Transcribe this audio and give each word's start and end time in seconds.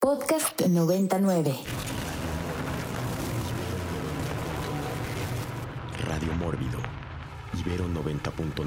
Podcast 0.00 0.60
99. 0.60 1.54
Radio 6.06 6.32
Mórbido. 6.34 6.78
Ibero 7.54 7.88
90.9. 7.88 8.62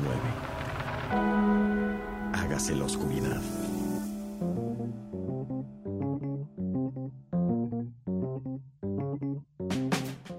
Hágase 2.33 2.75
la 2.75 2.83
oscuridad. 2.83 3.41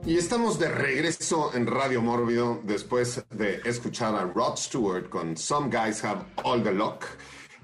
Y 0.05 0.19
estamos 0.19 0.59
de 0.59 0.69
regreso 0.69 1.53
en 1.55 1.67
Radio 1.67 2.03
Mórbido 2.03 2.61
después 2.65 3.25
de 3.31 3.63
escuchar 3.65 4.15
a 4.15 4.25
Rod 4.25 4.59
Stewart 4.59 5.09
con 5.09 5.39
Some 5.39 5.71
Guys 5.75 6.05
Have 6.05 6.21
All 6.45 6.63
the 6.63 6.73
Luck. 6.73 7.07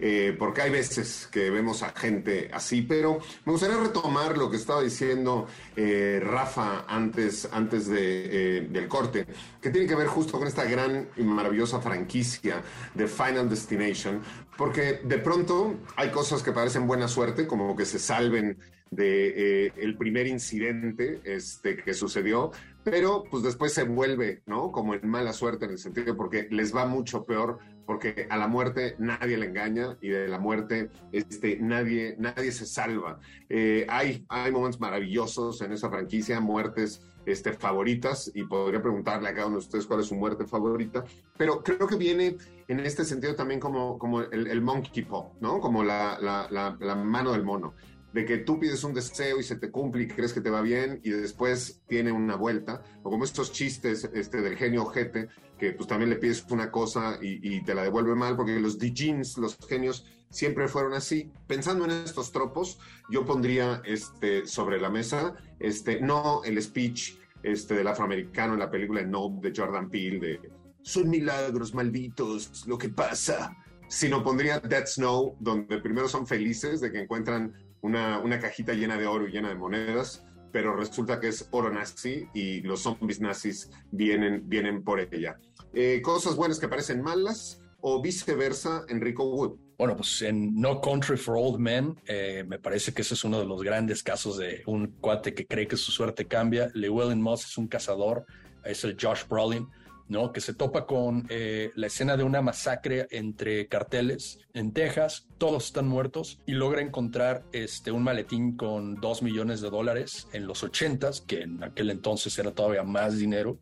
Eh, 0.01 0.37
porque 0.39 0.63
hay 0.63 0.71
veces 0.71 1.29
que 1.31 1.51
vemos 1.51 1.83
a 1.83 1.91
gente 1.91 2.51
así, 2.53 2.83
pero 2.83 3.19
me 3.45 3.53
gustaría 3.53 3.77
retomar 3.77 4.39
lo 4.39 4.49
que 4.51 4.57
estaba 4.57 4.81
diciendo 4.81 5.47
eh, 5.75 6.21
Rafa 6.23 6.85
antes, 6.87 7.49
antes 7.51 7.89
eh, 7.91 8.69
del 8.71 8.87
corte, 8.87 9.27
que 9.61 9.71
tiene 9.71 9.89
que 9.89 9.97
ver 9.97 10.07
justo 10.07 10.39
con 10.39 10.47
esta 10.47 10.65
gran 10.65 11.09
y 11.17 11.23
maravillosa 11.23 11.81
franquicia 11.81 12.63
de 12.95 13.09
Final 13.09 13.49
Destination, 13.49 14.23
porque 14.57 15.01
de 15.05 15.19
pronto 15.19 15.77
hay 15.97 16.11
cosas 16.11 16.43
que 16.43 16.53
parecen 16.53 16.87
buena 16.87 17.09
suerte, 17.09 17.47
como 17.47 17.75
que 17.75 17.85
se 17.85 17.99
salven 17.99 18.59
de 18.91 19.67
eh, 19.67 19.73
el 19.77 19.97
primer 19.97 20.27
incidente 20.27 21.21
este, 21.25 21.77
que 21.77 21.95
sucedió, 21.95 22.53
pero 22.85 23.25
pues 23.31 23.43
después 23.43 23.73
se 23.73 23.83
vuelve, 23.83 24.43
¿no? 24.47 24.73
Como 24.73 24.95
en 24.95 25.09
mala 25.09 25.33
suerte 25.33 25.67
en 25.67 25.73
el 25.73 25.79
sentido 25.79 26.17
porque 26.17 26.49
les 26.51 26.75
va 26.75 26.87
mucho 26.87 27.25
peor, 27.25 27.59
porque 27.89 28.27
a 28.29 28.37
la 28.37 28.49
muerte 28.49 28.97
nadie 28.99 29.39
le 29.39 29.47
engaña 29.47 29.97
y 30.03 30.09
de 30.11 30.29
la 30.29 30.39
muerte 30.39 30.91
este, 31.11 31.57
nadie, 31.59 32.17
nadie 32.19 32.53
se 32.53 32.67
salva. 32.67 33.19
Eh, 33.49 33.87
hay, 33.89 34.27
hay 34.29 34.53
momentos 34.53 34.79
maravillosos 34.79 35.63
en 35.63 35.73
esa 35.73 35.89
franquicia, 35.89 36.39
muertes 36.39 37.01
este, 37.25 37.55
favoritas, 37.55 38.31
y 38.35 38.45
podría 38.45 38.83
preguntarle 38.83 39.31
a 39.31 39.33
cada 39.33 39.47
uno 39.47 39.57
de 39.57 39.65
ustedes 39.65 39.87
cuál 39.87 40.01
es 40.01 40.07
su 40.07 40.17
muerte 40.17 40.45
favorita, 40.45 41.03
pero 41.39 41.63
creo 41.63 41.87
que 41.87 41.97
viene 41.97 42.37
en 42.69 42.81
este 42.81 43.07
sentido 43.07 43.35
también 43.35 43.59
como, 43.59 43.99
como 43.99 44.21
el, 44.21 44.49
el 44.49 44.61
monkey 44.61 45.05
paw, 45.05 45.33
¿no? 45.41 45.59
Como 45.59 45.83
la, 45.83 46.19
la, 46.21 46.95
mano 46.95 47.33
del 47.33 47.43
mono 47.43 47.73
de 48.13 48.25
que 48.27 48.39
tú 48.39 48.59
pides 48.59 48.85
un 48.85 48.93
deseo 48.93 49.39
y 49.41 49.43
se 49.43 49.57
te 49.57 49.71
cumple 49.71 50.03
y 50.03 50.09
crees 50.09 50.33
que 50.33 50.41
te 50.41 50.51
va 50.51 50.61
bien 50.61 51.01
y 51.05 51.11
después 51.11 51.81
tiene 51.87 52.13
una 52.13 52.37
vuelta, 52.37 52.83
o 53.03 53.11
como 53.11 53.25
estos 53.25 53.51
chistes 53.51 54.11
este, 54.13 54.43
del 54.43 54.57
genio 54.57 54.83
ojete, 54.83 55.29
que 55.59 55.73
pues 55.73 55.89
también 55.89 56.11
le 56.11 56.17
pides 56.17 56.45
una 56.51 56.71
cosa 56.71 57.19
y, 57.21 57.63
te 57.63 57.75
la 57.75 57.83
devuelve 57.83 58.15
mal, 58.15 58.37
porque 58.37 58.59
los 58.61 58.79
jeans 58.79 59.37
los 59.39 59.59
genios, 59.69 60.07
siempre 60.31 60.69
fueron 60.69 60.95
así. 60.95 61.31
Pensando 61.47 61.85
en 61.85 61.91
estos 61.91 62.33
tropos, 62.33 62.79
yo 63.11 63.25
pondría 63.25 63.83
este, 63.85 64.47
sobre 64.47 64.81
la 64.81 64.91
mesa, 64.91 65.35
este, 65.59 66.01
no 66.01 66.43
el 66.45 66.63
speech 66.63 67.17
este, 67.43 67.75
del 67.75 67.89
afroamericano 67.89 68.55
en 68.55 68.61
la 68.61 68.71
película 68.71 69.03
No 69.03 69.29
de 69.41 69.53
Jordan 69.55 69.91
Peele, 69.91 70.19
de 70.19 70.41
son 70.83 71.11
milagros 71.11 71.75
malditos 71.75 72.67
lo 72.67 72.79
que 72.79 72.89
pasa, 72.89 73.55
sino 73.89 74.23
pondría 74.23 74.59
Dead 74.59 74.87
Snow, 74.87 75.37
donde 75.39 75.79
primero 75.79 76.09
son 76.09 76.27
felices 76.27 76.81
de 76.81 76.91
que 76.91 77.03
encuentran 77.03 77.53
una, 77.83 78.19
una 78.21 78.39
cajita 78.39 78.73
llena 78.73 78.97
de 78.97 79.07
oro 79.07 79.29
y 79.29 79.33
llena 79.33 79.51
de 79.51 79.55
monedas, 79.55 80.25
pero 80.53 80.77
resulta 80.77 81.21
que 81.21 81.29
es 81.29 81.49
oro 81.51 81.71
nazi 81.71 82.27
y 82.35 82.61
los 82.63 82.83
zombies 82.83 83.21
nazis 83.21 83.71
vienen, 83.91 84.49
vienen 84.49 84.83
por 84.83 85.01
ella. 85.01 85.39
Eh, 85.73 86.01
cosas 86.03 86.37
buenas 86.37 86.59
que 86.59 86.69
parecen 86.69 87.03
malas 87.03 87.61
o 87.81 88.03
viceversa, 88.03 88.85
Enrico 88.89 89.25
Wood. 89.25 89.59
Bueno, 89.79 89.97
pues 89.97 90.23
en 90.23 90.61
No 90.61 90.81
Country 90.81 91.17
for 91.17 91.37
Old 91.37 91.61
Men, 91.61 91.95
eh, 92.07 92.45
me 92.47 92.59
parece 92.59 92.93
que 92.93 93.03
ese 93.03 93.15
es 93.15 93.23
uno 93.23 93.39
de 93.39 93.47
los 93.47 93.63
grandes 93.63 94.03
casos 94.03 94.37
de 94.37 94.63
un 94.67 94.89
cuate 95.01 95.35
que 95.35 95.47
cree 95.47 95.69
que 95.69 95.77
su 95.77 95.93
suerte 95.93 96.27
cambia. 96.27 96.69
Llewellyn 96.75 97.23
Moss 97.23 97.45
es 97.45 97.57
un 97.57 97.69
cazador, 97.69 98.27
es 98.65 98.83
el 98.83 98.97
Josh 99.01 99.23
Brolin, 99.29 99.69
¿no? 100.09 100.33
Que 100.33 100.41
se 100.41 100.55
topa 100.55 100.87
con 100.87 101.27
eh, 101.29 101.71
la 101.75 101.87
escena 101.87 102.17
de 102.17 102.25
una 102.25 102.43
masacre 102.43 103.07
entre 103.11 103.69
carteles 103.69 104.41
en 104.55 104.73
Texas, 104.73 105.27
todos 105.39 105.67
están 105.67 105.87
muertos 105.87 106.41
y 106.47 106.53
logra 106.53 106.83
encontrar 106.83 107.45
este, 107.53 107.93
un 107.93 108.03
maletín 108.03 108.57
con 108.57 108.97
dos 108.97 109.23
millones 109.23 109.61
de 109.61 109.71
dólares 109.71 110.29
en 110.33 110.47
los 110.47 110.63
ochentas, 110.63 111.21
que 111.21 111.43
en 111.43 111.63
aquel 111.63 111.91
entonces 111.91 112.39
era 112.39 112.53
todavía 112.53 112.83
más 112.83 113.19
dinero. 113.19 113.59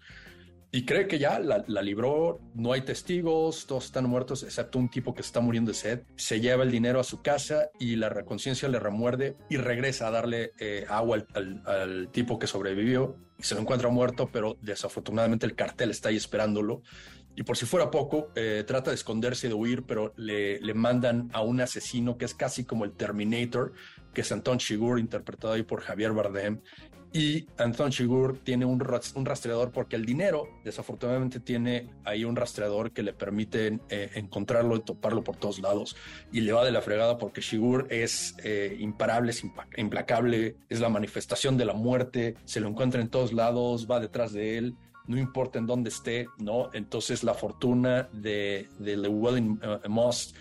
Y 0.73 0.85
cree 0.85 1.07
que 1.07 1.19
ya 1.19 1.39
la, 1.39 1.65
la, 1.69 1.81
libró, 1.81 2.41
no 2.55 2.73
hay 2.73 2.83
testigos, 2.83 3.67
todos 3.67 3.87
están 3.87 4.09
muertos, 4.09 4.43
excepto 4.43 4.79
un 4.79 4.91
tipo 4.91 5.15
que 5.15 5.23
está 5.23 5.41
muriendo 5.41 5.71
de 5.71 5.77
sed. 5.77 6.03
Se 6.17 6.41
lleva 6.41 6.65
el 6.65 6.71
dinero 6.71 7.01
a 7.01 7.05
su 7.05 7.23
casa 7.23 7.71
y 7.79 7.97
la 7.97 8.25
conciencia 8.25 8.69
le 8.69 8.81
remuerde 8.81 9.37
y 9.49 9.57
regresa 9.57 10.09
a 10.09 10.11
darle 10.11 10.53
eh, 10.59 10.85
agua 10.89 11.25
al, 11.35 12.11
tipo 12.13 12.39
que 12.39 12.47
sobrevivió. 12.47 13.17
Y 13.39 13.45
se 13.45 13.55
lo 13.55 13.61
encuentra 13.61 13.89
muerto, 13.89 14.29
pero 14.33 14.59
desafortunadamente 14.61 15.47
el 15.47 15.55
cartel 15.55 15.91
está 15.91 16.09
ahí 16.09 16.17
esperándolo. 16.17 16.83
Y 17.37 17.43
por 17.43 17.57
si 17.57 17.67
fuera 17.67 17.91
poco, 17.91 18.31
eh, 18.35 18.65
trata 18.67 18.91
de 18.91 18.97
esconderse 18.97 19.47
y 19.47 19.51
de 19.51 19.55
huir, 19.55 19.85
pero 19.85 20.15
le, 20.17 20.59
le, 20.59 20.75
mandan 20.75 21.29
a 21.35 21.43
un 21.43 21.61
asesino 21.61 22.17
que 22.17 22.25
es 22.25 22.35
casi 22.35 22.65
como 22.65 22.87
el 22.87 22.93
Terminator, 22.93 23.75
que 24.15 24.23
es 24.23 24.33
Anton 24.33 24.57
Chigurh, 24.57 24.99
interpretado 24.99 25.53
ahí 25.53 25.63
por 25.63 25.83
Javier 25.83 26.13
Bardem. 26.13 26.63
Y 27.17 27.47
Anton 27.57 27.91
Chigurh 27.91 28.41
tiene 28.45 28.67
un, 28.67 28.79
rastreador 28.79 29.73
porque 29.73 29.97
el 29.97 30.05
dinero, 30.05 30.51
desafortunadamente, 30.65 31.41
tiene 31.41 31.89
ahí 32.05 32.27
un 32.27 32.37
rastreador 32.37 32.93
que 32.93 33.03
le 33.03 33.15
permite 33.15 33.81
eh, 33.89 34.11
encontrarlo 34.17 34.77
y 34.77 34.81
toparlo 34.81 35.25
por 35.25 35.37
todos 35.37 35.59
lados. 35.59 35.97
Y 36.31 36.43
le 36.43 36.53
va 36.53 36.63
de 36.63 36.73
la 36.73 36.83
fregada 36.83 37.17
porque 37.17 37.41
Chigurh 37.41 37.87
es 37.89 38.37
eh, 38.45 38.77
imparable, 38.81 39.31
es 39.31 39.43
implacable, 39.79 40.57
es 40.69 40.81
la 40.81 40.91
manifestación 40.91 41.57
de 41.57 41.65
la 41.65 41.73
muerte, 41.73 42.35
se 42.45 42.61
lo 42.61 42.69
encuentra 42.69 43.01
en 43.01 43.09
todos 43.09 43.33
lados, 43.33 43.89
va 43.91 43.99
detrás 43.99 44.35
de 44.35 44.59
él 44.59 44.75
no 45.07 45.17
importa 45.19 45.61
en 45.61 45.67
dónde 45.67 45.91
esté, 45.91 46.27
¿no? 46.39 46.69
Entonces 46.73 47.23
la 47.23 47.33
fortuna 47.33 48.09
de, 48.13 48.69
de 48.81 48.97
Llewellyn 48.97 49.61
uh, 49.63 49.89
Moss 49.89 50.35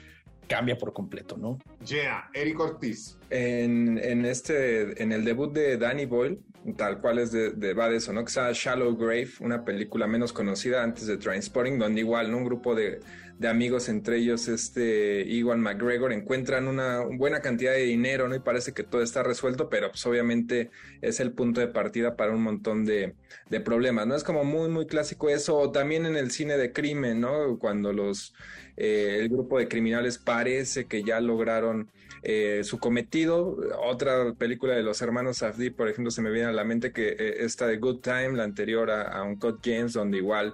cambia 0.48 0.76
por 0.76 0.92
completo, 0.92 1.38
¿no? 1.38 1.60
Yeah, 1.86 2.30
Eric 2.34 2.60
Ortiz. 2.60 3.18
En, 3.30 3.98
en, 3.98 4.26
este, 4.26 5.02
en 5.02 5.12
el 5.12 5.24
debut 5.24 5.54
de 5.54 5.78
Danny 5.78 6.06
Boyle, 6.06 6.40
tal 6.78 7.00
cual 7.00 7.20
es 7.20 7.32
de, 7.32 7.52
de 7.52 7.74
va 7.74 7.90
de 7.90 7.98
eso, 7.98 8.12
¿no? 8.12 8.26
Que 8.26 8.32
sea 8.32 8.52
Shallow 8.54 8.96
Grave, 8.98 9.30
una 9.40 9.64
película 9.64 10.08
menos 10.08 10.34
conocida 10.34 10.84
antes 10.84 11.06
de 11.08 11.18
Trainspotting, 11.18 11.78
donde 11.78 12.02
igual, 12.02 12.32
¿no? 12.32 12.38
Un 12.38 12.46
grupo 12.46 12.74
de, 12.74 13.00
de 13.38 13.48
amigos, 13.48 13.90
entre 13.90 14.18
ellos 14.18 14.48
este 14.48 15.22
Iwan 15.28 15.60
McGregor, 15.60 16.14
encuentran 16.14 16.68
una 16.68 17.02
buena 17.02 17.42
cantidad 17.42 17.74
de 17.74 17.84
dinero, 17.84 18.28
¿no? 18.28 18.36
Y 18.36 18.40
parece 18.40 18.74
que 18.74 18.84
todo 18.84 19.02
está 19.02 19.24
resuelto, 19.24 19.70
pero 19.70 19.90
pues 19.90 20.06
obviamente 20.06 20.72
es 21.02 21.20
el 21.20 21.34
punto 21.34 21.60
de 21.60 21.68
partida 21.68 22.16
para 22.16 22.32
un 22.32 22.42
montón 22.42 22.86
de, 22.86 23.16
de 23.50 23.60
problemas, 23.60 24.08
¿no? 24.08 24.16
Es 24.16 24.24
como 24.24 24.44
muy, 24.44 24.70
muy 24.70 24.88
clásico 24.88 25.30
eso, 25.30 25.58
o 25.58 25.72
también 25.72 26.06
en 26.06 26.16
el 26.16 26.32
cine 26.32 26.58
de 26.58 26.72
crimen, 26.72 27.20
¿no? 27.20 27.60
Cuando 27.60 27.92
los, 27.94 28.34
eh, 28.78 29.18
el 29.20 29.30
grupo 29.30 29.60
de 29.60 29.68
criminales 29.68 30.18
parece 30.18 30.86
que 30.86 31.04
ya 31.04 31.20
lograron 31.20 31.75
eh, 32.24 32.62
su 32.64 32.80
cometido. 32.80 33.58
Otra 33.84 34.34
película 34.34 34.74
de 34.76 34.84
los 34.84 35.02
hermanos 35.02 35.38
Safdie, 35.38 35.72
por 35.72 35.88
ejemplo, 35.90 36.12
se 36.12 36.22
me 36.22 36.32
viene 36.32 36.50
a 36.50 36.54
la 36.54 36.64
mente 36.64 36.92
que 36.92 37.10
eh, 37.10 37.36
esta 37.40 37.68
de 37.68 37.78
Good 37.78 38.02
Time, 38.02 38.34
la 38.34 38.44
anterior 38.44 38.90
a, 38.90 39.04
a 39.04 39.24
Uncut 39.24 39.60
James, 39.64 39.94
donde 39.94 40.18
igual 40.18 40.54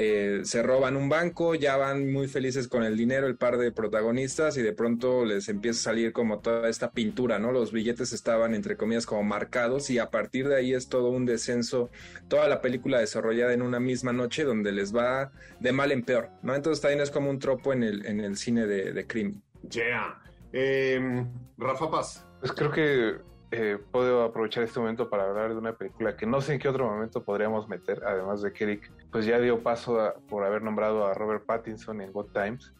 eh, 0.00 0.42
se 0.44 0.62
roban 0.62 0.96
un 0.96 1.08
banco, 1.08 1.56
ya 1.56 1.76
van 1.76 2.12
muy 2.12 2.28
felices 2.28 2.68
con 2.68 2.84
el 2.84 2.96
dinero 2.96 3.26
el 3.26 3.36
par 3.36 3.58
de 3.58 3.72
protagonistas 3.72 4.56
y 4.56 4.62
de 4.62 4.72
pronto 4.72 5.24
les 5.24 5.48
empieza 5.48 5.80
a 5.80 5.82
salir 5.92 6.12
como 6.12 6.38
toda 6.38 6.68
esta 6.68 6.92
pintura, 6.92 7.40
¿no? 7.40 7.50
Los 7.50 7.72
billetes 7.72 8.12
estaban 8.12 8.54
entre 8.54 8.76
comillas 8.76 9.06
como 9.06 9.24
marcados 9.24 9.90
y 9.90 9.98
a 9.98 10.10
partir 10.10 10.46
de 10.46 10.54
ahí 10.54 10.72
es 10.72 10.88
todo 10.88 11.10
un 11.10 11.26
descenso, 11.26 11.90
toda 12.28 12.46
la 12.46 12.60
película 12.60 13.00
desarrollada 13.00 13.52
en 13.52 13.62
una 13.62 13.80
misma 13.80 14.12
noche 14.12 14.44
donde 14.44 14.70
les 14.70 14.94
va 14.94 15.32
de 15.58 15.72
mal 15.72 15.90
en 15.90 16.04
peor, 16.04 16.30
¿no? 16.42 16.54
Entonces 16.54 16.80
también 16.80 17.00
es 17.00 17.10
como 17.10 17.28
un 17.28 17.40
tropo 17.40 17.72
en 17.72 17.82
el, 17.82 18.06
en 18.06 18.20
el 18.20 18.36
cine 18.36 18.68
de, 18.68 18.92
de 18.92 19.04
crimen. 19.04 19.42
Yeah. 19.68 20.27
Eh, 20.52 21.26
Rafa 21.56 21.90
Paz. 21.90 22.26
Pues 22.40 22.52
creo 22.52 22.70
que 22.70 23.18
eh, 23.50 23.78
puedo 23.90 24.24
aprovechar 24.24 24.62
este 24.64 24.78
momento 24.78 25.08
para 25.08 25.24
hablar 25.24 25.50
de 25.50 25.56
una 25.56 25.72
película 25.72 26.14
que 26.18 26.26
no 26.26 26.42
sé 26.42 26.54
en 26.54 26.58
qué 26.58 26.68
otro 26.68 26.86
momento 26.86 27.24
podríamos 27.24 27.66
meter, 27.66 28.02
además 28.04 28.42
de 28.42 28.52
que 28.52 28.64
Eric 28.64 28.92
pues 29.10 29.24
ya 29.24 29.40
dio 29.40 29.62
paso 29.62 30.12
por 30.28 30.44
haber 30.44 30.60
nombrado 30.60 31.06
a 31.06 31.14
Robert 31.14 31.46
Pattinson 31.46 32.02
en 32.02 32.12
Good 32.12 32.32
Times. 32.34 32.74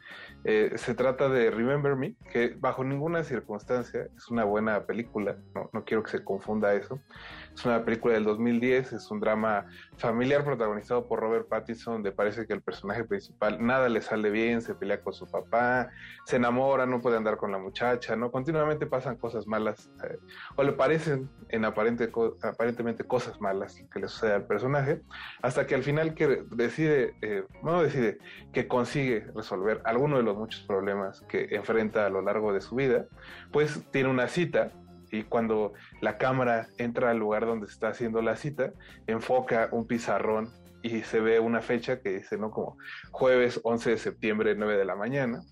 Eh, 0.45 0.73
se 0.77 0.95
trata 0.95 1.31
de 1.31 1.51
Remember 1.51 1.97
Me, 1.97 2.17
que 2.31 2.55
bajo 2.59 2.85
ninguna 2.85 3.25
circunstancia 3.25 4.09
es 4.15 4.29
una 4.29 4.45
buena 4.45 4.85
película, 4.85 5.39
no 5.73 5.85
quiero 5.87 6.03
que 6.03 6.11
se 6.11 6.23
confunda 6.23 6.75
eso. 6.75 7.01
Es 7.59 7.65
una 7.65 7.85
película 7.85 8.15
del 8.15 8.23
2010, 8.23 8.93
es 8.93 9.11
un 9.11 9.19
drama 9.19 9.67
familiar 9.97 10.45
protagonizado 10.45 11.09
por 11.09 11.19
Robert 11.19 11.49
Pattinson, 11.49 11.95
donde 11.95 12.13
parece 12.13 12.47
que 12.47 12.53
el 12.53 12.63
personaje 12.63 13.03
principal 13.03 13.59
nada 13.61 13.89
le 13.89 14.01
sale 14.01 14.31
bien, 14.31 14.63
se 14.63 14.77
pelea 14.77 15.01
con 15.01 15.13
su 15.13 15.27
papá, 15.27 15.91
se 16.25 16.37
enamora, 16.37 16.87
no 16.87 17.01
puede 17.01 17.17
andar 17.17 17.37
con 17.37 17.51
la 17.51 17.59
muchacha, 17.59 18.15
¿no? 18.15 18.31
Continuamente 18.31 18.87
pasan 18.87 19.17
cosas 19.17 19.49
malas, 19.49 19.91
eh, 20.05 20.19
o 20.55 20.63
le 20.63 20.71
parecen 20.71 21.29
en 21.49 21.65
aparente, 21.65 22.13
aparentemente 22.45 23.03
cosas 23.03 23.41
malas 23.41 23.75
que 23.93 23.99
le 23.99 24.07
sucede 24.07 24.35
al 24.35 24.47
personaje, 24.47 25.03
hasta 25.43 25.67
que 25.67 25.75
al 25.75 25.83
final 25.83 26.15
que 26.15 26.45
decide, 26.53 27.17
eh, 27.23 27.43
no 27.65 27.83
decide, 27.83 28.19
que 28.53 28.69
consigue 28.69 29.27
resolver 29.35 29.83
alguno 29.85 30.19
de 30.19 30.23
los 30.23 30.37
muchos 30.37 30.61
problemas 30.61 31.23
que 31.23 31.49
enfrenta 31.51 32.07
a 32.07 32.09
lo 32.09 32.23
largo 32.23 32.53
de 32.53 32.61
su 32.61 32.77
vida, 32.77 33.07
pues 33.51 33.85
tiene 33.91 34.11
una 34.11 34.29
cita 34.29 34.71
Y 35.11 35.25
cuando 35.25 35.73
la 36.01 36.19
cámara 36.19 36.69
entra 36.79 37.11
al 37.11 37.19
lugar 37.19 37.47
donde 37.47 37.67
está 37.67 37.89
haciendo 37.89 38.23
la 38.23 38.37
cita, 38.37 38.73
enfoca 39.07 39.69
un 39.73 39.87
pizarrón 39.87 40.51
y 40.83 41.03
se 41.03 41.21
ve 41.21 41.41
una 41.41 41.61
fecha 41.61 42.01
que 42.01 42.19
dice, 42.19 42.39
¿no? 42.39 42.51
Como 42.51 42.79
jueves 43.11 43.61
11 43.63 43.91
de 43.91 43.99
septiembre, 43.99 44.55
9 44.57 44.77
de 44.77 44.85
la 44.85 44.97
mañana, 44.97 45.43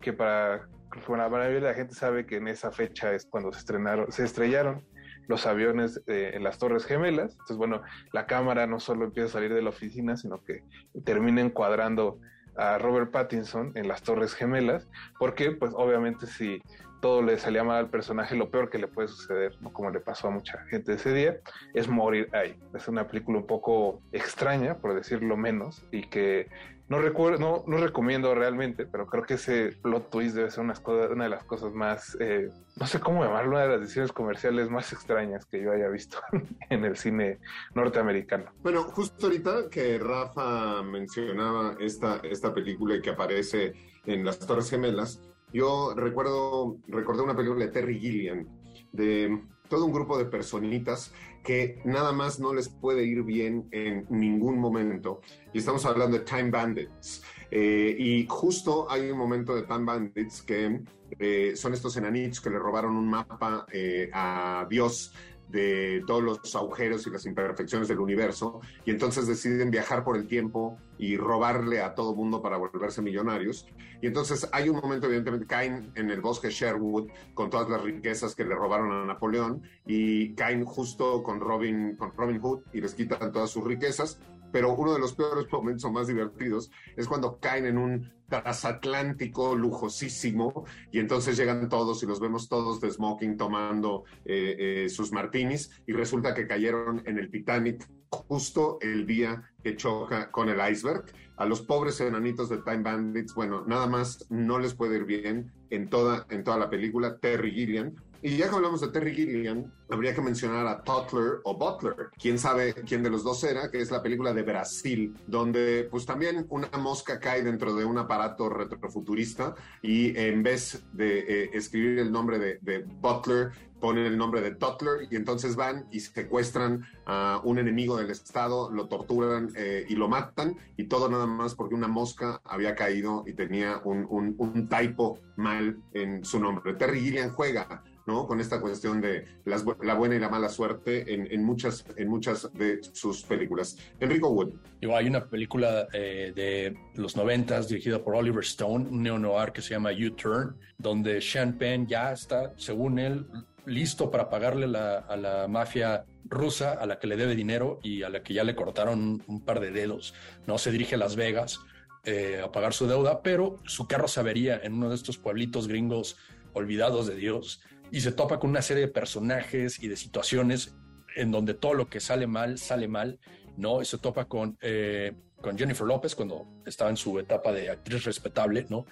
que 0.00 0.12
para, 0.12 0.68
la 1.08 1.28
mayoría 1.28 1.54
de 1.54 1.60
la 1.60 1.74
gente 1.74 1.94
sabe 1.94 2.26
que 2.26 2.36
en 2.36 2.48
esa 2.48 2.70
fecha 2.72 3.12
es 3.12 3.26
cuando 3.26 3.52
se 3.52 3.60
estrenaron, 3.60 4.10
se 4.10 4.24
estrellaron 4.24 4.84
los 5.28 5.46
aviones 5.46 6.00
eh, 6.06 6.32
en 6.34 6.42
las 6.42 6.58
Torres 6.58 6.84
Gemelas. 6.84 7.32
Entonces, 7.32 7.56
bueno, 7.56 7.82
la 8.12 8.26
cámara 8.26 8.66
no 8.66 8.80
solo 8.80 9.04
empieza 9.04 9.28
a 9.28 9.32
salir 9.32 9.54
de 9.54 9.62
la 9.62 9.70
oficina, 9.70 10.16
sino 10.16 10.42
que 10.42 10.64
termina 11.04 11.40
encuadrando 11.40 12.18
a 12.56 12.78
Robert 12.78 13.10
Pattinson 13.10 13.72
en 13.76 13.86
las 13.86 14.02
Torres 14.02 14.34
Gemelas, 14.34 14.88
porque 15.18 15.52
pues 15.52 15.72
obviamente 15.74 16.26
si 16.26 16.60
todo 17.00 17.22
le 17.22 17.38
salía 17.38 17.64
mal 17.64 17.78
al 17.78 17.90
personaje, 17.90 18.36
lo 18.36 18.50
peor 18.50 18.70
que 18.70 18.78
le 18.78 18.88
puede 18.88 19.08
suceder, 19.08 19.56
como 19.72 19.90
le 19.90 20.00
pasó 20.00 20.28
a 20.28 20.30
mucha 20.30 20.58
gente 20.66 20.94
ese 20.94 21.12
día, 21.12 21.38
es 21.74 21.88
morir 21.88 22.28
ahí. 22.32 22.56
Es 22.74 22.88
una 22.88 23.06
película 23.06 23.38
un 23.38 23.46
poco 23.46 24.00
extraña, 24.12 24.78
por 24.78 24.94
decirlo 24.94 25.36
menos, 25.36 25.84
y 25.90 26.02
que 26.08 26.48
no 26.90 26.98
recuerdo, 26.98 27.38
no, 27.38 27.64
no 27.68 27.76
recomiendo 27.76 28.34
realmente, 28.34 28.84
pero 28.84 29.06
creo 29.06 29.22
que 29.22 29.34
ese 29.34 29.76
plot 29.80 30.10
twist 30.10 30.34
debe 30.34 30.50
ser 30.50 30.64
una, 30.64 30.74
de 30.74 31.30
las 31.30 31.44
cosas 31.44 31.72
más, 31.72 32.16
eh, 32.18 32.50
no 32.74 32.86
sé 32.86 32.98
cómo 32.98 33.22
llamarlo, 33.22 33.52
una 33.52 33.62
de 33.62 33.68
las 33.68 33.80
decisiones 33.80 34.10
comerciales 34.10 34.68
más 34.70 34.92
extrañas 34.92 35.46
que 35.46 35.62
yo 35.62 35.70
haya 35.70 35.88
visto 35.88 36.18
en 36.68 36.84
el 36.84 36.96
cine 36.96 37.38
norteamericano. 37.76 38.52
Bueno, 38.62 38.82
justo 38.82 39.26
ahorita 39.26 39.70
que 39.70 40.00
Rafa 40.00 40.82
mencionaba 40.82 41.76
esta, 41.78 42.20
esta 42.24 42.52
película 42.52 43.00
que 43.00 43.10
aparece 43.10 43.72
en 44.04 44.24
las 44.24 44.40
Torres 44.40 44.68
Gemelas, 44.68 45.20
yo 45.52 45.94
recuerdo, 45.96 46.78
recordé 46.88 47.22
una 47.22 47.36
película 47.36 47.64
de 47.64 47.70
Terry 47.70 47.98
Gilliam, 47.98 48.46
de 48.92 49.42
todo 49.68 49.86
un 49.86 49.92
grupo 49.92 50.18
de 50.18 50.24
personitas 50.26 51.12
que 51.44 51.80
nada 51.84 52.12
más 52.12 52.38
no 52.38 52.52
les 52.52 52.68
puede 52.68 53.04
ir 53.04 53.22
bien 53.22 53.68
en 53.70 54.06
ningún 54.10 54.58
momento. 54.58 55.20
Y 55.52 55.58
estamos 55.58 55.86
hablando 55.86 56.18
de 56.18 56.24
Time 56.24 56.50
Bandits. 56.50 57.22
Eh, 57.50 57.96
y 57.98 58.26
justo 58.28 58.90
hay 58.90 59.10
un 59.10 59.18
momento 59.18 59.54
de 59.54 59.62
Time 59.62 59.84
Bandits 59.84 60.42
que 60.42 60.82
eh, 61.18 61.52
son 61.56 61.72
estos 61.72 61.96
enanitos 61.96 62.40
que 62.40 62.50
le 62.50 62.58
robaron 62.58 62.96
un 62.96 63.08
mapa 63.08 63.66
eh, 63.72 64.10
a 64.12 64.66
Dios 64.68 65.12
de 65.50 66.02
todos 66.06 66.22
los 66.22 66.54
agujeros 66.54 67.06
y 67.06 67.10
las 67.10 67.26
imperfecciones 67.26 67.88
del 67.88 68.00
universo, 68.00 68.60
y 68.84 68.90
entonces 68.90 69.26
deciden 69.26 69.70
viajar 69.70 70.04
por 70.04 70.16
el 70.16 70.26
tiempo 70.26 70.78
y 70.98 71.16
robarle 71.16 71.80
a 71.80 71.94
todo 71.94 72.14
mundo 72.14 72.42
para 72.42 72.56
volverse 72.56 73.02
millonarios. 73.02 73.66
Y 74.02 74.06
entonces 74.06 74.48
hay 74.52 74.68
un 74.68 74.76
momento, 74.76 75.06
evidentemente, 75.06 75.46
caen 75.46 75.92
en 75.94 76.10
el 76.10 76.20
bosque 76.20 76.50
Sherwood 76.50 77.08
con 77.34 77.50
todas 77.50 77.68
las 77.68 77.82
riquezas 77.82 78.34
que 78.34 78.44
le 78.44 78.54
robaron 78.54 78.92
a 78.92 79.04
Napoleón 79.04 79.62
y 79.86 80.34
caen 80.34 80.64
justo 80.64 81.22
con 81.22 81.40
Robin, 81.40 81.96
con 81.96 82.12
Robin 82.16 82.40
Hood 82.40 82.62
y 82.72 82.80
les 82.80 82.94
quitan 82.94 83.32
todas 83.32 83.50
sus 83.50 83.64
riquezas. 83.64 84.20
Pero 84.52 84.74
uno 84.74 84.92
de 84.92 84.98
los 84.98 85.14
peores 85.14 85.46
momentos 85.50 85.84
o 85.84 85.92
más 85.92 86.08
divertidos 86.08 86.70
es 86.96 87.06
cuando 87.06 87.38
caen 87.38 87.66
en 87.66 87.78
un 87.78 88.12
transatlántico 88.30 89.54
lujosísimo 89.54 90.64
y 90.90 91.00
entonces 91.00 91.36
llegan 91.36 91.68
todos 91.68 92.02
y 92.02 92.06
los 92.06 92.20
vemos 92.20 92.48
todos 92.48 92.80
de 92.80 92.90
smoking 92.90 93.36
tomando 93.36 94.04
eh, 94.24 94.56
eh, 94.84 94.88
sus 94.88 95.12
martinis 95.12 95.70
y 95.86 95.92
resulta 95.92 96.32
que 96.32 96.46
cayeron 96.46 97.02
en 97.04 97.18
el 97.18 97.30
Titanic 97.30 97.86
justo 98.08 98.78
el 98.80 99.06
día 99.06 99.42
que 99.62 99.76
choca 99.76 100.30
con 100.30 100.48
el 100.48 100.58
iceberg. 100.70 101.04
A 101.36 101.46
los 101.46 101.62
pobres 101.62 102.00
enanitos 102.00 102.48
de 102.48 102.58
Time 102.58 102.82
Bandits, 102.82 103.34
bueno, 103.34 103.64
nada 103.66 103.86
más 103.86 104.26
no 104.30 104.58
les 104.58 104.74
puede 104.74 104.96
ir 104.96 105.04
bien 105.04 105.52
en 105.70 105.88
toda, 105.88 106.26
en 106.30 106.44
toda 106.44 106.58
la 106.58 106.68
película. 106.68 107.18
Terry 107.18 107.50
Gilliam 107.50 107.94
y 108.22 108.36
ya 108.36 108.48
que 108.48 108.56
hablamos 108.56 108.80
de 108.80 108.88
Terry 108.88 109.14
Gilliam, 109.14 109.70
habría 109.88 110.14
que 110.14 110.20
mencionar 110.20 110.66
a 110.66 110.82
Toddler 110.82 111.40
o 111.44 111.56
Butler. 111.56 112.10
Quién 112.20 112.38
sabe 112.38 112.74
quién 112.74 113.02
de 113.02 113.10
los 113.10 113.24
dos 113.24 113.42
era, 113.44 113.70
que 113.70 113.80
es 113.80 113.90
la 113.90 114.02
película 114.02 114.34
de 114.34 114.42
Brasil, 114.42 115.14
donde 115.26 115.88
pues 115.90 116.04
también 116.04 116.46
una 116.50 116.68
mosca 116.78 117.18
cae 117.18 117.42
dentro 117.42 117.74
de 117.74 117.84
un 117.84 117.98
aparato 117.98 118.48
retrofuturista 118.48 119.54
y 119.82 120.16
en 120.18 120.42
vez 120.42 120.82
de 120.92 121.18
eh, 121.20 121.50
escribir 121.54 121.98
el 121.98 122.12
nombre 122.12 122.38
de, 122.38 122.84
Butler, 123.00 123.52
ponen 123.80 124.04
el 124.04 124.18
nombre 124.18 124.42
de 124.42 124.54
Toddler 124.54 125.08
y 125.10 125.16
entonces 125.16 125.56
van 125.56 125.86
y 125.90 126.00
secuestran 126.00 126.86
a 127.06 127.40
un 127.42 127.58
enemigo 127.58 127.96
del 127.96 128.10
Estado, 128.10 128.70
lo 128.70 128.88
torturan 128.88 129.50
eh, 129.56 129.86
y 129.88 129.94
lo 129.94 130.08
matan 130.08 130.56
y 130.76 130.84
todo 130.84 131.08
nada 131.08 131.26
más 131.26 131.54
porque 131.54 131.74
una 131.74 131.88
mosca 131.88 132.42
había 132.44 132.74
caído 132.74 133.24
y 133.26 133.32
tenía 133.32 133.80
un, 133.84 134.06
un, 134.10 134.34
un 134.36 134.68
typo 134.68 135.18
mal 135.36 135.78
en 135.94 136.22
su 136.24 136.38
nombre. 136.38 136.74
Terry 136.74 137.00
Gilliam 137.00 137.30
juega 137.30 137.82
Con 138.26 138.40
esta 138.40 138.60
cuestión 138.60 139.00
de 139.00 139.24
la 139.44 139.94
buena 139.94 140.16
y 140.16 140.18
la 140.18 140.28
mala 140.28 140.48
suerte 140.48 141.14
en, 141.14 141.44
muchas, 141.44 141.84
en 141.96 142.08
muchas 142.08 142.52
de 142.54 142.80
sus 142.92 143.22
películas. 143.22 143.76
Enrico 144.00 144.30
Wood. 144.30 144.54
hay 144.94 145.06
una 145.06 145.26
película 145.26 145.86
eh, 145.92 146.32
de 146.34 146.76
los 146.94 147.16
noventas 147.16 147.68
dirigida 147.68 148.02
por 148.02 148.16
Oliver 148.16 148.42
Stone, 148.42 148.88
un 148.88 149.02
neo-noir 149.02 149.52
que 149.52 149.62
se 149.62 149.70
llama 149.70 149.90
U-Turn, 149.92 150.56
donde 150.76 151.20
Sean 151.20 151.56
Penn 151.56 151.86
ya 151.86 152.12
está, 152.12 152.52
según 152.56 152.98
él, 152.98 153.26
listo 153.64 154.10
para 154.10 154.28
pagarle 154.28 154.66
a 154.76 155.16
la 155.16 155.46
mafia 155.48 156.04
rusa 156.24 156.72
a 156.72 156.86
la 156.86 156.98
que 156.98 157.06
le 157.06 157.16
debe 157.16 157.34
dinero 157.34 157.80
y 157.82 158.02
a 158.02 158.08
la 158.08 158.22
que 158.22 158.34
ya 158.34 158.44
le 158.44 158.54
cortaron 158.54 159.22
un 159.26 159.44
par 159.44 159.60
de 159.60 159.70
dedos. 159.70 160.14
No 160.46 160.58
se 160.58 160.72
dirige 160.72 160.94
a 160.94 160.98
Las 160.98 161.16
Vegas 161.16 161.60
eh, 162.04 162.40
a 162.42 162.50
pagar 162.50 162.72
su 162.72 162.86
deuda, 162.86 163.22
pero 163.22 163.58
su 163.66 163.86
carro 163.86 164.08
se 164.08 164.20
avería 164.20 164.58
en 164.62 164.74
uno 164.74 164.88
de 164.88 164.94
estos 164.94 165.18
pueblitos 165.18 165.68
gringos 165.68 166.16
olvidados 166.52 167.06
de 167.06 167.14
Dios 167.14 167.60
y 167.90 168.00
se 168.00 168.12
topa 168.12 168.38
con 168.38 168.50
una 168.50 168.62
serie 168.62 168.86
de 168.86 168.92
personajes 168.92 169.82
y 169.82 169.88
de 169.88 169.96
situaciones 169.96 170.74
en 171.16 171.30
donde 171.30 171.54
todo 171.54 171.74
lo 171.74 171.88
que 171.88 172.00
sale 172.00 172.26
mal, 172.26 172.58
sale 172.58 172.88
mal, 172.88 173.18
¿no? 173.56 173.82
Y 173.82 173.84
se 173.84 173.98
topa 173.98 174.26
con, 174.26 174.56
eh, 174.60 175.12
con 175.40 175.58
Jennifer 175.58 175.86
López 175.86 176.14
cuando 176.14 176.46
estaba 176.66 176.90
en 176.90 176.96
su 176.96 177.18
etapa 177.18 177.52
de 177.52 177.70
actriz 177.70 178.04
respetable, 178.04 178.66
¿no? 178.68 178.86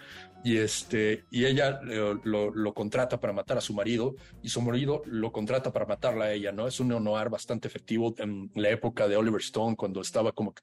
Y, 0.44 0.56
este, 0.56 1.24
y 1.30 1.44
ella 1.44 1.80
lo, 1.82 2.50
lo, 2.50 2.74
contrata 2.74 3.20
para 3.20 3.32
matar 3.32 3.58
a 3.58 3.60
su 3.60 3.74
marido 3.74 4.14
y 4.42 4.48
su 4.48 4.60
marido 4.62 5.02
lo 5.06 5.32
contrata 5.32 5.72
para 5.72 5.86
matarla 5.86 6.26
a 6.26 6.32
ella, 6.32 6.52
¿no? 6.52 6.66
Es 6.66 6.80
un 6.80 6.88
neo-noir 6.88 7.28
bastante 7.28 7.68
efectivo 7.68 8.14
en 8.18 8.50
la 8.54 8.70
época 8.70 9.08
de 9.08 9.16
Oliver 9.16 9.40
Stone 9.40 9.76
cuando 9.76 10.00
estaba 10.00 10.32
como 10.32 10.54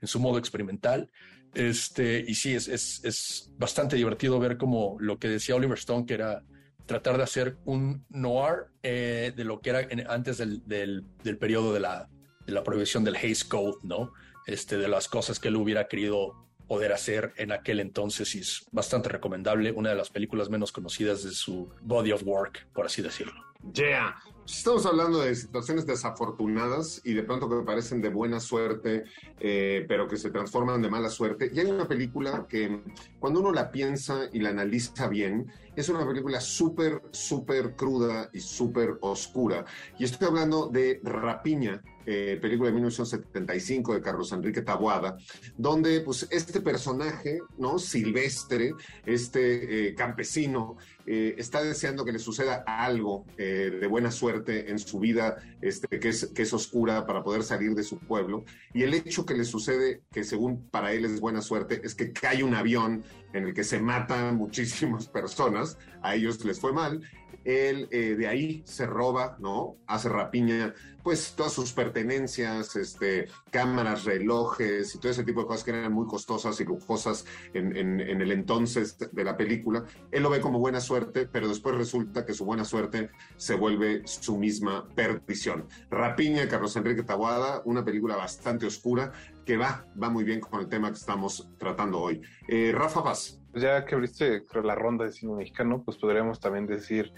en 0.00 0.08
su 0.08 0.18
modo 0.20 0.38
experimental. 0.38 1.10
Este, 1.54 2.24
y 2.26 2.34
sí, 2.34 2.54
es, 2.54 2.66
es, 2.66 3.04
es 3.04 3.50
bastante 3.56 3.96
divertido 3.96 4.40
ver 4.40 4.56
como 4.56 4.96
lo 4.98 5.18
que 5.18 5.28
decía 5.28 5.54
Oliver 5.54 5.78
Stone, 5.78 6.06
que 6.06 6.14
era 6.14 6.42
tratar 6.86 7.16
de 7.16 7.22
hacer 7.22 7.56
un 7.64 8.04
noir 8.08 8.66
eh, 8.82 9.32
de 9.34 9.44
lo 9.44 9.60
que 9.60 9.70
era 9.70 9.88
antes 10.08 10.38
del, 10.38 10.62
del, 10.66 11.38
periodo 11.38 11.72
de 11.72 11.80
la, 11.80 12.08
la 12.46 12.62
prohibición 12.62 13.04
del 13.04 13.16
Hays 13.16 13.44
Code, 13.44 13.78
¿no? 13.82 14.12
Este, 14.46 14.76
de 14.76 14.88
las 14.88 15.08
cosas 15.08 15.38
que 15.38 15.48
él 15.48 15.56
hubiera 15.56 15.88
querido 15.88 16.44
poder 16.68 16.92
hacer 16.92 17.32
en 17.36 17.52
aquel 17.52 17.80
entonces 17.80 18.34
y 18.34 18.40
es 18.40 18.66
bastante 18.72 19.08
recomendable, 19.08 19.72
una 19.72 19.90
de 19.90 19.96
las 19.96 20.10
películas 20.10 20.48
menos 20.50 20.72
conocidas 20.72 21.22
de 21.22 21.30
su 21.30 21.70
body 21.82 22.12
of 22.12 22.22
work, 22.24 22.66
por 22.72 22.86
así 22.86 23.02
decirlo. 23.02 23.53
Yeah. 23.72 24.14
Estamos 24.46 24.84
hablando 24.84 25.20
de 25.20 25.34
situaciones 25.34 25.86
desafortunadas 25.86 27.00
y 27.02 27.14
de 27.14 27.22
pronto 27.22 27.48
que 27.48 27.64
parecen 27.64 28.02
de 28.02 28.10
buena 28.10 28.40
suerte, 28.40 29.04
eh, 29.40 29.86
pero 29.88 30.06
que 30.06 30.18
se 30.18 30.30
transforman 30.30 30.82
de 30.82 30.90
mala 30.90 31.08
suerte. 31.08 31.50
Y 31.52 31.60
hay 31.60 31.66
una 31.66 31.88
película 31.88 32.46
que 32.46 32.82
cuando 33.18 33.40
uno 33.40 33.52
la 33.52 33.70
piensa 33.70 34.28
y 34.32 34.40
la 34.40 34.50
analiza 34.50 35.08
bien, 35.08 35.50
es 35.76 35.88
una 35.88 36.06
película 36.06 36.40
súper, 36.40 37.00
súper 37.10 37.74
cruda 37.74 38.28
y 38.34 38.40
súper 38.40 38.98
oscura. 39.00 39.64
Y 39.98 40.04
estoy 40.04 40.28
hablando 40.28 40.68
de 40.68 41.00
Rapiña, 41.02 41.82
eh, 42.06 42.38
película 42.40 42.68
de 42.68 42.74
1975 42.74 43.94
de 43.94 44.02
Carlos 44.02 44.30
Enrique 44.32 44.60
Taboada, 44.60 45.16
donde 45.56 46.00
pues 46.00 46.28
este 46.30 46.60
personaje, 46.60 47.40
¿no? 47.56 47.78
Silvestre, 47.78 48.74
este 49.06 49.88
eh, 49.88 49.94
campesino, 49.94 50.76
eh, 51.06 51.34
está 51.38 51.62
deseando 51.62 52.04
que 52.04 52.12
le 52.12 52.18
suceda 52.18 52.62
algo 52.66 53.24
de 53.54 53.86
buena 53.86 54.10
suerte 54.10 54.70
en 54.70 54.78
su 54.78 54.98
vida, 54.98 55.36
este, 55.60 56.00
que, 56.00 56.08
es, 56.08 56.26
que 56.34 56.42
es 56.42 56.52
oscura 56.52 57.06
para 57.06 57.22
poder 57.22 57.42
salir 57.42 57.74
de 57.74 57.82
su 57.82 57.98
pueblo. 57.98 58.44
Y 58.72 58.82
el 58.82 58.94
hecho 58.94 59.24
que 59.24 59.34
le 59.34 59.44
sucede, 59.44 60.02
que 60.12 60.24
según 60.24 60.68
para 60.70 60.92
él 60.92 61.04
es 61.04 61.20
buena 61.20 61.42
suerte, 61.42 61.80
es 61.84 61.94
que 61.94 62.12
cae 62.12 62.42
un 62.42 62.54
avión 62.54 63.04
en 63.32 63.44
el 63.44 63.54
que 63.54 63.64
se 63.64 63.80
matan 63.80 64.36
muchísimas 64.36 65.08
personas, 65.08 65.78
a 66.02 66.14
ellos 66.14 66.44
les 66.44 66.60
fue 66.60 66.72
mal, 66.72 67.00
él 67.44 67.88
eh, 67.90 68.16
de 68.16 68.26
ahí 68.26 68.62
se 68.66 68.86
roba, 68.86 69.36
¿no? 69.38 69.76
Hace 69.86 70.08
rapiña, 70.08 70.74
pues 71.02 71.34
todas 71.36 71.52
sus 71.52 71.72
pertenencias, 71.72 72.76
este, 72.76 73.28
cámaras, 73.50 74.04
relojes 74.04 74.94
y 74.94 74.98
todo 74.98 75.12
ese 75.12 75.24
tipo 75.24 75.40
de 75.40 75.46
cosas 75.46 75.62
que 75.64 75.70
eran 75.70 75.92
muy 75.92 76.06
costosas 76.06 76.58
y 76.60 76.64
lujosas 76.64 77.26
en, 77.52 78.00
el 78.00 78.32
entonces 78.32 78.96
de 78.98 79.24
la 79.24 79.36
película. 79.36 79.84
Él 80.10 80.22
lo 80.22 80.30
ve 80.30 80.40
como 80.40 80.58
buena 80.58 80.80
suerte, 80.80 81.28
pero 81.30 81.46
después 81.46 81.76
resulta 81.76 82.24
que 82.24 82.32
su 82.32 82.46
buena 82.46 82.64
suerte 82.64 83.10
se 83.36 83.54
vuelve 83.54 84.02
su 84.06 84.38
misma 84.38 84.88
perdición. 84.94 85.66
Rapiña, 85.90 86.48
Carlos 86.48 86.74
Enrique 86.76 87.02
Taboada, 87.02 87.60
una 87.66 87.84
película 87.84 88.16
bastante 88.16 88.66
oscura 88.66 89.12
que 89.44 89.58
va, 89.58 89.86
va 90.02 90.08
muy 90.08 90.24
bien 90.24 90.40
con 90.40 90.60
el 90.60 90.68
tema 90.68 90.88
que 90.88 90.96
estamos 90.96 91.48
tratando 91.58 92.00
hoy. 92.00 92.22
Eh, 92.48 92.72
Rafa 92.74 93.04
Paz. 93.04 93.40
Ya 93.54 93.84
que 93.84 93.94
abriste 93.94 94.44
la 94.64 94.74
ronda 94.74 95.04
de 95.04 95.12
cine 95.12 95.34
mexicano, 95.34 95.82
pues 95.84 95.96
podríamos 95.96 96.40
también 96.40 96.66
decir 96.66 97.12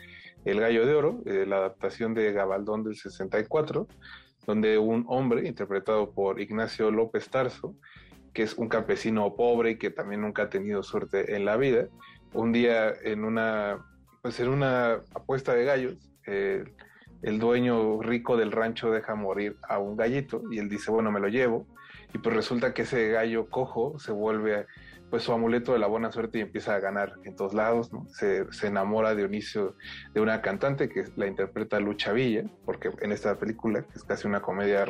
El 0.46 0.60
Gallo 0.60 0.86
de 0.86 0.94
Oro, 0.94 1.22
eh, 1.26 1.44
la 1.44 1.56
adaptación 1.56 2.14
de 2.14 2.32
Gabaldón 2.32 2.84
del 2.84 2.94
64, 2.94 3.88
donde 4.46 4.78
un 4.78 5.04
hombre 5.08 5.48
interpretado 5.48 6.12
por 6.12 6.40
Ignacio 6.40 6.92
López 6.92 7.28
Tarso, 7.28 7.74
que 8.32 8.44
es 8.44 8.54
un 8.54 8.68
campesino 8.68 9.34
pobre 9.34 9.72
y 9.72 9.76
que 9.76 9.90
también 9.90 10.20
nunca 10.20 10.42
ha 10.42 10.48
tenido 10.48 10.84
suerte 10.84 11.34
en 11.34 11.44
la 11.44 11.56
vida, 11.56 11.88
un 12.32 12.52
día 12.52 12.92
en 13.02 13.24
una, 13.24 13.84
pues 14.22 14.38
en 14.38 14.48
una 14.48 15.02
apuesta 15.14 15.52
de 15.52 15.64
gallos, 15.64 15.96
eh, 16.28 16.62
el 17.22 17.40
dueño 17.40 18.00
rico 18.00 18.36
del 18.36 18.52
rancho 18.52 18.92
deja 18.92 19.16
morir 19.16 19.56
a 19.68 19.78
un 19.78 19.96
gallito 19.96 20.42
y 20.52 20.58
él 20.60 20.68
dice, 20.68 20.92
bueno, 20.92 21.10
me 21.10 21.18
lo 21.18 21.26
llevo. 21.26 21.66
Y 22.14 22.18
pues 22.18 22.36
resulta 22.36 22.72
que 22.72 22.82
ese 22.82 23.08
gallo 23.08 23.50
cojo 23.50 23.98
se 23.98 24.12
vuelve 24.12 24.66
pues 25.10 25.22
su 25.22 25.32
amuleto 25.32 25.72
de 25.72 25.78
la 25.78 25.86
buena 25.86 26.10
suerte 26.10 26.38
y 26.38 26.40
empieza 26.40 26.74
a 26.74 26.80
ganar 26.80 27.14
en 27.24 27.36
todos 27.36 27.54
lados, 27.54 27.90
se, 28.08 28.50
se, 28.52 28.66
enamora 28.66 29.10
de 29.10 29.16
Dionisio 29.16 29.76
de 30.12 30.20
una 30.20 30.42
cantante 30.42 30.88
que 30.88 31.04
la 31.16 31.26
interpreta 31.26 31.78
Lucha 31.78 32.12
Villa, 32.12 32.44
porque 32.64 32.90
en 33.00 33.12
esta 33.12 33.38
película, 33.38 33.82
que 33.82 33.92
es 33.94 34.04
casi 34.04 34.26
una 34.26 34.40
comedia 34.40 34.84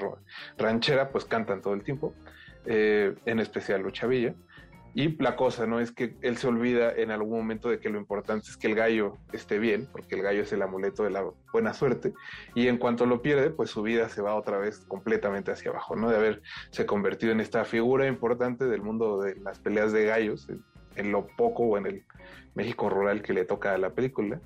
ranchera, 0.57 1.11
pues 1.11 1.25
cantan 1.25 1.61
todo 1.61 1.75
el 1.75 1.83
tiempo, 1.83 2.15
eh, 2.65 3.15
en 3.27 3.41
especial 3.41 3.83
Lucha 3.83 4.07
Villa. 4.07 4.35
Y 4.99 5.15
la 5.23 5.37
cosa, 5.37 5.67
¿no? 5.67 5.79
Es 5.79 5.93
que 5.93 6.17
él 6.23 6.39
se 6.39 6.47
olvida 6.47 6.91
en 6.91 7.11
algún 7.11 7.37
momento 7.37 7.69
de 7.69 7.81
que 7.81 7.91
lo 7.91 7.99
importante 7.99 8.49
es 8.49 8.57
que 8.57 8.67
el 8.67 8.75
gallo 8.75 9.19
esté 9.31 9.59
bien, 9.59 9.87
porque 9.93 10.15
el 10.15 10.23
gallo 10.23 10.41
es 10.41 10.53
el 10.55 10.63
amuleto 10.63 11.05
de 11.05 11.11
la 11.11 11.23
buena 11.53 11.75
suerte, 11.75 12.15
y 12.55 12.69
en 12.69 12.79
cuanto 12.79 13.05
lo 13.05 13.21
pierde, 13.21 13.51
pues 13.51 13.69
su 13.69 13.83
vida 13.83 14.09
se 14.09 14.23
va 14.23 14.35
otra 14.35 14.57
vez 14.57 14.87
completamente 14.89 15.53
hacia 15.53 15.71
abajo, 15.71 15.97
¿no? 15.97 16.09
De 16.09 16.17
haberse 16.17 16.87
convertido 16.87 17.33
en 17.33 17.41
esta 17.41 17.67
figura 17.67 18.07
importante 18.07 18.65
del 18.65 18.81
mundo 18.81 19.21
de 19.21 19.37
las 19.37 19.59
peleas 19.59 19.93
de 19.93 20.07
gallos, 20.07 20.49
en, 20.95 21.13
lo 21.13 21.27
poco 21.27 21.65
o 21.65 21.77
en 21.77 21.85
el 21.85 22.05
México 22.55 22.89
rural 22.89 23.21
que 23.21 23.35
le 23.35 23.45
toca 23.45 23.75
a 23.75 23.79
la 23.79 23.91
película 23.91 24.41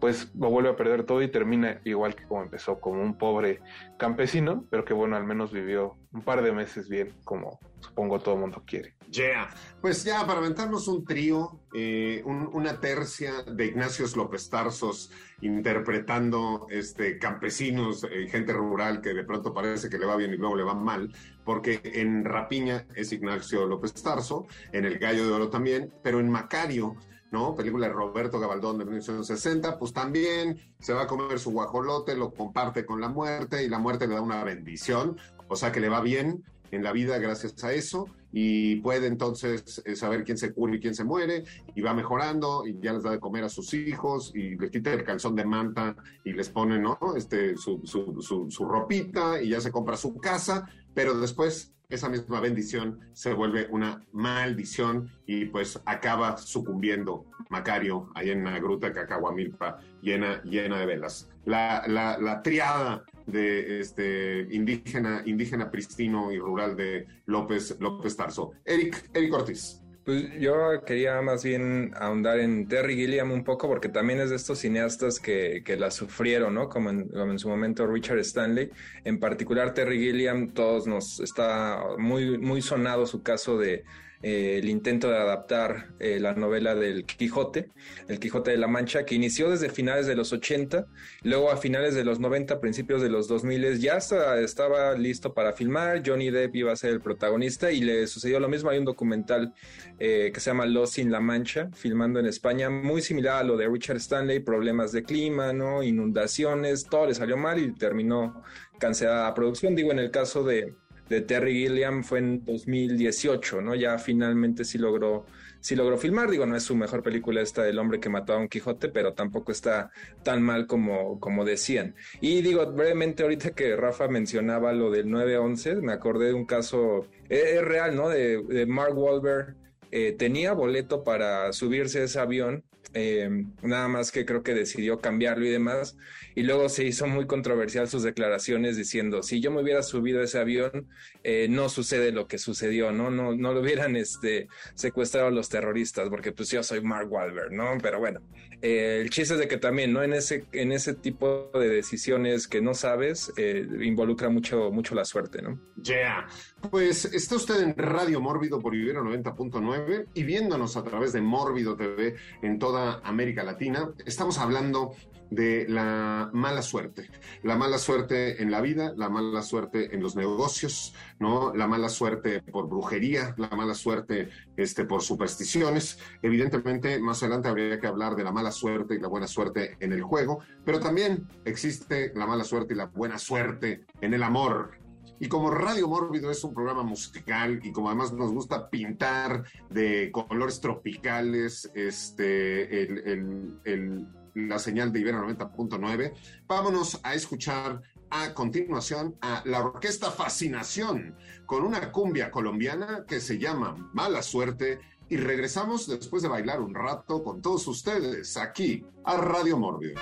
pues 0.00 0.34
lo 0.34 0.50
vuelve 0.50 0.70
a 0.70 0.76
perder 0.76 1.04
todo 1.04 1.22
y 1.22 1.30
termina 1.30 1.80
igual 1.84 2.14
que 2.14 2.24
como 2.24 2.42
empezó, 2.42 2.80
como 2.80 3.02
un 3.02 3.18
pobre 3.18 3.60
campesino, 3.98 4.64
pero 4.70 4.84
que 4.84 4.94
bueno, 4.94 5.16
al 5.16 5.24
menos 5.24 5.52
vivió 5.52 5.96
un 6.12 6.22
par 6.22 6.42
de 6.42 6.52
meses 6.52 6.88
bien, 6.88 7.14
como 7.24 7.60
supongo 7.80 8.18
todo 8.18 8.34
el 8.34 8.40
mundo 8.40 8.62
quiere. 8.66 8.94
Yeah. 9.10 9.48
Pues 9.80 10.04
ya, 10.04 10.24
para 10.26 10.38
aventarnos 10.38 10.86
un 10.88 11.04
trío, 11.04 11.60
eh, 11.74 12.22
una 12.24 12.80
tercia 12.80 13.42
de 13.42 13.66
Ignacios 13.66 14.16
López 14.16 14.48
Tarsos 14.48 15.10
interpretando 15.40 16.66
este, 16.70 17.18
campesinos, 17.18 18.04
eh, 18.04 18.28
gente 18.28 18.52
rural 18.52 19.00
que 19.00 19.14
de 19.14 19.24
pronto 19.24 19.52
parece 19.52 19.88
que 19.88 19.98
le 19.98 20.06
va 20.06 20.16
bien 20.16 20.32
y 20.32 20.36
luego 20.36 20.56
le 20.56 20.64
va 20.64 20.74
mal, 20.74 21.12
porque 21.44 21.80
en 21.84 22.24
Rapiña 22.24 22.86
es 22.94 23.12
Ignacio 23.12 23.66
López 23.66 23.94
Tarso, 23.94 24.46
en 24.72 24.84
El 24.84 24.98
Gallo 24.98 25.26
de 25.26 25.32
Oro 25.32 25.50
también, 25.50 25.92
pero 26.02 26.20
en 26.20 26.30
Macario 26.30 26.96
¿no? 27.30 27.54
Película 27.54 27.86
de 27.86 27.92
Roberto 27.92 28.40
Gabaldón 28.40 28.78
de 28.78 28.84
1960, 28.84 29.78
pues 29.78 29.92
también 29.92 30.58
se 30.80 30.92
va 30.92 31.02
a 31.02 31.06
comer 31.06 31.38
su 31.38 31.50
guajolote, 31.50 32.16
lo 32.16 32.32
comparte 32.32 32.84
con 32.84 33.00
la 33.00 33.08
muerte 33.08 33.64
y 33.64 33.68
la 33.68 33.78
muerte 33.78 34.06
le 34.06 34.14
da 34.14 34.20
una 34.20 34.42
bendición, 34.44 35.16
o 35.48 35.56
sea 35.56 35.72
que 35.72 35.80
le 35.80 35.88
va 35.88 36.00
bien 36.00 36.44
en 36.70 36.82
la 36.82 36.92
vida 36.92 37.18
gracias 37.18 37.62
a 37.64 37.72
eso 37.72 38.08
y 38.32 38.76
puede 38.76 39.08
entonces 39.08 39.82
eh, 39.84 39.96
saber 39.96 40.24
quién 40.24 40.38
se 40.38 40.52
cura 40.52 40.76
y 40.76 40.80
quién 40.80 40.94
se 40.94 41.04
muere 41.04 41.44
y 41.74 41.80
va 41.80 41.94
mejorando 41.94 42.64
y 42.66 42.78
ya 42.80 42.92
les 42.92 43.02
da 43.02 43.10
de 43.10 43.18
comer 43.18 43.44
a 43.44 43.48
sus 43.48 43.74
hijos 43.74 44.32
y 44.34 44.56
les 44.56 44.70
quita 44.70 44.92
el 44.92 45.04
calzón 45.04 45.34
de 45.34 45.44
manta 45.44 45.96
y 46.24 46.32
les 46.32 46.48
pone, 46.48 46.78
¿no? 46.78 46.98
Este, 47.16 47.56
su, 47.56 47.80
su, 47.84 48.22
su, 48.22 48.50
su 48.50 48.64
ropita 48.64 49.42
y 49.42 49.50
ya 49.50 49.60
se 49.60 49.72
compra 49.72 49.96
su 49.96 50.16
casa, 50.18 50.68
pero 50.94 51.18
después 51.18 51.72
esa 51.90 52.08
misma 52.08 52.40
bendición 52.40 53.00
se 53.12 53.32
vuelve 53.32 53.66
una 53.70 54.02
maldición 54.12 55.10
y 55.26 55.46
pues 55.46 55.80
acaba 55.84 56.36
sucumbiendo 56.38 57.26
Macario 57.50 58.10
ahí 58.14 58.30
en 58.30 58.44
la 58.44 58.58
gruta 58.58 58.92
Cacahuamilpa 58.92 59.78
llena, 60.00 60.42
llena 60.44 60.78
de 60.78 60.86
velas. 60.86 61.28
La, 61.44 61.84
la, 61.86 62.16
la 62.18 62.42
triada 62.42 63.04
de 63.26 63.80
este 63.80 64.46
indígena, 64.50 65.22
indígena 65.26 65.70
pristino 65.70 66.32
y 66.32 66.38
rural 66.38 66.76
de 66.76 67.06
López, 67.26 67.76
López 67.80 68.16
Tarso. 68.16 68.52
Eric, 68.64 69.10
Eric 69.12 69.34
Ortiz. 69.34 69.79
Pues 70.10 70.40
yo 70.40 70.82
quería 70.84 71.22
más 71.22 71.44
bien 71.44 71.92
ahondar 71.94 72.40
en 72.40 72.66
Terry 72.66 72.96
Gilliam 72.96 73.30
un 73.30 73.44
poco, 73.44 73.68
porque 73.68 73.88
también 73.88 74.18
es 74.18 74.30
de 74.30 74.34
estos 74.34 74.58
cineastas 74.58 75.20
que, 75.20 75.62
que 75.64 75.76
la 75.76 75.92
sufrieron, 75.92 76.52
¿no? 76.54 76.68
Como 76.68 76.90
en, 76.90 77.06
como 77.10 77.30
en, 77.30 77.38
su 77.38 77.48
momento 77.48 77.86
Richard 77.86 78.18
Stanley. 78.18 78.70
En 79.04 79.20
particular, 79.20 79.72
Terry 79.72 80.00
Gilliam, 80.00 80.48
todos 80.48 80.88
nos 80.88 81.20
está 81.20 81.80
muy, 81.96 82.38
muy 82.38 82.60
sonado 82.60 83.06
su 83.06 83.22
caso 83.22 83.56
de 83.56 83.84
eh, 84.22 84.58
el 84.58 84.68
intento 84.68 85.08
de 85.08 85.16
adaptar 85.16 85.88
eh, 85.98 86.20
la 86.20 86.34
novela 86.34 86.74
del 86.74 87.06
Quijote, 87.06 87.70
El 88.06 88.20
Quijote 88.20 88.50
de 88.50 88.58
la 88.58 88.66
Mancha, 88.66 89.06
que 89.06 89.14
inició 89.14 89.50
desde 89.50 89.70
finales 89.70 90.06
de 90.06 90.14
los 90.14 90.32
80, 90.34 90.86
luego 91.22 91.50
a 91.50 91.56
finales 91.56 91.94
de 91.94 92.04
los 92.04 92.20
90, 92.20 92.60
principios 92.60 93.00
de 93.00 93.08
los 93.08 93.28
2000 93.28 93.78
ya 93.78 93.96
estaba 93.96 94.92
listo 94.94 95.32
para 95.32 95.54
filmar, 95.54 96.02
Johnny 96.04 96.30
Depp 96.30 96.54
iba 96.54 96.70
a 96.70 96.76
ser 96.76 96.90
el 96.90 97.00
protagonista 97.00 97.72
y 97.72 97.80
le 97.80 98.06
sucedió 98.06 98.40
lo 98.40 98.48
mismo, 98.48 98.68
hay 98.68 98.78
un 98.78 98.84
documental 98.84 99.54
eh, 99.98 100.30
que 100.34 100.40
se 100.40 100.50
llama 100.50 100.66
Los 100.66 100.98
in 100.98 101.10
La 101.10 101.20
Mancha, 101.20 101.70
filmando 101.74 102.20
en 102.20 102.26
España, 102.26 102.68
muy 102.68 103.00
similar 103.00 103.38
a 103.38 103.44
lo 103.44 103.56
de 103.56 103.68
Richard 103.68 103.96
Stanley, 103.96 104.40
problemas 104.40 104.92
de 104.92 105.02
clima, 105.02 105.54
¿no? 105.54 105.82
inundaciones, 105.82 106.84
todo 106.84 107.06
le 107.06 107.14
salió 107.14 107.38
mal 107.38 107.58
y 107.58 107.72
terminó 107.72 108.42
cancelada 108.78 109.28
la 109.28 109.34
producción, 109.34 109.74
digo 109.74 109.92
en 109.92 109.98
el 109.98 110.10
caso 110.10 110.44
de 110.44 110.74
de 111.10 111.20
Terry 111.20 111.54
Gilliam 111.54 112.04
fue 112.04 112.20
en 112.20 112.44
2018, 112.44 113.60
¿no? 113.60 113.74
Ya 113.74 113.98
finalmente 113.98 114.64
sí 114.64 114.78
logró, 114.78 115.26
sí 115.58 115.74
logró 115.74 115.98
filmar. 115.98 116.30
Digo, 116.30 116.46
no 116.46 116.56
es 116.56 116.62
su 116.62 116.76
mejor 116.76 117.02
película 117.02 117.42
esta 117.42 117.64
del 117.64 117.80
hombre 117.80 117.98
que 117.98 118.08
mató 118.08 118.32
a 118.32 118.38
un 118.38 118.48
Quijote, 118.48 118.88
pero 118.88 119.12
tampoco 119.12 119.50
está 119.50 119.90
tan 120.22 120.40
mal 120.40 120.68
como, 120.68 121.18
como 121.18 121.44
decían. 121.44 121.96
Y 122.20 122.42
digo, 122.42 122.64
brevemente, 122.72 123.24
ahorita 123.24 123.50
que 123.50 123.74
Rafa 123.74 124.06
mencionaba 124.06 124.72
lo 124.72 124.92
del 124.92 125.08
9-11, 125.08 125.82
me 125.82 125.92
acordé 125.92 126.28
de 126.28 126.34
un 126.34 126.46
caso, 126.46 127.08
es, 127.28 127.60
real, 127.60 127.96
¿no? 127.96 128.08
De, 128.08 128.64
Mark 128.66 128.96
Wahlberg. 128.96 129.56
Eh, 129.92 130.14
tenía 130.16 130.52
boleto 130.52 131.02
para 131.02 131.52
subirse 131.52 132.02
a 132.02 132.04
ese 132.04 132.20
avión, 132.20 132.62
eh, 132.94 133.44
nada 133.62 133.88
más 133.88 134.12
que 134.12 134.24
creo 134.24 134.42
que 134.42 134.54
decidió 134.54 135.00
cambiarlo 135.00 135.46
y 135.46 135.50
demás 135.50 135.96
y 136.34 136.42
luego 136.42 136.68
se 136.68 136.84
hizo 136.84 137.06
muy 137.06 137.26
controversial 137.26 137.88
sus 137.88 138.02
declaraciones 138.02 138.76
diciendo, 138.76 139.22
si 139.22 139.40
yo 139.40 139.50
me 139.50 139.60
hubiera 139.60 139.82
subido 139.82 140.20
a 140.20 140.24
ese 140.24 140.38
avión, 140.38 140.88
eh, 141.24 141.48
no 141.50 141.68
sucede 141.68 142.12
lo 142.12 142.26
que 142.26 142.38
sucedió, 142.38 142.92
¿no? 142.92 143.10
No, 143.10 143.34
no 143.34 143.52
lo 143.52 143.60
hubieran 143.60 143.96
este, 143.96 144.48
secuestrado 144.74 145.28
a 145.28 145.30
los 145.30 145.48
terroristas, 145.48 146.08
porque 146.08 146.32
pues 146.32 146.50
yo 146.50 146.62
soy 146.62 146.80
Mark 146.80 147.10
Wahlberg, 147.10 147.52
¿no? 147.52 147.76
Pero 147.82 147.98
bueno, 147.98 148.20
eh, 148.62 149.00
el 149.02 149.10
chiste 149.10 149.34
es 149.34 149.40
de 149.40 149.48
que 149.48 149.56
también, 149.56 149.92
¿no? 149.92 150.02
En 150.02 150.12
ese, 150.12 150.44
en 150.52 150.72
ese 150.72 150.94
tipo 150.94 151.50
de 151.54 151.68
decisiones 151.68 152.46
que 152.46 152.60
no 152.60 152.74
sabes, 152.74 153.32
eh, 153.36 153.66
involucra 153.82 154.28
mucho, 154.28 154.70
mucho 154.70 154.94
la 154.94 155.04
suerte, 155.04 155.42
¿no? 155.42 155.60
Yeah. 155.82 156.26
Pues 156.68 157.06
está 157.06 157.36
usted 157.36 157.62
en 157.62 157.74
Radio 157.76 158.20
Mórbido 158.20 158.60
por 158.60 158.74
Ibero 158.74 159.02
90.9 159.02 160.08
y 160.14 160.24
viéndonos 160.24 160.76
a 160.76 160.84
través 160.84 161.12
de 161.12 161.22
Mórbido 161.22 161.74
TV 161.74 162.16
en 162.42 162.58
toda 162.58 163.00
América 163.02 163.42
Latina. 163.42 163.90
Estamos 164.04 164.38
hablando 164.38 164.94
de 165.30 165.66
la 165.68 166.28
mala 166.32 166.60
suerte, 166.60 167.08
la 167.42 167.56
mala 167.56 167.78
suerte 167.78 168.42
en 168.42 168.50
la 168.50 168.60
vida, 168.60 168.92
la 168.96 169.08
mala 169.08 169.42
suerte 169.42 169.94
en 169.94 170.02
los 170.02 170.16
negocios, 170.16 170.94
¿no? 171.18 171.54
La 171.54 171.66
mala 171.66 171.88
suerte 171.88 172.42
por 172.42 172.68
brujería, 172.68 173.34
la 173.38 173.48
mala 173.50 173.74
suerte 173.74 174.28
este, 174.56 174.84
por 174.84 175.02
supersticiones. 175.02 175.98
Evidentemente, 176.20 176.98
más 177.00 177.22
adelante 177.22 177.48
habría 177.48 177.80
que 177.80 177.86
hablar 177.86 178.16
de 178.16 178.24
la 178.24 178.32
mala 178.32 178.50
suerte 178.50 178.96
y 178.96 179.00
la 179.00 179.08
buena 179.08 179.28
suerte 179.28 179.76
en 179.80 179.92
el 179.92 180.02
juego, 180.02 180.40
pero 180.64 180.80
también 180.80 181.28
existe 181.44 182.12
la 182.14 182.26
mala 182.26 182.44
suerte 182.44 182.74
y 182.74 182.76
la 182.76 182.86
buena 182.86 183.18
suerte 183.18 183.86
en 184.00 184.14
el 184.14 184.22
amor, 184.24 184.79
y 185.20 185.28
como 185.28 185.50
Radio 185.50 185.86
Mórbido 185.86 186.30
es 186.30 186.42
un 186.42 186.54
programa 186.54 186.82
musical 186.82 187.60
y 187.62 187.70
como 187.70 187.88
además 187.88 188.12
nos 188.12 188.32
gusta 188.32 188.70
pintar 188.70 189.44
de 189.68 190.10
colores 190.10 190.60
tropicales, 190.60 191.70
este, 191.74 192.82
el, 192.82 193.60
el 193.64 194.08
la 194.34 194.58
señal 194.58 194.92
de 194.92 195.00
Ibero 195.00 195.26
90.9. 195.26 196.12
Vámonos 196.46 197.00
a 197.02 197.14
escuchar 197.14 197.82
a 198.10 198.34
continuación 198.34 199.16
a 199.20 199.42
la 199.44 199.60
Orquesta 199.60 200.10
Fascinación 200.10 201.16
con 201.46 201.64
una 201.64 201.92
cumbia 201.92 202.30
colombiana 202.30 203.04
que 203.06 203.20
se 203.20 203.38
llama 203.38 203.90
Mala 203.92 204.22
Suerte 204.22 204.80
y 205.08 205.16
regresamos 205.16 205.88
después 205.88 206.22
de 206.22 206.28
bailar 206.28 206.60
un 206.60 206.74
rato 206.74 207.22
con 207.22 207.42
todos 207.42 207.66
ustedes 207.66 208.36
aquí 208.36 208.84
a 209.04 209.16
Radio 209.16 209.58
Mórbido. 209.58 210.00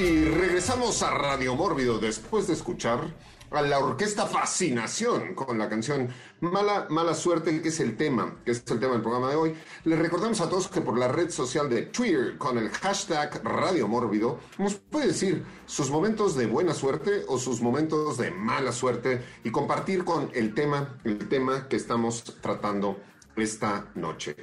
Y 0.00 0.24
regresamos 0.24 1.02
a 1.02 1.10
Radio 1.10 1.54
Mórbido 1.54 1.98
después 1.98 2.46
de 2.46 2.54
escuchar 2.54 3.14
a 3.50 3.60
la 3.60 3.80
orquesta 3.80 4.24
Fascinación 4.24 5.34
con 5.34 5.58
la 5.58 5.68
canción 5.68 6.08
Mala, 6.40 6.86
Mala 6.88 7.12
Suerte, 7.12 7.60
que 7.60 7.68
es 7.68 7.80
el 7.80 7.98
tema, 7.98 8.36
que 8.42 8.52
es 8.52 8.64
el 8.68 8.80
tema 8.80 8.94
del 8.94 9.02
programa 9.02 9.28
de 9.28 9.36
hoy. 9.36 9.54
Les 9.84 9.98
recordamos 9.98 10.40
a 10.40 10.48
todos 10.48 10.68
que 10.68 10.80
por 10.80 10.98
la 10.98 11.08
red 11.08 11.28
social 11.28 11.68
de 11.68 11.82
Twitter, 11.82 12.38
con 12.38 12.56
el 12.56 12.70
hashtag 12.70 13.42
Radio 13.44 13.88
Mórbido, 13.88 14.40
nos 14.56 14.76
puede 14.76 15.08
decir 15.08 15.44
sus 15.66 15.90
momentos 15.90 16.34
de 16.34 16.46
buena 16.46 16.72
suerte 16.72 17.24
o 17.28 17.36
sus 17.38 17.60
momentos 17.60 18.16
de 18.16 18.30
mala 18.30 18.72
suerte 18.72 19.22
y 19.44 19.50
compartir 19.50 20.02
con 20.02 20.30
el 20.32 20.54
tema, 20.54 20.98
el 21.04 21.28
tema 21.28 21.68
que 21.68 21.76
estamos 21.76 22.24
tratando 22.40 22.98
esta 23.36 23.90
noche 23.96 24.34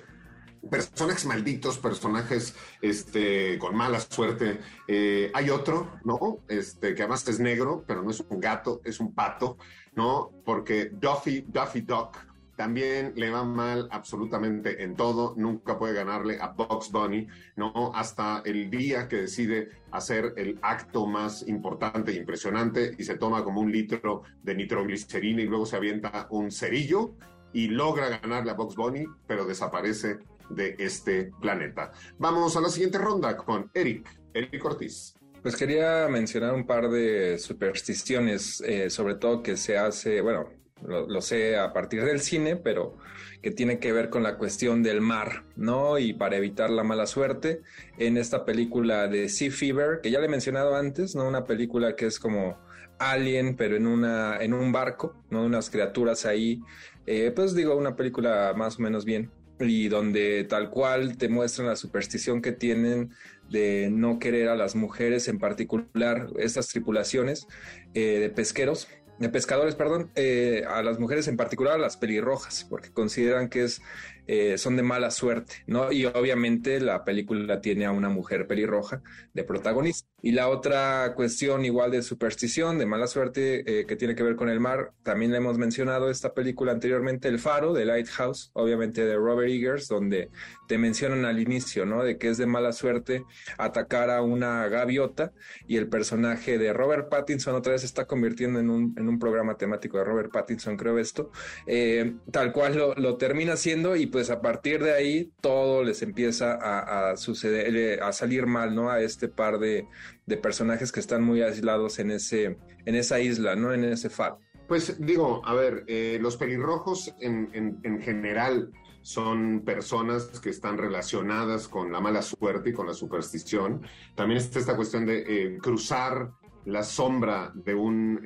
personajes 0.70 1.26
malditos, 1.26 1.78
personajes 1.78 2.56
este, 2.82 3.58
con 3.60 3.76
mala 3.76 4.00
suerte. 4.00 4.60
Eh, 4.88 5.32
hay 5.34 5.50
otro, 5.50 6.00
¿no? 6.04 6.40
Este, 6.48 6.96
que 6.96 7.04
además 7.04 7.28
es 7.28 7.40
negro, 7.40 7.84
pero 7.88 8.04
no 8.04 8.12
es 8.12 8.24
un 8.30 8.40
gato, 8.40 8.82
es 8.84 9.00
un 9.00 9.14
pato, 9.14 9.58
¿no? 9.96 10.32
Porque 10.46 10.90
Duffy, 10.94 11.46
Duffy 11.48 11.82
Duck 11.82 12.28
también 12.58 13.14
le 13.16 13.30
va 13.30 13.44
mal 13.44 13.88
absolutamente 13.92 14.84
en 14.84 14.96
todo, 14.96 15.36
nunca 15.38 15.78
puede 15.78 15.94
ganarle 15.94 16.40
a 16.42 16.48
Bugs 16.48 16.92
Bunny, 16.92 17.28
¿no? 17.56 17.92
Hasta 17.94 18.42
el 18.46 18.70
día 18.70 19.08
que 19.08 19.18
decide 19.18 19.70
hacer 19.92 20.34
el 20.38 20.58
acto 20.64 21.06
más 21.06 21.48
importante 21.48 22.12
e 22.12 22.16
impresionante 22.16 22.96
y 22.98 23.04
se 23.04 23.16
toma 23.16 23.44
como 23.44 23.62
un 23.62 23.72
litro 23.72 24.24
de 24.42 24.56
nitroglicerina 24.56 25.44
y 25.44 25.46
luego 25.46 25.68
se 25.68 25.78
avienta 25.78 26.28
un 26.32 26.52
cerillo 26.52 27.14
y 27.54 27.68
logra 27.68 28.10
ganarle 28.10 28.52
a 28.52 28.56
Bugs 28.56 28.76
Bunny, 28.76 29.06
pero 29.28 29.46
desaparece 29.46 30.18
de 30.50 30.76
este 30.80 31.32
planeta. 31.42 31.92
Vamos 32.18 32.56
a 32.56 32.62
la 32.62 32.70
siguiente 32.70 32.98
ronda 32.98 33.36
con 33.38 33.70
Eric, 33.74 34.08
Eric 34.34 34.64
Ortiz. 34.66 35.16
Pues 35.42 35.56
quería 35.56 36.08
mencionar 36.10 36.54
un 36.54 36.66
par 36.66 36.90
de 36.90 37.38
supersticiones, 37.38 38.62
eh, 38.62 38.90
sobre 38.90 39.16
todo 39.16 39.44
que 39.44 39.56
se 39.56 39.78
hace, 39.78 40.22
bueno, 40.22 40.50
lo, 40.86 41.22
sé 41.22 41.58
a 41.58 41.74
partir 41.74 42.04
del 42.04 42.20
cine, 42.20 42.56
pero 42.56 42.98
que 43.42 43.52
tiene 43.52 43.80
que 43.80 43.94
ver 43.94 44.10
con 44.10 44.24
la 44.24 44.38
cuestión 44.38 44.84
del 44.84 45.00
mar, 45.00 45.44
¿no? 45.56 46.00
Y 46.00 46.14
para 46.14 46.38
evitar 46.38 46.70
la 46.70 46.84
mala 46.84 47.06
suerte, 47.06 47.62
en 47.98 48.18
esta 48.18 48.46
película 48.46 49.08
de 49.08 49.30
Sea 49.30 49.52
Fever, 49.52 50.02
que 50.02 50.12
ya 50.12 50.20
le 50.20 50.26
he 50.26 50.30
mencionado 50.30 50.76
antes, 50.76 51.16
¿no? 51.16 51.28
Una 51.28 51.46
película 51.46 51.96
que 51.96 52.08
es 52.08 52.20
como 52.20 52.58
Alien, 53.00 53.56
pero 53.56 53.76
en, 53.76 53.88
una, 53.88 54.38
en 54.42 54.54
un 54.54 54.72
barco, 54.72 55.16
¿no? 55.30 55.44
Unas 55.44 55.70
criaturas 55.70 56.26
ahí. 56.26 56.62
Eh, 57.06 57.32
pues 57.34 57.56
digo, 57.56 57.76
una 57.76 57.96
película 57.96 58.54
más 58.56 58.80
o 58.80 58.82
menos 58.82 59.06
bien 59.06 59.32
y 59.60 59.88
donde 59.88 60.44
tal 60.44 60.70
cual 60.70 61.18
te 61.18 61.30
muestran 61.30 61.68
la 61.68 61.76
superstición 61.76 62.42
que 62.42 62.52
tienen 62.52 63.12
de 63.50 63.90
no 63.92 64.20
querer 64.20 64.50
a 64.50 64.56
las 64.56 64.76
mujeres, 64.76 65.28
en 65.28 65.40
particular 65.40 66.28
estas 66.38 66.68
tripulaciones 66.68 67.48
eh, 67.94 68.20
de 68.20 68.30
pesqueros, 68.30 68.88
de 69.20 69.30
pescadores, 69.30 69.76
perdón, 69.76 70.12
eh, 70.16 70.64
a 70.68 70.84
las 70.84 71.00
mujeres 71.00 71.28
en 71.28 71.38
particular, 71.38 71.76
a 71.76 71.80
las 71.80 71.98
pelirrojas, 71.98 72.66
porque 72.70 72.92
consideran 72.92 73.50
que 73.50 73.64
es 73.64 73.82
eh, 74.28 74.58
son 74.58 74.76
de 74.76 74.84
mala 74.84 75.10
suerte, 75.10 75.64
¿no? 75.68 75.92
Y 75.92 76.06
obviamente 76.06 76.82
la 76.82 77.06
película 77.06 77.62
tiene 77.62 77.86
a 77.86 77.92
una 77.92 78.10
mujer 78.10 78.46
pelirroja 78.46 79.02
de 79.34 79.44
protagonista. 79.46 80.08
Y 80.20 80.32
la 80.32 80.50
otra 80.50 81.14
cuestión 81.16 81.64
igual 81.64 81.92
de 81.92 82.02
superstición, 82.02 82.80
de 82.80 82.88
mala 82.88 83.06
suerte, 83.06 83.82
eh, 83.82 83.86
que 83.86 83.96
tiene 83.96 84.16
que 84.16 84.24
ver 84.24 84.36
con 84.36 84.50
el 84.50 84.60
mar, 84.60 84.92
también 85.04 85.32
le 85.32 85.38
hemos 85.38 85.60
mencionado 85.60 86.10
esta 86.10 86.34
película 86.34 86.72
anteriormente, 86.72 87.28
El 87.28 87.38
Faro, 87.38 87.72
de 87.72 87.86
Lighthouse, 87.86 88.50
obviamente 88.54 89.06
de 89.06 89.16
Robert 89.16 89.50
Eggers, 89.50 89.88
donde 89.88 90.32
te 90.68 90.80
mencionan 90.80 91.26
al 91.26 91.40
inicio, 91.40 91.86
¿no? 91.86 92.04
De 92.04 92.18
que 92.18 92.30
es 92.30 92.38
de 92.38 92.48
mala 92.48 92.74
suerte 92.74 93.26
atacar 93.60 94.10
a 94.10 94.24
una 94.24 94.68
gaviota 94.68 95.34
y 95.68 95.78
el 95.78 95.88
personaje 95.88 96.58
de 96.58 96.74
Robert 96.74 97.10
Pattinson 97.10 97.56
otra 97.56 97.74
vez 97.74 97.82
se 97.82 97.88
está 97.88 98.06
convirtiendo 98.06 98.60
en 98.60 98.70
un, 98.72 98.96
en 98.98 99.08
un 99.08 99.20
programa 99.20 99.56
temático 99.56 100.00
de 100.00 100.04
Robert 100.04 100.32
Pattinson, 100.32 100.78
creo 100.78 100.98
esto, 100.98 101.32
eh, 101.68 102.16
tal 102.32 102.52
cual 102.54 102.76
lo, 102.76 102.96
lo 102.96 103.18
termina 103.18 103.56
siendo 103.56 103.96
y 103.96 104.08
pues 104.08 104.30
a 104.30 104.42
partir 104.42 104.84
de 104.84 104.94
ahí 104.94 105.32
todo 105.42 105.84
les 105.84 106.02
empieza 106.02 106.58
a, 106.60 107.16
suceder, 107.18 107.76
eh, 107.76 108.00
a 108.02 108.12
salir 108.12 108.48
mal, 108.48 108.74
¿no? 108.76 108.90
A 108.90 109.02
este 109.02 109.28
par 109.28 109.60
de, 109.60 109.88
personajes 110.36 110.92
que 110.92 111.00
están 111.00 111.24
muy 111.24 111.42
aislados 111.42 112.00
en, 112.00 112.12
ese, 112.12 112.58
en 112.86 112.96
esa 112.96 113.22
isla, 113.22 113.56
¿no? 113.56 113.74
En 113.74 113.86
ese 113.86 114.10
faro. 114.10 114.40
Pues 114.68 114.98
digo, 115.00 115.42
a 115.46 115.54
ver, 115.54 115.86
eh, 115.88 116.20
los 116.22 116.36
pelirrojos 116.36 117.14
en, 117.22 118.02
general 118.02 118.70
son 119.02 119.62
personas 119.64 120.26
que 120.42 120.50
están 120.50 120.78
relacionadas 120.78 121.70
con 121.70 121.94
la 121.94 122.02
mala 122.02 122.22
suerte 122.22 122.72
y 122.72 122.74
con 122.74 122.88
la 122.88 122.94
superstición. 122.94 123.82
También 124.16 124.40
está 124.40 124.60
esta 124.60 124.76
cuestión 124.76 125.06
de 125.06 125.24
eh, 125.26 125.58
cruzar 125.60 126.32
la 126.66 126.84
sombra 126.84 127.54
de 127.56 127.74
un 127.74 128.20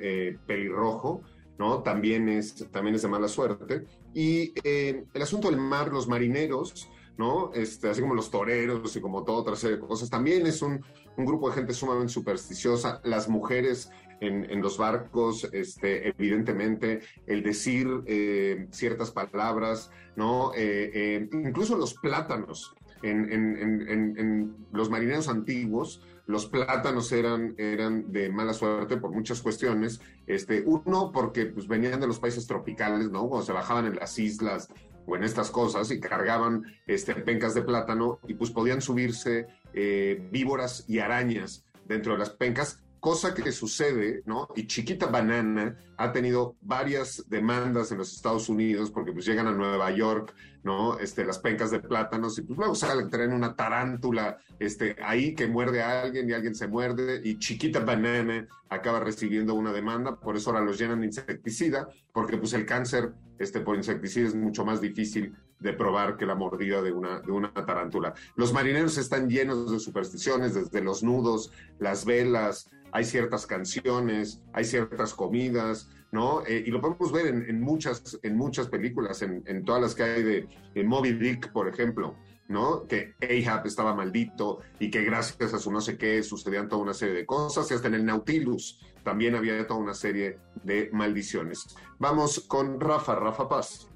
pelirrojo 0.48 1.22
¿no? 1.58 1.82
También 1.82 2.28
es, 2.28 2.66
también 2.70 2.94
es 2.96 3.02
de 3.02 3.08
mala 3.08 3.28
suerte. 3.28 3.84
Y 4.14 4.52
eh, 4.64 5.04
el 5.12 5.22
asunto 5.22 5.48
del 5.50 5.58
mar, 5.58 5.92
los 5.92 6.08
marineros, 6.08 6.88
¿no? 7.16 7.52
Este, 7.54 7.88
así 7.88 8.00
como 8.00 8.14
los 8.14 8.30
toreros 8.30 8.94
y 8.96 9.00
como 9.00 9.24
toda 9.24 9.38
otra 9.38 9.56
serie 9.56 9.76
de 9.76 9.86
cosas, 9.86 10.10
también 10.10 10.46
es 10.46 10.62
un, 10.62 10.84
grupo 11.16 11.48
de 11.48 11.56
gente 11.56 11.74
sumamente 11.74 12.12
supersticiosa. 12.12 13.00
Las 13.04 13.28
mujeres 13.28 13.90
en, 14.20 14.62
los 14.62 14.78
barcos, 14.78 15.48
este, 15.52 16.08
evidentemente, 16.08 17.00
el 17.26 17.42
decir 17.42 17.88
eh, 18.06 18.68
ciertas 18.70 19.10
palabras, 19.10 19.90
¿no? 20.16 20.52
Eh, 20.56 21.28
incluso 21.32 21.76
los 21.76 21.94
plátanos. 21.94 22.74
en, 23.02 24.54
los 24.72 24.88
marineros 24.88 25.28
antiguos, 25.28 26.00
los 26.26 26.46
plátanos 26.46 27.10
eran, 27.12 27.54
eran 27.58 28.12
de 28.12 28.30
mala 28.30 28.52
suerte 28.52 28.96
por 28.96 29.10
muchas 29.10 29.42
cuestiones. 29.42 30.00
Este, 30.26 30.62
uno, 30.64 31.10
porque 31.12 31.46
pues, 31.46 31.66
venían 31.66 32.00
de 32.00 32.06
los 32.06 32.20
países 32.20 32.46
tropicales, 32.46 33.10
¿no? 33.10 33.28
Cuando 33.28 33.44
se 33.44 33.52
bajaban 33.52 33.86
en 33.86 33.96
las 33.96 34.18
islas 34.18 34.68
o 35.06 35.16
en 35.16 35.24
estas 35.24 35.50
cosas 35.50 35.90
y 35.90 36.00
cargaban 36.00 36.64
este, 36.86 37.14
pencas 37.14 37.54
de 37.54 37.62
plátano 37.62 38.20
y 38.26 38.34
pues 38.34 38.50
podían 38.50 38.80
subirse 38.80 39.46
eh, 39.74 40.28
víboras 40.30 40.84
y 40.88 40.98
arañas 40.98 41.64
dentro 41.86 42.12
de 42.12 42.18
las 42.18 42.30
pencas 42.30 42.82
cosa 43.02 43.34
que 43.34 43.50
sucede, 43.50 44.22
¿no? 44.26 44.46
Y 44.54 44.68
Chiquita 44.68 45.06
Banana 45.06 45.76
ha 45.96 46.12
tenido 46.12 46.54
varias 46.60 47.24
demandas 47.28 47.90
en 47.90 47.98
los 47.98 48.14
Estados 48.14 48.48
Unidos 48.48 48.92
porque 48.92 49.10
pues 49.10 49.26
llegan 49.26 49.48
a 49.48 49.52
Nueva 49.52 49.90
York, 49.90 50.32
¿no? 50.62 51.00
Este, 51.00 51.24
las 51.24 51.40
pencas 51.40 51.72
de 51.72 51.80
plátanos 51.80 52.38
y 52.38 52.42
pues 52.42 52.56
luego 52.56 52.76
salen, 52.76 53.10
traen 53.10 53.32
una 53.32 53.56
tarántula 53.56 54.38
este, 54.60 54.94
ahí 55.02 55.34
que 55.34 55.48
muerde 55.48 55.82
a 55.82 56.02
alguien 56.02 56.30
y 56.30 56.32
alguien 56.32 56.54
se 56.54 56.68
muerde 56.68 57.20
y 57.24 57.40
Chiquita 57.40 57.80
Banana 57.80 58.46
acaba 58.68 59.00
recibiendo 59.00 59.54
una 59.54 59.72
demanda, 59.72 60.20
por 60.20 60.36
eso 60.36 60.50
ahora 60.50 60.64
los 60.64 60.78
llenan 60.78 61.00
de 61.00 61.06
insecticida, 61.06 61.88
porque 62.12 62.36
pues 62.36 62.52
el 62.52 62.66
cáncer 62.66 63.14
este, 63.42 63.60
por 63.60 63.76
insecticida 63.76 64.28
es 64.28 64.34
mucho 64.34 64.64
más 64.64 64.80
difícil 64.80 65.34
de 65.58 65.72
probar 65.72 66.16
que 66.16 66.26
la 66.26 66.34
mordida 66.34 66.80
de 66.80 66.92
una, 66.92 67.20
de 67.20 67.32
una 67.32 67.52
tarántula. 67.52 68.14
Los 68.36 68.52
marineros 68.52 68.98
están 68.98 69.28
llenos 69.28 69.70
de 69.70 69.78
supersticiones, 69.78 70.54
desde 70.54 70.80
los 70.80 71.02
nudos, 71.02 71.52
las 71.78 72.04
velas, 72.04 72.70
hay 72.92 73.04
ciertas 73.04 73.46
canciones, 73.46 74.40
hay 74.52 74.64
ciertas 74.64 75.14
comidas, 75.14 75.88
¿no? 76.12 76.44
Eh, 76.46 76.62
y 76.66 76.70
lo 76.70 76.80
podemos 76.80 77.10
ver 77.10 77.26
en, 77.26 77.60
muchas, 77.60 78.18
en 78.22 78.36
muchas 78.36 78.68
películas, 78.68 79.22
en, 79.22 79.64
todas 79.64 79.80
las 79.82 79.94
que 79.94 80.02
hay 80.02 80.22
de, 80.22 80.84
Moby 80.84 81.14
Dick, 81.14 81.50
por 81.52 81.68
ejemplo, 81.68 82.14
¿no? 82.48 82.86
Que 82.86 83.14
Ahab 83.22 83.66
estaba 83.66 83.94
maldito 83.94 84.60
y 84.78 84.90
que 84.90 85.02
gracias 85.02 85.54
a 85.54 85.58
su 85.58 85.72
no 85.72 85.80
sé 85.80 85.96
qué 85.96 86.22
sucedían 86.22 86.68
toda 86.68 86.82
una 86.82 86.94
serie 86.94 87.14
de 87.14 87.26
cosas, 87.26 87.70
y 87.70 87.74
hasta 87.74 87.88
en 87.88 87.94
el 87.94 88.04
Nautilus 88.04 88.78
también 89.02 89.34
había 89.34 89.66
toda 89.66 89.80
una 89.80 89.94
serie 89.94 90.38
de 90.62 90.88
maldiciones. 90.92 91.76
Vamos 91.98 92.40
con 92.40 92.80
Rafa, 92.80 93.14
Rafa 93.14 93.48
Paz. 93.48 93.88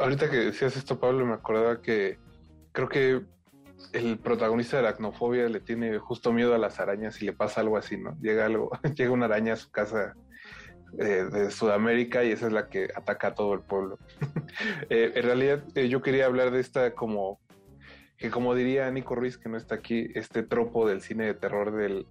Ahorita 0.00 0.30
que 0.30 0.36
decías 0.36 0.76
esto, 0.76 0.98
Pablo, 0.98 1.26
me 1.26 1.34
acordaba 1.34 1.80
que 1.82 2.18
creo 2.72 2.88
que 2.88 3.22
el 3.92 4.18
protagonista 4.18 4.76
de 4.76 4.84
la 4.84 4.90
acnofobia 4.90 5.48
le 5.48 5.60
tiene 5.60 5.98
justo 5.98 6.32
miedo 6.32 6.54
a 6.54 6.58
las 6.58 6.80
arañas 6.80 7.20
y 7.20 7.26
le 7.26 7.32
pasa 7.32 7.60
algo 7.60 7.76
así, 7.76 7.96
¿no? 7.96 8.16
Llega 8.20 8.46
algo, 8.46 8.70
llega 8.94 9.10
una 9.10 9.26
araña 9.26 9.54
a 9.54 9.56
su 9.56 9.70
casa 9.70 10.14
eh, 10.98 11.26
de 11.30 11.50
Sudamérica 11.50 12.24
y 12.24 12.32
esa 12.32 12.46
es 12.46 12.52
la 12.52 12.68
que 12.68 12.88
ataca 12.94 13.28
a 13.28 13.34
todo 13.34 13.54
el 13.54 13.60
pueblo. 13.60 13.98
Eh, 14.88 15.10
en 15.16 15.22
realidad 15.24 15.64
eh, 15.74 15.88
yo 15.88 16.00
quería 16.00 16.26
hablar 16.26 16.52
de 16.52 16.60
esta 16.60 16.94
como 16.94 17.40
que 18.16 18.30
como 18.30 18.54
diría 18.54 18.88
Nico 18.92 19.16
Ruiz 19.16 19.36
que 19.36 19.48
no 19.48 19.56
está 19.56 19.74
aquí, 19.74 20.10
este 20.14 20.44
tropo 20.44 20.86
del 20.86 21.00
cine 21.00 21.24
de 21.24 21.34
terror 21.34 21.74
del 21.74 22.06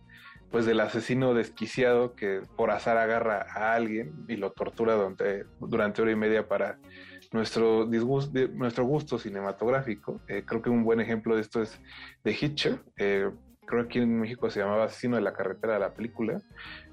pues 0.54 0.68
del 0.68 0.82
asesino 0.82 1.34
desquiciado 1.34 2.14
que 2.14 2.44
por 2.56 2.70
azar 2.70 3.00
agarra 3.00 3.44
a 3.56 3.74
alguien 3.74 4.14
y 4.28 4.36
lo 4.36 4.52
tortura 4.52 4.94
durante, 4.94 5.46
durante 5.60 6.04
hora 6.04 6.12
y 6.12 6.16
media 6.16 6.48
para 6.48 6.78
nuestro, 7.32 7.88
disgusto, 7.88 8.40
nuestro 8.50 8.86
gusto 8.86 9.18
cinematográfico. 9.18 10.22
Eh, 10.28 10.44
creo 10.46 10.62
que 10.62 10.70
un 10.70 10.84
buen 10.84 11.00
ejemplo 11.00 11.34
de 11.34 11.42
esto 11.42 11.60
es 11.64 11.82
The 12.22 12.38
Hitcher. 12.40 12.80
Eh, 12.98 13.32
creo 13.66 13.82
que 13.82 13.88
aquí 13.88 14.00
en 14.00 14.20
México 14.20 14.48
se 14.52 14.60
llamaba 14.60 14.84
Asesino 14.84 15.16
de 15.16 15.24
la 15.24 15.34
Carretera 15.34 15.74
de 15.74 15.80
la 15.80 15.96
película, 15.96 16.40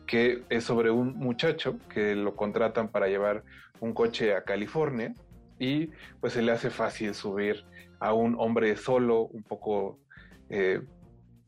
que 0.07 0.43
es 0.49 0.65
sobre 0.65 0.91
un 0.91 1.19
muchacho 1.19 1.79
que 1.93 2.15
lo 2.15 2.37
contratan 2.37 2.89
para 2.89 3.09
llevar 3.09 3.45
un 3.81 3.93
coche 3.93 4.35
a 4.35 4.43
California 4.43 5.15
y 5.59 5.91
pues 6.19 6.33
se 6.33 6.41
le 6.41 6.53
hace 6.53 6.71
fácil 6.71 7.13
subir 7.13 7.67
a 7.99 8.15
un 8.15 8.37
hombre 8.39 8.75
solo, 8.77 9.25
un 9.25 9.43
poco, 9.43 9.99
eh, 10.49 10.81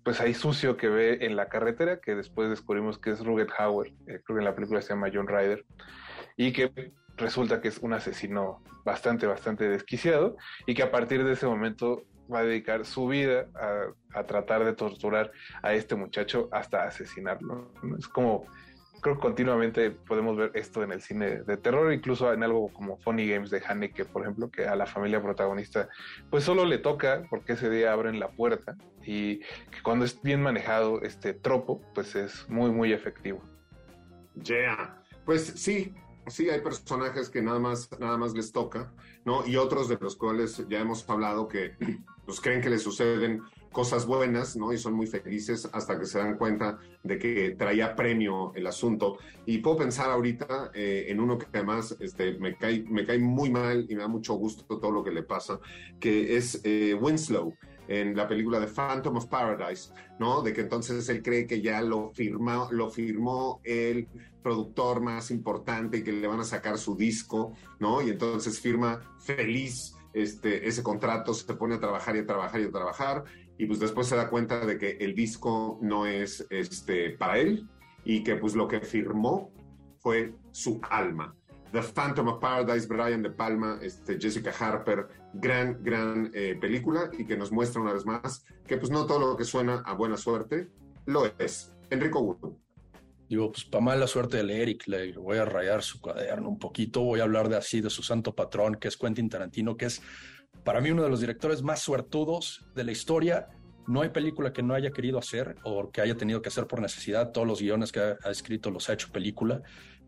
pues 0.04 0.20
ahí 0.20 0.34
sucio 0.34 0.76
que 0.76 0.88
ve 0.88 1.18
en 1.22 1.36
la 1.36 1.48
carretera, 1.48 2.00
que 2.00 2.14
después 2.14 2.50
descubrimos 2.50 2.98
que 2.98 3.10
es 3.10 3.24
Rugged 3.24 3.48
Hauer, 3.56 3.88
eh, 4.06 4.20
creo 4.24 4.36
que 4.36 4.38
en 4.38 4.44
la 4.44 4.54
película 4.54 4.82
se 4.82 4.90
llama 4.90 5.10
John 5.12 5.28
Ryder, 5.28 5.64
y 6.36 6.52
que 6.52 6.92
resulta 7.16 7.60
que 7.60 7.68
es 7.68 7.78
un 7.78 7.92
asesino 7.92 8.62
bastante, 8.84 9.26
bastante 9.26 9.68
desquiciado, 9.68 10.36
y 10.66 10.74
que 10.74 10.82
a 10.82 10.90
partir 10.90 11.24
de 11.24 11.32
ese 11.32 11.46
momento 11.46 12.04
va 12.32 12.40
a 12.40 12.44
dedicar 12.44 12.84
su 12.84 13.06
vida 13.08 13.46
a, 14.14 14.24
tratar 14.24 14.64
de 14.64 14.72
torturar 14.72 15.32
a 15.62 15.74
este 15.74 15.94
muchacho 15.94 16.48
hasta 16.52 16.84
asesinarlo. 16.84 17.72
Es 17.98 18.08
como 18.08 18.46
creo 19.02 19.16
que 19.16 19.20
continuamente 19.20 19.90
podemos 19.90 20.36
ver 20.36 20.52
esto 20.54 20.82
en 20.82 20.92
el 20.92 21.02
cine 21.02 21.42
de 21.42 21.56
terror, 21.56 21.92
incluso 21.92 22.32
en 22.32 22.44
algo 22.44 22.72
como 22.72 22.96
Funny 22.98 23.28
Games 23.28 23.50
de 23.50 23.60
Haneke, 23.66 24.04
por 24.04 24.22
ejemplo, 24.22 24.48
que 24.50 24.66
a 24.66 24.76
la 24.76 24.86
familia 24.86 25.20
protagonista 25.20 25.88
pues 26.30 26.44
solo 26.44 26.64
le 26.64 26.78
toca 26.78 27.26
porque 27.28 27.54
ese 27.54 27.68
día 27.68 27.92
abren 27.92 28.20
la 28.20 28.30
puerta 28.30 28.76
y 29.04 29.40
que 29.40 29.82
cuando 29.82 30.04
es 30.04 30.22
bien 30.22 30.40
manejado 30.40 31.02
este 31.02 31.34
tropo, 31.34 31.82
pues 31.94 32.14
es 32.14 32.48
muy, 32.48 32.70
muy 32.70 32.92
efectivo. 32.92 33.42
Yeah, 34.40 35.02
pues 35.26 35.46
sí, 35.56 35.92
sí 36.28 36.48
hay 36.48 36.60
personajes 36.60 37.28
que 37.28 37.42
nada 37.42 37.58
más, 37.58 37.90
nada 37.98 38.16
más 38.16 38.34
les 38.34 38.52
toca, 38.52 38.92
¿no? 39.24 39.44
Y 39.44 39.56
otros 39.56 39.88
de 39.88 39.98
los 40.00 40.14
cuales 40.14 40.64
ya 40.68 40.78
hemos 40.78 41.08
hablado 41.10 41.48
que 41.48 41.74
pues 42.24 42.40
creen 42.40 42.60
que 42.60 42.70
les 42.70 42.82
suceden 42.82 43.42
cosas 43.72 44.06
buenas, 44.06 44.56
¿no? 44.56 44.72
Y 44.72 44.78
son 44.78 44.94
muy 44.94 45.06
felices 45.06 45.68
hasta 45.72 45.98
que 45.98 46.06
se 46.06 46.18
dan 46.18 46.36
cuenta 46.36 46.78
de 47.02 47.18
que 47.18 47.50
traía 47.58 47.96
premio 47.96 48.52
el 48.54 48.66
asunto. 48.66 49.18
Y 49.46 49.58
puedo 49.58 49.78
pensar 49.78 50.10
ahorita 50.10 50.70
eh, 50.74 51.06
en 51.08 51.20
uno 51.20 51.38
que 51.38 51.46
además 51.52 51.96
este, 51.98 52.38
me, 52.38 52.56
cae, 52.56 52.84
me 52.88 53.04
cae 53.04 53.18
muy 53.18 53.50
mal 53.50 53.86
y 53.88 53.94
me 53.94 54.02
da 54.02 54.08
mucho 54.08 54.34
gusto 54.34 54.64
todo 54.78 54.90
lo 54.90 55.02
que 55.02 55.10
le 55.10 55.22
pasa, 55.22 55.58
que 55.98 56.36
es 56.36 56.60
eh, 56.64 56.94
Winslow 56.94 57.54
en 57.88 58.16
la 58.16 58.28
película 58.28 58.60
de 58.60 58.68
Phantom 58.68 59.16
of 59.16 59.26
Paradise, 59.26 59.92
¿no? 60.18 60.42
De 60.42 60.52
que 60.52 60.60
entonces 60.60 61.08
él 61.08 61.22
cree 61.22 61.46
que 61.46 61.60
ya 61.60 61.82
lo, 61.82 62.10
firma, 62.10 62.68
lo 62.70 62.90
firmó 62.90 63.60
el 63.64 64.06
productor 64.42 65.00
más 65.00 65.30
importante 65.30 65.98
y 65.98 66.02
que 66.02 66.12
le 66.12 66.26
van 66.26 66.40
a 66.40 66.44
sacar 66.44 66.78
su 66.78 66.96
disco, 66.96 67.54
¿no? 67.80 68.02
Y 68.02 68.10
entonces 68.10 68.60
firma 68.60 69.00
feliz 69.18 69.94
este, 70.12 70.68
ese 70.68 70.82
contrato, 70.82 71.32
se 71.32 71.54
pone 71.54 71.76
a 71.76 71.80
trabajar 71.80 72.16
y 72.16 72.20
a 72.20 72.26
trabajar 72.26 72.60
y 72.60 72.64
a 72.64 72.70
trabajar, 72.70 73.24
y 73.62 73.66
pues 73.66 73.78
después 73.78 74.08
se 74.08 74.16
da 74.16 74.28
cuenta 74.28 74.66
de 74.66 74.76
que 74.76 74.96
el 74.98 75.14
disco 75.14 75.78
no 75.80 76.04
es 76.04 76.44
este, 76.50 77.10
para 77.10 77.38
él 77.38 77.68
y 78.04 78.24
que 78.24 78.34
pues 78.34 78.56
lo 78.56 78.66
que 78.66 78.80
firmó 78.80 79.52
fue 79.98 80.34
su 80.50 80.80
alma. 80.90 81.36
The 81.70 81.80
Phantom 81.80 82.26
of 82.26 82.40
Paradise, 82.40 82.88
Brian 82.88 83.22
De 83.22 83.30
Palma, 83.30 83.78
este, 83.80 84.18
Jessica 84.20 84.52
Harper, 84.58 85.06
gran, 85.34 85.78
gran 85.80 86.32
eh, 86.34 86.58
película 86.60 87.08
y 87.16 87.24
que 87.24 87.36
nos 87.36 87.52
muestra 87.52 87.80
una 87.80 87.92
vez 87.92 88.04
más 88.04 88.44
que 88.66 88.78
pues 88.78 88.90
no 88.90 89.06
todo 89.06 89.20
lo 89.20 89.36
que 89.36 89.44
suena 89.44 89.80
a 89.86 89.94
buena 89.94 90.16
suerte 90.16 90.68
lo 91.06 91.26
es. 91.38 91.72
Enrico 91.88 92.20
Wu. 92.20 92.58
Digo, 93.28 93.52
pues 93.52 93.64
para 93.64 93.84
mala 93.84 94.08
suerte 94.08 94.42
de 94.42 94.60
Eric, 94.60 94.88
le 94.88 95.12
voy 95.12 95.38
a 95.38 95.44
rayar 95.44 95.84
su 95.84 96.00
cuaderno 96.00 96.48
un 96.48 96.58
poquito, 96.58 97.02
voy 97.02 97.20
a 97.20 97.22
hablar 97.22 97.48
de 97.48 97.58
así, 97.58 97.80
de 97.80 97.90
su 97.90 98.02
santo 98.02 98.34
patrón, 98.34 98.74
que 98.74 98.88
es 98.88 98.96
Quentin 98.96 99.28
Tarantino, 99.28 99.76
que 99.76 99.86
es 99.86 100.02
para 100.64 100.80
mí 100.80 100.90
uno 100.90 101.02
de 101.02 101.08
los 101.08 101.20
directores 101.20 101.62
más 101.62 101.80
suertudos 101.80 102.64
de 102.74 102.84
la 102.84 102.92
historia. 102.92 103.48
No 103.86 104.02
hay 104.02 104.10
película 104.10 104.52
que 104.52 104.62
no 104.62 104.74
haya 104.74 104.92
querido 104.92 105.18
hacer 105.18 105.56
o 105.64 105.90
que 105.90 106.00
haya 106.00 106.16
tenido 106.16 106.40
que 106.40 106.48
hacer 106.48 106.66
por 106.66 106.80
necesidad. 106.80 107.32
Todos 107.32 107.46
los 107.46 107.60
guiones 107.60 107.90
que 107.90 108.00
ha, 108.00 108.30
escrito 108.30 108.70
los 108.70 108.88
ha 108.88 108.92
hecho 108.92 109.10
película, 109.10 109.62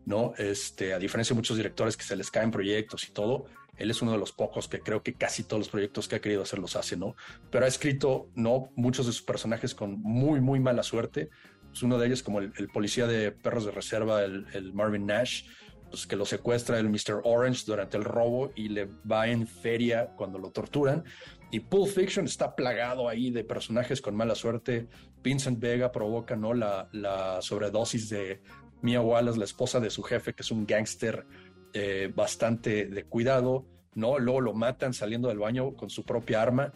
¿no? 0.05 0.33
Este, 0.37 0.93
a 0.93 0.99
diferencia 0.99 1.33
de 1.33 1.39
muchos 1.39 1.57
directores 1.57 1.97
que 1.97 2.03
se 2.03 2.15
les 2.15 2.31
caen 2.31 2.51
proyectos 2.51 3.07
y 3.07 3.11
todo, 3.11 3.45
él 3.75 3.91
es 3.91 4.01
uno 4.01 4.13
de 4.13 4.17
los 4.17 4.31
pocos 4.31 4.69
que 4.69 4.79
creo 4.79 5.03
que 5.03 5.15
casi 5.15 5.43
todos 5.43 5.59
los 5.59 5.69
proyectos 5.69 6.07
que 6.07 6.15
ha 6.15 6.21
querido 6.21 6.43
hacer 6.43 6.59
los 6.59 6.77
hace, 6.77 6.95
¿no? 6.95 7.15
Pero 7.51 7.65
ha 7.65 7.67
escrito, 7.67 8.29
¿no? 8.33 8.69
Muchos 8.75 9.05
de 9.07 9.11
sus 9.11 9.23
personajes 9.23 9.75
con 9.75 9.99
muy, 10.01 10.39
muy 10.39 10.61
mala 10.61 10.83
suerte 10.83 11.29
pues, 11.75 11.83
uno 11.83 11.97
de 11.97 12.07
ellos 12.07 12.23
como 12.23 12.39
el, 12.39 12.69
policía 12.73 13.05
de 13.05 13.33
perros 13.33 13.65
de 13.65 13.71
reserva, 13.71 14.23
el, 14.23 14.71
Marvin 14.73 15.05
Nash, 15.05 15.43
pues 15.89 16.07
que 16.07 16.15
lo 16.15 16.25
secuestra 16.25 16.79
el 16.79 16.89
Mr. 16.89 17.21
Orange 17.23 17.63
durante 17.65 17.97
el 17.97 18.03
robo 18.03 18.51
y 18.55 18.69
le 18.69 18.89
va 19.09 19.27
en 19.27 19.47
feria 19.47 20.07
cuando 20.15 20.39
lo 20.39 20.51
torturan. 20.51 21.03
Y 21.51 21.59
Pulp 21.61 21.89
Fiction 21.89 22.25
está 22.25 22.55
plagado 22.55 23.07
ahí 23.07 23.31
de 23.31 23.43
personajes 23.43 24.01
con 24.01 24.15
mala 24.15 24.35
suerte. 24.35 24.87
Vincent 25.23 25.59
Vega 25.59 25.91
provoca 25.91 26.35
¿no? 26.35 26.53
la, 26.53 27.37
sobredosis 27.41 28.09
de 28.09 28.41
Mia 28.81 29.01
Wallace, 29.01 29.39
la 29.39 29.45
esposa 29.45 29.79
de 29.79 29.89
su 29.89 30.03
jefe, 30.03 30.33
que 30.33 30.41
es 30.41 30.51
un 30.51 30.65
gángster 30.65 31.25
eh, 31.73 32.11
bastante 32.13 32.87
de 32.87 33.03
cuidado. 33.05 33.65
¿no? 33.93 34.19
Luego 34.19 34.41
lo 34.41 34.53
matan 34.53 34.93
saliendo 34.93 35.29
del 35.29 35.39
baño 35.39 35.75
con 35.75 35.89
su 35.89 36.03
propia 36.03 36.41
arma. 36.41 36.73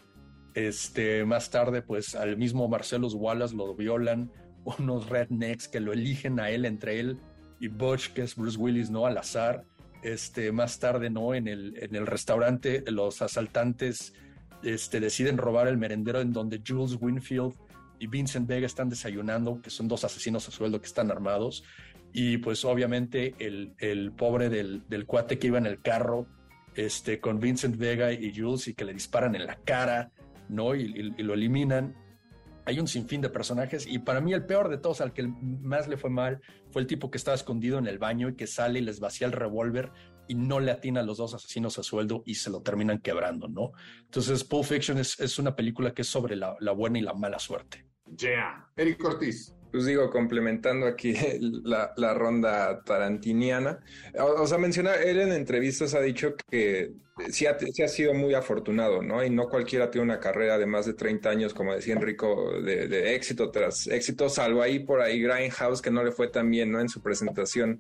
Este, 0.53 1.25
más 1.25 1.49
tarde, 1.49 1.81
pues 1.81 2.15
al 2.15 2.37
mismo 2.37 2.67
Marcellus 2.67 3.13
Wallace 3.13 3.55
lo 3.55 3.75
violan, 3.75 4.31
unos 4.63 5.09
rednecks 5.09 5.67
que 5.67 5.79
lo 5.79 5.93
eligen 5.93 6.39
a 6.39 6.51
él 6.51 6.65
entre 6.65 6.99
él 6.99 7.19
y 7.59 7.67
Butch, 7.67 8.13
que 8.13 8.21
es 8.21 8.35
Bruce 8.35 8.57
Willis, 8.57 8.89
¿no? 8.89 9.05
Al 9.05 9.17
azar. 9.17 9.65
Este, 10.01 10.51
más 10.51 10.79
tarde, 10.79 11.09
¿no? 11.09 11.33
En 11.33 11.47
el, 11.47 11.77
en 11.81 11.93
el 11.93 12.07
restaurante, 12.07 12.83
los 12.87 13.21
asaltantes 13.21 14.13
este, 14.63 14.99
deciden 14.99 15.37
robar 15.37 15.67
el 15.67 15.77
merendero 15.77 16.21
en 16.21 16.31
donde 16.31 16.61
Jules 16.65 16.97
Winfield 16.99 17.53
y 17.99 18.07
Vincent 18.07 18.47
Vega 18.47 18.65
están 18.65 18.89
desayunando, 18.89 19.61
que 19.61 19.69
son 19.69 19.89
dos 19.89 20.05
asesinos 20.05 20.47
a 20.47 20.51
sueldo 20.51 20.79
que 20.79 20.87
están 20.87 21.11
armados. 21.11 21.65
Y 22.13 22.37
pues 22.37 22.63
obviamente 22.63 23.35
el, 23.39 23.73
el 23.77 24.13
pobre 24.13 24.49
del, 24.49 24.83
del, 24.87 25.05
cuate 25.05 25.37
que 25.37 25.47
iba 25.47 25.57
en 25.57 25.65
el 25.65 25.81
carro 25.81 26.27
este, 26.75 27.19
con 27.19 27.39
Vincent 27.39 27.75
Vega 27.75 28.13
y 28.13 28.33
Jules 28.33 28.69
y 28.69 28.73
que 28.73 28.85
le 28.85 28.93
disparan 28.93 29.35
en 29.35 29.45
la 29.45 29.55
cara, 29.57 30.11
¿no? 30.47 30.75
y 30.75 30.87
lo 31.21 31.33
eliminan 31.33 31.93
hay 32.65 32.79
un 32.79 32.87
sinfín 32.87 33.21
de 33.21 33.29
personajes 33.29 33.87
y 33.87 33.99
para 33.99 34.21
mí 34.21 34.33
el 34.33 34.45
peor 34.45 34.69
de 34.69 34.77
todos, 34.77 35.01
al 35.01 35.13
que 35.13 35.27
más 35.27 35.87
le 35.87 35.97
fue 35.97 36.09
mal, 36.09 36.41
fue 36.71 36.81
el 36.81 36.87
tipo 36.87 37.09
que 37.09 37.17
estaba 37.17 37.35
escondido 37.35 37.77
en 37.77 37.87
el 37.87 37.97
baño 37.97 38.29
y 38.29 38.35
que 38.35 38.47
sale 38.47 38.79
y 38.79 38.83
les 38.83 38.99
vacía 38.99 39.27
el 39.27 39.33
revólver 39.33 39.91
y 40.27 40.35
no 40.35 40.59
le 40.59 40.71
atina 40.71 40.99
a 40.99 41.03
los 41.03 41.17
dos 41.17 41.33
asesinos 41.33 41.79
a 41.79 41.83
sueldo 41.83 42.21
y 42.25 42.35
se 42.35 42.51
lo 42.51 42.61
terminan 42.61 42.99
quebrando, 42.99 43.47
¿no? 43.47 43.71
Entonces, 44.03 44.43
Pulp 44.43 44.65
Fiction 44.65 44.99
es, 44.99 45.19
es 45.19 45.39
una 45.39 45.55
película 45.55 45.91
que 45.91 46.03
es 46.03 46.07
sobre 46.07 46.35
la, 46.35 46.55
la, 46.59 46.71
buena 46.71 46.99
y 46.99 47.01
la 47.01 47.13
mala 47.13 47.39
suerte. 47.39 47.85
Yeah. 48.15 48.69
Eric 48.75 49.03
Ortiz. 49.03 49.55
Pues 49.71 49.85
digo, 49.85 50.09
complementando 50.11 50.85
aquí 50.85 51.13
la, 51.39 51.93
la 51.97 52.13
ronda 52.13 52.83
tarantiniana. 52.83 53.79
O, 54.19 54.43
o, 54.43 54.47
sea, 54.47 54.59
menciona, 54.59 54.93
él 54.95 55.19
en 55.19 55.31
entrevistas 55.31 55.95
ha 55.95 56.01
dicho 56.01 56.35
que 56.49 56.93
sí 57.29 57.45
ha, 57.45 57.87
sido 57.87 58.13
muy 58.13 58.33
afortunado, 58.33 59.01
¿no? 59.01 59.23
Y 59.23 59.29
no 59.29 59.49
cualquiera 59.49 59.91
tiene 59.91 60.05
una 60.05 60.19
carrera 60.19 60.57
de 60.57 60.65
más 60.65 60.85
de 60.85 60.93
30 60.93 61.29
años, 61.29 61.53
como 61.53 61.73
decía 61.73 61.93
Enrico, 61.93 62.59
de, 62.61 63.15
éxito 63.15 63.51
tras 63.51 63.87
éxito, 63.87 64.29
salvo 64.29 64.61
ahí 64.61 64.79
por 64.79 65.01
ahí 65.01 65.21
Grindhouse, 65.21 65.81
que 65.81 65.91
no 65.91 66.03
le 66.03 66.11
fue 66.11 66.27
tan 66.27 66.49
bien, 66.49 66.71
¿no? 66.71 66.79
En 66.79 66.89
su 66.89 67.01
presentación 67.01 67.79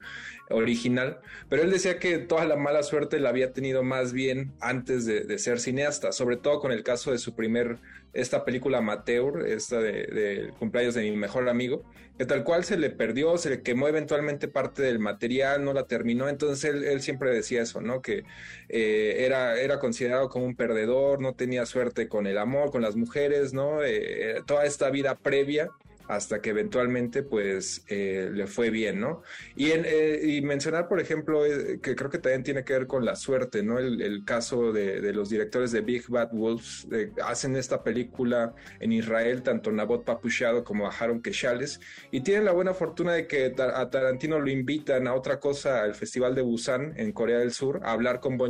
original. 0.49 1.19
Pero 1.49 1.63
él 1.63 1.71
decía 1.71 1.99
que 1.99 2.17
toda 2.19 2.45
la 2.45 2.55
mala 2.55 2.83
suerte 2.83 3.19
la 3.19 3.29
había 3.29 3.53
tenido 3.53 3.83
más 3.83 4.13
bien 4.13 4.53
antes 4.59 5.05
de, 5.05 5.39
ser 5.39 5.59
cineasta, 5.59 6.11
sobre 6.11 6.37
todo 6.37 6.59
con 6.59 6.71
el 6.71 6.83
caso 6.83 7.11
de 7.11 7.17
su 7.17 7.35
primer, 7.35 7.77
esta 8.13 8.43
película 8.43 8.79
amateur, 8.79 9.45
esta 9.47 9.79
de, 9.79 9.91
de 10.07 10.53
cumpleaños 10.59 10.95
de 10.95 11.03
mi 11.03 11.15
mejor 11.15 11.47
amigo, 11.47 11.83
que 12.19 12.25
tal 12.25 12.43
cual 12.43 12.65
se 12.65 12.77
le 12.77 12.89
perdió, 12.89 13.37
se 13.37 13.49
le 13.49 13.61
quemó 13.61 13.87
eventualmente 13.87 14.49
parte 14.49 14.81
del 14.83 14.99
material, 14.99 15.63
no 15.63 15.71
la 15.71 15.87
terminó, 15.87 16.27
entonces 16.27 16.69
él, 16.69 16.83
él 16.83 17.01
siempre 17.01 17.31
decía 17.31 17.61
eso, 17.61 17.79
¿no? 17.79 18.01
Que 18.01 18.25
eh, 18.67 19.23
era, 19.29 19.79
considerado 19.79 20.29
como 20.29 20.45
un 20.45 20.55
perdedor, 20.55 21.21
no 21.21 21.33
tenía 21.33 21.65
suerte 21.65 22.07
con 22.07 22.27
el 22.27 22.37
amor, 22.37 22.71
con 22.71 22.81
las 22.81 22.95
mujeres, 22.95 23.53
¿no? 23.53 23.83
Eh, 23.83 24.41
toda 24.45 24.65
esta 24.65 24.89
vida 24.89 25.15
previa 25.15 25.69
hasta 26.09 26.41
que 26.41 26.49
eventualmente 26.49 27.21
pues 27.21 27.85
eh, 27.87 28.31
le 28.33 28.47
fue 28.47 28.71
bien, 28.71 28.99
¿no? 28.99 29.21
Y, 29.55 29.69
eh, 29.69 30.41
mencionar, 30.43 30.87
por 30.87 30.99
ejemplo, 30.99 31.45
eh, 31.45 31.79
que 31.81 31.95
creo 31.95 32.09
que 32.09 32.17
también 32.17 32.43
tiene 32.43 32.63
que 32.63 32.73
ver 32.73 32.87
con 32.87 33.05
la 33.05 33.15
suerte, 33.15 33.61
¿no? 33.61 33.77
El, 33.77 34.25
caso 34.25 34.73
de, 34.73 35.13
los 35.13 35.29
directores 35.29 35.71
de 35.71 35.81
Big 35.81 36.09
Bad 36.09 36.31
Wolves, 36.31 36.87
hacen 37.23 37.55
esta 37.55 37.83
película 37.83 38.55
en 38.79 38.91
Israel, 38.91 39.43
tanto 39.43 39.71
Nabot 39.71 40.03
Papuchado 40.03 40.63
como 40.63 40.87
a 40.87 40.93
Keshales, 41.23 41.79
y 42.11 42.21
tienen 42.21 42.45
la 42.45 42.51
buena 42.53 42.73
fortuna 42.73 43.13
de 43.13 43.27
que 43.27 43.53
a 43.57 43.89
Tarantino 43.89 44.39
lo 44.39 44.49
invitan 44.49 45.07
a 45.07 45.13
otra 45.13 45.39
cosa, 45.39 45.83
al 45.83 45.93
Festival 45.93 46.33
de 46.33 46.41
Busan 46.41 46.93
en 46.97 47.11
Corea 47.11 47.37
del 47.37 47.51
Sur, 47.51 47.81
a 47.83 47.91
hablar 47.91 48.19
con 48.19 48.37
Bon 48.37 48.49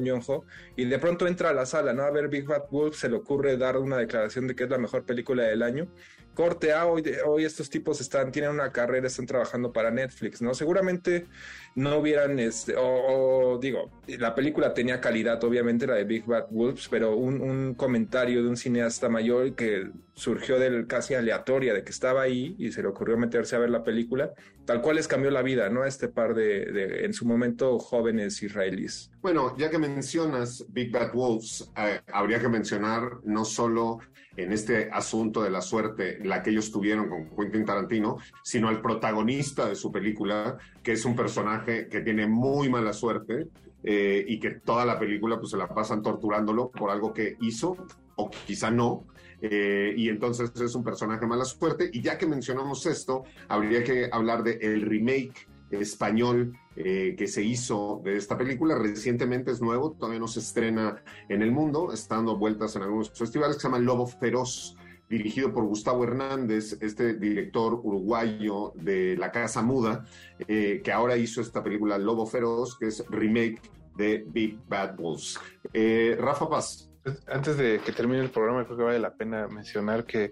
y 0.78 0.86
de 0.86 1.00
pronto 1.00 1.28
entra 1.28 1.50
a 1.50 1.54
la 1.54 1.66
sala, 1.66 1.92
¿no? 1.94 2.04
A 2.04 2.12
ver 2.12 2.30
Big 2.30 2.46
Bad 2.46 2.70
Wolves, 2.72 3.00
se 3.00 3.10
le 3.10 3.18
ocurre 3.18 3.58
dar 3.58 3.78
una 3.78 3.98
declaración 3.98 4.48
de 4.48 4.56
que 4.56 4.64
es 4.64 4.70
la 4.70 4.78
mejor 4.78 5.04
película 5.04 5.44
del 5.44 5.62
año, 5.62 5.90
corte 6.34 6.74
A, 6.74 6.86
hoy, 6.86 7.04
hoy 7.26 7.46
estos 7.46 7.70
tipos 7.70 8.02
están, 8.02 8.32
tienen 8.32 8.52
una 8.52 8.72
carrera, 8.72 9.08
están 9.08 9.26
trabajando 9.26 9.72
para 9.74 9.92
Netflix, 9.92 10.42
¿no? 10.42 10.54
Seguramente 10.54 11.28
no 11.76 11.98
hubieran, 11.98 12.40
este, 12.40 12.76
o, 12.78 13.58
digo, 13.62 13.90
la 14.08 14.36
película 14.36 14.74
tenía 14.74 15.00
calidad, 15.00 15.44
obviamente, 15.44 15.88
la 15.88 15.96
de 15.96 16.04
Big 16.04 16.26
Bad 16.26 16.48
Wolves, 16.50 16.88
pero 16.90 17.16
un, 17.16 17.42
un, 17.42 17.74
comentario 17.76 18.44
de 18.44 18.50
un 18.50 18.58
cineasta 18.58 19.10
mayor 19.10 19.56
que 19.56 19.90
surgió 20.14 20.60
del 20.60 20.88
casi 20.88 21.14
aleatoria, 21.14 21.74
de 21.74 21.84
que 21.84 21.92
estaba 21.92 22.22
ahí 22.22 22.56
y 22.58 22.72
se 22.72 22.82
le 22.82 22.90
ocurrió 22.90 23.18
meterse 23.18 23.56
a 23.56 23.60
ver 23.60 23.70
la 23.70 23.84
película, 23.84 24.34
tal 24.66 24.82
cual 24.82 24.98
les 24.98 25.08
cambió 25.08 25.32
la 25.32 25.42
vida, 25.42 25.70
¿no? 25.70 25.84
A 25.84 25.88
este 25.88 26.08
par 26.10 26.36
de, 26.36 27.06
en 27.06 27.14
su 27.14 27.26
momento, 27.26 27.80
jóvenes 27.80 28.42
israelíes. 28.44 29.12
Bueno, 29.22 29.56
ya 29.58 29.70
que 29.70 29.78
mencionas 29.78 30.66
Big 30.70 30.92
Bad 30.92 31.14
Wolves, 31.14 31.72
eh, 31.78 32.02
habría 32.12 32.40
que 32.40 32.50
mencionar 32.50 33.20
no 33.24 33.46
solo 33.46 34.00
en 34.44 34.52
este 34.52 34.90
asunto 34.92 35.44
de 35.44 35.50
la 35.50 35.62
suerte, 35.62 36.20
la 36.24 36.42
que 36.42 36.52
ellos 36.52 36.72
tuvieron 36.72 37.10
con 37.10 37.30
Quentin 37.36 37.66
Tarantino, 37.66 38.18
sino 38.44 38.70
al 38.70 38.82
protagonista 38.82 39.68
de 39.68 39.76
su 39.76 39.92
película, 39.92 40.58
que 40.84 40.94
es 40.94 41.06
un 41.06 41.16
personaje 41.16 41.59
que 41.64 42.02
tiene 42.02 42.28
muy 42.28 42.70
mala 42.70 42.94
suerte 42.94 43.48
eh, 43.82 44.26
y 44.28 44.40
que 44.40 44.52
toda 44.52 44.86
la 44.86 45.00
película 45.00 45.40
pues 45.40 45.52
se 45.52 45.58
la 45.58 45.68
pasan 45.68 46.02
torturándolo 46.02 46.70
por 46.70 46.90
algo 46.90 47.14
que 47.14 47.38
hizo 47.42 47.78
o 48.16 48.30
quizá 48.30 48.70
no. 48.70 49.06
Eh, 49.42 49.94
y 49.96 50.10
entonces 50.10 50.52
es 50.60 50.76
un 50.76 50.84
personaje 50.84 51.26
mala 51.26 51.46
suerte. 51.46 51.90
Y 51.94 52.02
ya 52.02 52.18
que 52.18 52.28
mencionamos 52.28 52.86
esto, 52.86 53.24
habría 53.48 53.84
que 53.84 54.10
hablar 54.12 54.44
de 54.44 54.60
el 54.62 54.82
remake 54.82 55.48
español 55.72 56.58
eh, 56.76 57.16
que 57.18 57.28
se 57.28 57.42
hizo 57.42 58.02
de 58.04 58.18
esta 58.18 58.38
película. 58.38 58.76
Recientemente 58.76 59.52
es 59.52 59.62
nuevo, 59.62 59.92
todavía 59.92 60.20
no 60.20 60.28
se 60.28 60.42
estrena 60.42 61.02
en 61.30 61.42
el 61.42 61.54
mundo, 61.54 61.94
está 61.94 62.16
dando 62.16 62.38
vueltas 62.38 62.76
en 62.76 62.84
algunos 62.84 63.12
festivales, 63.12 63.56
que 63.56 63.62
se 63.62 63.68
llama 63.70 63.80
Lobo 63.80 64.08
Feroz, 64.08 64.76
dirigido 65.10 65.52
por 65.52 65.66
Gustavo 65.66 66.04
Hernández, 66.04 66.78
este 66.82 67.16
director 67.16 67.74
uruguayo 67.74 68.74
de 68.76 69.18
La 69.18 69.32
Casa 69.32 69.62
Muda, 69.62 70.06
eh, 70.48 70.82
que 70.84 70.92
ahora 70.92 71.18
hizo 71.18 71.42
esta 71.42 71.64
película 71.64 71.98
Lobo 71.98 72.26
Feroz, 72.26 72.78
que 72.78 72.88
es 72.88 73.04
remake 73.10 73.60
de 73.98 74.24
Big 74.28 74.60
Bad 74.68 74.96
Wolves. 74.96 75.40
Eh, 75.74 76.16
Rafa 76.20 76.48
Paz. 76.48 76.92
Antes 77.28 77.58
de 77.58 77.80
que 77.80 77.92
termine 77.92 78.22
el 78.22 78.30
programa, 78.30 78.66
creo 78.66 78.78
que 78.78 78.84
vale 78.84 79.00
la 79.00 79.16
pena 79.16 79.48
mencionar 79.48 80.06
que 80.06 80.32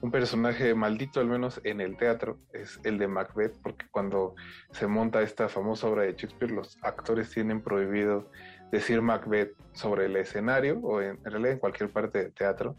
un 0.00 0.10
personaje 0.10 0.74
maldito, 0.74 1.20
al 1.20 1.26
menos 1.26 1.60
en 1.64 1.80
el 1.80 1.96
teatro, 1.96 2.38
es 2.52 2.78
el 2.84 2.98
de 2.98 3.08
Macbeth, 3.08 3.56
porque 3.62 3.86
cuando 3.90 4.34
se 4.72 4.86
monta 4.86 5.22
esta 5.22 5.48
famosa 5.48 5.88
obra 5.88 6.02
de 6.02 6.12
Shakespeare, 6.12 6.52
los 6.52 6.78
actores 6.82 7.30
tienen 7.30 7.62
prohibido 7.62 8.30
decir 8.70 9.00
Macbeth 9.02 9.54
sobre 9.72 10.06
el 10.06 10.16
escenario 10.16 10.78
o 10.80 11.00
en, 11.00 11.22
realidad 11.24 11.52
en 11.52 11.58
cualquier 11.58 11.90
parte 11.90 12.18
del 12.18 12.32
teatro, 12.32 12.76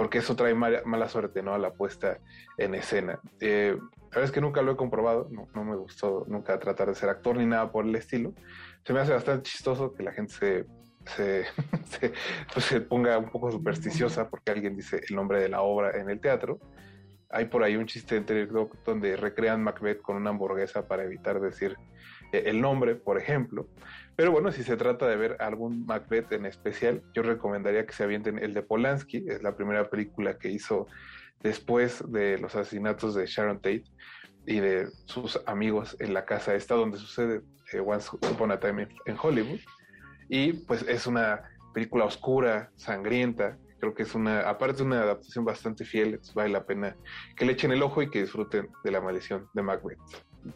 porque 0.00 0.16
eso 0.16 0.34
trae 0.34 0.54
mala, 0.54 1.08
suerte, 1.10 1.42
¿no? 1.42 1.52
A 1.52 1.58
la 1.58 1.74
puesta 1.74 2.20
en 2.56 2.74
escena. 2.74 3.20
Eh, 3.38 3.76
la 3.76 4.08
verdad 4.08 4.24
es 4.24 4.30
que 4.30 4.40
nunca 4.40 4.62
lo 4.62 4.72
he 4.72 4.76
comprobado, 4.76 5.28
no, 5.30 5.46
no 5.54 5.62
me 5.62 5.76
gustó 5.76 6.24
nunca 6.26 6.58
tratar 6.58 6.88
de 6.88 6.94
ser 6.94 7.10
actor 7.10 7.36
ni 7.36 7.44
nada 7.44 7.70
por 7.70 7.84
el 7.84 7.94
estilo. 7.94 8.32
Se 8.82 8.94
me 8.94 9.00
hace 9.00 9.12
bastante 9.12 9.42
chistoso 9.42 9.92
que 9.92 10.02
la 10.02 10.12
gente 10.12 10.32
se 10.32 10.66
se, 11.04 11.44
pues 12.54 12.64
se 12.64 12.80
ponga 12.80 13.18
un 13.18 13.28
poco 13.28 13.50
supersticiosa 13.50 14.30
porque 14.30 14.52
alguien 14.52 14.74
dice 14.74 15.02
el 15.06 15.14
nombre 15.14 15.38
de 15.38 15.50
la 15.50 15.60
obra 15.60 15.90
en 16.00 16.08
el 16.08 16.18
teatro. 16.18 16.60
Hay 17.28 17.44
por 17.44 17.62
ahí 17.62 17.76
un 17.76 17.84
chiste 17.84 18.16
entre 18.16 18.48
donde 18.86 19.16
recrean 19.16 19.62
Macbeth 19.62 20.00
con 20.00 20.16
una 20.16 20.30
hamburguesa 20.30 20.88
para 20.88 21.04
evitar 21.04 21.42
decir 21.42 21.76
eh, 22.32 22.44
el 22.46 22.58
nombre, 22.58 22.94
por 22.94 23.18
ejemplo. 23.18 23.68
Pero 24.20 24.32
bueno, 24.32 24.52
si 24.52 24.64
se 24.64 24.76
trata 24.76 25.08
de 25.08 25.16
ver 25.16 25.38
algún 25.40 25.86
Macbeth 25.86 26.30
en 26.32 26.44
especial, 26.44 27.02
yo 27.14 27.22
recomendaría 27.22 27.86
que 27.86 27.94
se 27.94 28.04
avienten 28.04 28.38
el 28.38 28.52
de 28.52 28.60
Polanski, 28.60 29.24
es 29.26 29.42
la 29.42 29.56
primera 29.56 29.88
película 29.88 30.38
que 30.38 30.50
hizo 30.50 30.88
después 31.42 32.04
de 32.12 32.36
los 32.36 32.54
asesinatos 32.54 33.14
de 33.14 33.24
Sharon 33.24 33.62
Tate 33.62 33.84
y 34.44 34.60
de 34.60 34.88
sus 35.06 35.40
amigos 35.46 35.96
en 36.00 36.12
la 36.12 36.26
casa 36.26 36.54
esta 36.54 36.74
donde 36.74 36.98
sucede 36.98 37.40
eh, 37.72 37.80
Once 37.80 38.10
Upon 38.14 38.52
a 38.52 38.60
Time 38.60 38.88
en 39.06 39.16
Hollywood. 39.18 39.60
Y 40.28 40.52
pues 40.52 40.82
es 40.82 41.06
una 41.06 41.40
película 41.72 42.04
oscura, 42.04 42.70
sangrienta. 42.76 43.56
Creo 43.78 43.94
que 43.94 44.02
es 44.02 44.14
una, 44.14 44.40
aparte 44.40 44.82
una 44.82 45.00
adaptación 45.00 45.46
bastante 45.46 45.86
fiel, 45.86 46.20
vale 46.34 46.50
la 46.50 46.66
pena 46.66 46.94
que 47.36 47.46
le 47.46 47.52
echen 47.52 47.72
el 47.72 47.82
ojo 47.82 48.02
y 48.02 48.10
que 48.10 48.20
disfruten 48.20 48.68
de 48.84 48.90
la 48.90 49.00
maldición 49.00 49.48
de 49.54 49.62
Macbeth. 49.62 49.98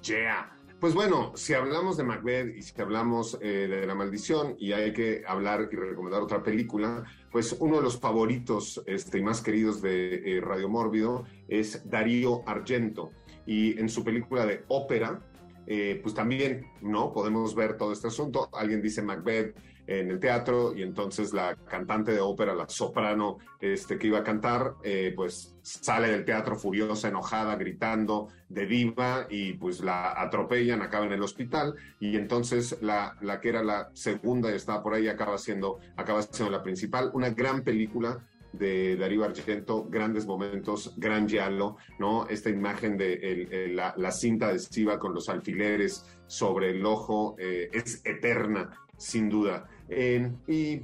Yeah. 0.03 0.55
Pues 0.85 0.93
bueno, 0.93 1.33
si 1.35 1.55
hablamos 1.55 1.97
de 1.97 2.05
Macbeth 2.05 2.59
y 2.59 2.61
si 2.61 2.79
hablamos 2.79 3.39
eh, 3.41 3.69
de 3.69 3.87
la 3.87 3.95
maldición 3.95 4.55
y 4.59 4.73
hay 4.73 4.93
que 4.93 5.23
hablar 5.27 5.71
y 5.73 5.77
recomendar 5.77 6.21
otra 6.21 6.43
película, 6.43 7.05
pues 7.33 7.57
uno 7.59 7.77
de 7.77 7.83
los 7.83 7.99
favoritos 7.99 8.83
este, 8.85 9.17
y 9.17 9.23
más 9.23 9.41
queridos 9.41 9.81
de 9.81 10.17
eh, 10.17 10.43
Radio 10.43 10.69
Mórbido 10.69 11.25
es 11.49 11.89
Darío 11.89 12.47
Argento. 12.47 13.13
Y 13.47 13.81
en 13.81 13.89
su 13.89 14.05
película 14.05 14.45
de 14.45 14.63
ópera, 14.69 15.23
eh, 15.67 16.01
pues 16.03 16.15
también, 16.15 16.67
¿no? 16.83 17.15
Podemos 17.15 17.55
ver 17.55 17.79
todo 17.79 17.91
este 17.91 18.09
asunto. 18.09 18.51
Alguien 18.53 18.83
dice 18.83 19.01
Macbeth 19.01 19.57
en 19.87 20.11
el 20.11 20.19
teatro 20.19 20.75
y 20.75 20.83
entonces 20.83 21.33
la 21.33 21.57
cantante 21.57 22.13
de 22.13 22.21
ópera, 22.21 22.55
la 22.55 22.69
soprano 22.69 23.39
este, 23.61 23.99
que 23.99 24.07
iba 24.09 24.19
a 24.19 24.25
cantar, 24.25 24.75
eh, 24.83 25.13
pues 25.15 25.57
sale 25.63 26.09
del 26.09 26.25
teatro 26.25 26.57
furiosa, 26.57 27.09
enojada, 27.09 27.57
gritando 27.57 28.29
de 28.49 28.67
diva 28.67 29.27
y 29.31 29.55
pues 29.55 29.81
la 29.81 30.21
atropellan, 30.21 30.83
acaba 30.83 31.07
en 31.07 31.13
el 31.13 31.23
hospital 31.23 31.75
y 32.01 32.17
entonces 32.17 32.79
la, 32.81 33.17
la 33.21 33.41
que 33.41 33.49
era 33.49 33.63
la 33.63 33.91
segunda 33.95 34.51
y 34.51 34.55
estaba 34.55 34.83
por 34.83 34.95
ahí 34.95 35.09
acaba 35.09 35.39
siendo, 35.39 35.79
acaba 35.97 36.23
siendo 36.23 36.51
la 36.51 36.63
principal. 36.63 37.11
Una 37.15 37.31
gran 37.31 37.63
película 37.63 38.23
de 38.59 38.97
Darío 38.97 39.25
Argento, 39.25 39.85
grandes 39.89 40.27
momentos, 40.27 40.95
gran 40.97 41.29
giallo, 41.29 41.77
¿no? 41.99 42.27
Esta 42.29 42.51
imagen 42.51 42.97
de 42.97 43.73
la, 43.75 44.13
cinta 44.13 44.49
adhesiva 44.49 44.99
con 44.99 45.13
los 45.13 45.29
alfileres 45.29 46.05
sobre 46.27 46.71
el 46.71 46.87
ojo 46.87 47.35
eh, 47.39 47.69
es 47.73 48.01
eterna, 48.05 48.71
sin 48.97 49.29
duda. 49.29 49.69
Y 49.89 50.83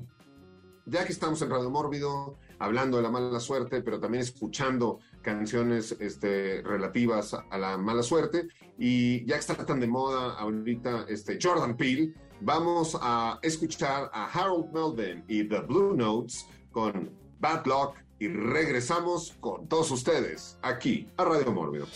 ya 0.87 1.05
que 1.05 1.13
estamos 1.13 1.41
en 1.43 1.51
Radio 1.51 1.71
Mórbido, 1.71 2.37
hablando 2.59 2.97
de 2.97 3.03
la 3.03 3.11
mala 3.11 3.41
suerte, 3.41 3.83
pero 3.83 4.01
también 4.01 4.23
escuchando 4.23 4.99
canciones 5.23 5.97
este, 6.01 6.63
relativas 6.63 7.35
a, 7.35 7.59
la 7.59 7.79
mala 7.79 8.03
suerte, 8.03 8.49
y 8.79 9.25
ya 9.27 9.35
que 9.35 9.41
está 9.41 9.67
tan 9.67 9.81
de 9.81 9.87
moda 9.87 10.35
ahorita 10.35 11.07
este, 11.09 11.39
Jordan 11.41 11.77
Peele, 11.77 12.15
vamos 12.41 12.99
a 13.01 13.39
escuchar 13.43 14.11
a 14.13 14.27
Harold 14.27 14.73
Melvin 14.73 15.25
y 15.29 15.45
The 15.45 15.61
Blue 15.61 15.95
Notes 15.95 16.47
con 16.73 17.11
Bad 17.39 17.67
Luck 17.67 17.95
y 18.19 18.29
regresamos 18.29 19.37
con 19.41 19.67
todos 19.69 19.91
ustedes 19.91 20.59
aquí 20.63 21.09
a 21.17 21.25
Radio 21.25 21.53
Mórbido. 21.53 21.87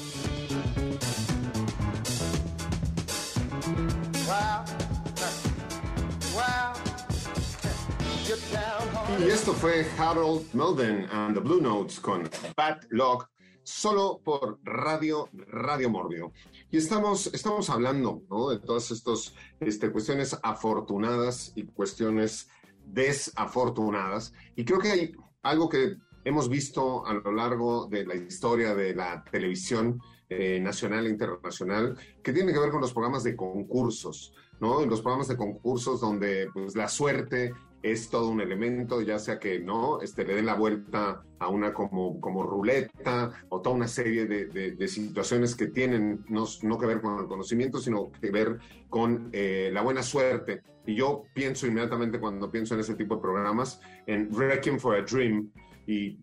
Esto 9.44 9.52
fue 9.60 9.84
Harold 9.98 10.54
Melvin 10.54 11.06
and 11.12 11.34
the 11.34 11.40
Blue 11.40 11.60
Notes 11.60 12.00
con 12.00 12.26
Bad 12.56 12.80
Luck 12.88 13.28
solo 13.62 14.22
por 14.24 14.58
Radio, 14.64 15.28
Radio 15.34 15.90
Mórbido. 15.90 16.32
Y 16.70 16.78
estamos, 16.78 17.26
estamos 17.26 17.68
hablando 17.68 18.22
de 18.50 18.58
todas 18.60 18.90
estas 18.90 19.34
este, 19.60 19.92
cuestiones 19.92 20.34
afortunadas 20.42 21.52
y 21.56 21.64
cuestiones 21.64 22.48
desafortunadas. 22.86 24.32
Y 24.56 24.64
creo 24.64 24.78
que 24.78 24.92
hay 24.92 25.12
algo 25.42 25.68
que 25.68 25.98
hemos 26.24 26.48
visto 26.48 27.04
a 27.04 27.12
lo 27.12 27.30
largo 27.30 27.86
de 27.86 28.06
la 28.06 28.14
historia 28.14 28.74
de 28.74 28.94
la 28.94 29.22
televisión 29.30 30.00
eh, 30.30 30.58
nacional 30.58 31.06
e 31.06 31.10
internacional, 31.10 31.98
que 32.22 32.32
tiene 32.32 32.50
que 32.50 32.60
ver 32.60 32.70
con 32.70 32.80
los 32.80 32.94
programas 32.94 33.22
de 33.24 33.36
concursos, 33.36 34.32
¿no? 34.58 34.82
En 34.82 34.88
los 34.88 35.02
programas 35.02 35.28
de 35.28 35.36
concursos 35.36 36.00
donde 36.00 36.48
pues, 36.54 36.74
la 36.74 36.88
suerte 36.88 37.52
es 37.84 38.08
todo 38.08 38.30
un 38.30 38.40
elemento, 38.40 39.02
ya 39.02 39.18
sea 39.18 39.38
que 39.38 39.60
no 39.60 40.00
este, 40.00 40.24
le 40.24 40.34
den 40.34 40.46
la 40.46 40.54
vuelta 40.54 41.22
a 41.38 41.48
una 41.48 41.74
como, 41.74 42.18
como 42.18 42.42
ruleta 42.42 43.30
o 43.50 43.60
toda 43.60 43.76
una 43.76 43.88
serie 43.88 44.24
de, 44.24 44.46
de, 44.46 44.88
situaciones 44.88 45.54
que 45.54 45.66
tienen 45.66 46.24
no, 46.30 46.46
no, 46.62 46.78
que 46.78 46.86
ver 46.86 47.02
con 47.02 47.20
el 47.20 47.26
conocimiento, 47.26 47.78
sino 47.78 48.10
que 48.10 48.30
ver 48.30 48.58
con 48.88 49.28
eh, 49.32 49.68
la 49.70 49.82
buena 49.82 50.02
suerte. 50.02 50.62
Y 50.86 50.94
yo 50.94 51.24
pienso 51.34 51.66
inmediatamente 51.66 52.18
cuando 52.18 52.50
pienso 52.50 52.72
en 52.72 52.80
ese 52.80 52.94
tipo 52.94 53.16
de 53.16 53.20
programas, 53.20 53.78
en 54.06 54.30
Wrecking 54.32 54.80
for 54.80 54.96
a 54.96 55.02
Dream, 55.02 55.50
y 55.86 56.18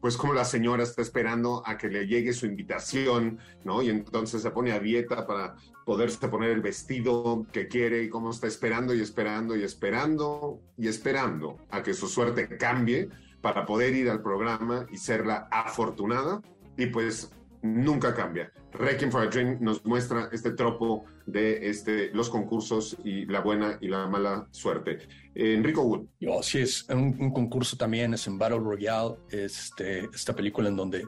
pues 0.00 0.16
como 0.16 0.34
la 0.34 0.44
señora 0.44 0.82
está 0.82 1.02
esperando 1.02 1.62
a 1.66 1.76
que 1.78 1.88
le 1.88 2.06
llegue 2.06 2.32
su 2.32 2.46
invitación, 2.46 3.38
¿no? 3.64 3.82
Y 3.82 3.90
entonces 3.90 4.42
se 4.42 4.50
pone 4.50 4.72
a 4.72 4.78
dieta 4.78 5.26
para 5.26 5.56
poderse 5.84 6.28
poner 6.28 6.50
el 6.50 6.60
vestido 6.60 7.46
que 7.52 7.68
quiere 7.68 8.02
y 8.02 8.08
cómo 8.08 8.30
está 8.30 8.46
esperando 8.46 8.94
y 8.94 9.00
esperando 9.00 9.56
y 9.56 9.62
esperando 9.62 10.60
y 10.76 10.88
esperando 10.88 11.58
a 11.70 11.82
que 11.82 11.94
su 11.94 12.08
suerte 12.08 12.56
cambie 12.56 13.08
para 13.40 13.64
poder 13.64 13.94
ir 13.94 14.10
al 14.10 14.22
programa 14.22 14.86
y 14.90 14.98
ser 14.98 15.26
la 15.26 15.48
afortunada 15.50 16.42
y 16.76 16.86
pues 16.86 17.30
nunca 17.74 18.14
cambia. 18.14 18.52
Requiem 18.72 19.10
for 19.10 19.22
a 19.22 19.26
Dream 19.26 19.58
nos 19.60 19.84
muestra 19.84 20.28
este 20.32 20.50
tropo 20.50 21.04
de 21.26 21.68
este, 21.68 22.10
los 22.12 22.28
concursos 22.28 22.96
y 23.04 23.26
la 23.26 23.40
buena 23.40 23.78
y 23.80 23.88
la 23.88 24.06
mala 24.06 24.46
suerte. 24.50 24.98
Enrico 25.34 25.82
Wood. 25.82 26.06
sí, 26.42 26.60
es 26.60 26.86
un, 26.88 27.30
concurso 27.30 27.76
también, 27.76 28.14
es 28.14 28.26
en 28.26 28.38
Battle 28.38 28.58
Royale, 28.58 29.16
este, 29.30 30.04
esta 30.14 30.34
película 30.34 30.68
en 30.68 30.76
donde 30.76 31.04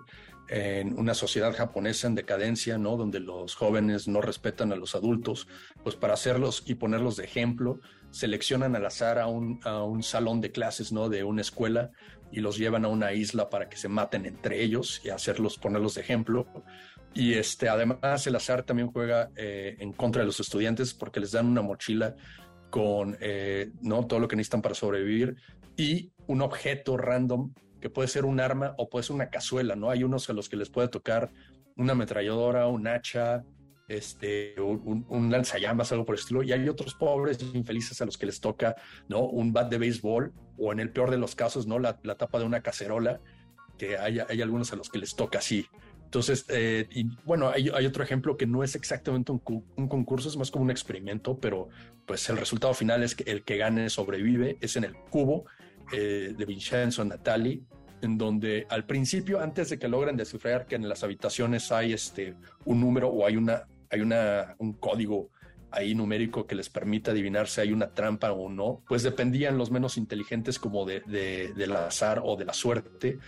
en 0.48 0.98
una 0.98 1.14
sociedad 1.14 1.54
japonesa 1.54 2.06
en 2.06 2.14
decadencia, 2.14 2.78
¿no? 2.78 2.96
Donde 2.96 3.20
los 3.20 3.54
jóvenes 3.54 4.08
no 4.08 4.20
respetan 4.20 4.72
a 4.72 4.76
los 4.76 4.94
adultos, 4.94 5.46
pues 5.82 5.94
para 5.94 6.14
hacerlos 6.14 6.62
y 6.66 6.74
ponerlos 6.74 7.16
de 7.16 7.24
ejemplo, 7.24 7.80
seleccionan 8.10 8.74
al 8.74 8.86
azar 8.86 9.18
a 9.18 9.26
un, 9.26 9.60
a 9.64 9.82
un 9.82 10.02
salón 10.02 10.40
de 10.40 10.50
clases, 10.50 10.92
¿no? 10.92 11.08
De 11.08 11.24
una 11.24 11.42
escuela 11.42 11.90
y 12.30 12.40
los 12.40 12.58
llevan 12.58 12.84
a 12.84 12.88
una 12.88 13.12
isla 13.12 13.48
para 13.48 13.68
que 13.68 13.76
se 13.76 13.88
maten 13.88 14.26
entre 14.26 14.62
ellos 14.62 15.00
y 15.04 15.10
hacerlos, 15.10 15.58
ponerlos 15.58 15.94
de 15.94 16.02
ejemplo. 16.02 16.46
Y 17.14 17.34
este, 17.34 17.68
además 17.68 18.26
el 18.26 18.36
azar 18.36 18.62
también 18.62 18.90
juega 18.90 19.30
eh, 19.36 19.76
en 19.78 19.92
contra 19.92 20.22
de 20.22 20.26
los 20.26 20.40
estudiantes 20.40 20.94
porque 20.94 21.20
les 21.20 21.32
dan 21.32 21.46
una 21.46 21.62
mochila 21.62 22.14
con 22.70 23.16
eh, 23.20 23.70
¿no? 23.80 24.06
todo 24.06 24.20
lo 24.20 24.28
que 24.28 24.36
necesitan 24.36 24.62
para 24.62 24.74
sobrevivir 24.74 25.36
y 25.76 26.12
un 26.26 26.42
objeto 26.42 26.96
random 26.96 27.52
que 27.80 27.90
puede 27.90 28.08
ser 28.08 28.24
un 28.24 28.40
arma 28.40 28.74
o 28.78 28.88
puede 28.88 29.04
ser 29.04 29.14
una 29.14 29.30
cazuela, 29.30 29.76
¿no? 29.76 29.90
Hay 29.90 30.04
unos 30.04 30.28
a 30.30 30.32
los 30.32 30.48
que 30.48 30.56
les 30.56 30.70
puede 30.70 30.88
tocar 30.88 31.30
una 31.76 31.92
ametralladora, 31.92 32.66
un 32.66 32.86
hacha, 32.86 33.44
este, 33.88 34.60
un, 34.60 35.06
un, 35.08 35.30
lanzallamas, 35.30 35.90
algo 35.92 36.04
por 36.04 36.14
el 36.14 36.20
estilo, 36.20 36.42
y 36.42 36.52
hay 36.52 36.68
otros 36.68 36.94
pobres 36.94 37.40
infelices 37.54 38.00
a 38.02 38.04
los 38.04 38.18
que 38.18 38.26
les 38.26 38.40
toca, 38.40 38.76
¿no? 39.08 39.20
Un 39.20 39.52
bat 39.52 39.70
de 39.70 39.78
béisbol, 39.78 40.32
o 40.58 40.72
en 40.72 40.80
el 40.80 40.90
peor 40.90 41.10
de 41.10 41.18
los 41.18 41.34
casos, 41.34 41.66
¿no? 41.66 41.78
La, 41.78 41.96
tapa 41.96 42.38
de 42.38 42.44
una 42.44 42.62
cacerola, 42.62 43.20
que 43.78 43.96
hay, 43.96 44.18
hay, 44.18 44.42
algunos 44.42 44.72
a 44.72 44.76
los 44.76 44.90
que 44.90 44.98
les 44.98 45.14
toca 45.14 45.38
así. 45.38 45.66
Entonces, 46.04 46.46
eh, 46.48 46.88
y 46.90 47.04
bueno, 47.24 47.48
hay, 47.48 47.70
hay, 47.72 47.86
otro 47.86 48.02
ejemplo 48.02 48.36
que 48.36 48.46
no 48.46 48.64
es 48.64 48.74
exactamente 48.74 49.30
un, 49.30 49.42
un, 49.76 49.88
concurso, 49.88 50.28
es 50.28 50.36
más 50.36 50.50
como 50.50 50.64
un 50.64 50.70
experimento, 50.70 51.38
pero 51.38 51.68
pues 52.06 52.28
el 52.28 52.38
resultado 52.38 52.74
final 52.74 53.02
es 53.02 53.14
que 53.14 53.30
el 53.30 53.44
que 53.44 53.56
gane 53.56 53.88
sobrevive, 53.88 54.58
es 54.60 54.76
en 54.76 54.84
el 54.84 54.94
cubo 54.94 55.44
eh, 55.92 56.34
de 56.36 56.44
Vincenzo 56.44 57.04
Natali, 57.04 57.62
en 58.02 58.16
donde 58.16 58.66
al 58.68 58.84
principio, 58.84 59.40
antes 59.40 59.70
de 59.70 59.78
que 59.78 59.88
logren 59.88 60.16
descifrar 60.16 60.66
que 60.66 60.76
en 60.76 60.88
las 60.88 61.02
habitaciones 61.02 61.72
hay 61.72 61.92
este, 61.92 62.34
un 62.64 62.80
número 62.80 63.08
o 63.08 63.26
hay, 63.26 63.36
una, 63.36 63.66
hay 63.90 64.00
una, 64.00 64.54
un 64.58 64.74
código 64.74 65.30
ahí 65.70 65.94
numérico 65.94 66.46
que 66.46 66.54
les 66.54 66.70
permite 66.70 67.10
adivinar 67.10 67.48
si 67.48 67.60
hay 67.60 67.72
una 67.72 67.92
trampa 67.92 68.32
o 68.32 68.48
no, 68.48 68.82
pues 68.88 69.02
dependían 69.02 69.58
los 69.58 69.70
menos 69.70 69.98
inteligentes 69.98 70.58
como 70.58 70.86
de, 70.86 71.00
de, 71.06 71.52
del 71.54 71.76
azar 71.76 72.22
o 72.24 72.36
de 72.36 72.44
la 72.44 72.54
suerte 72.54 73.18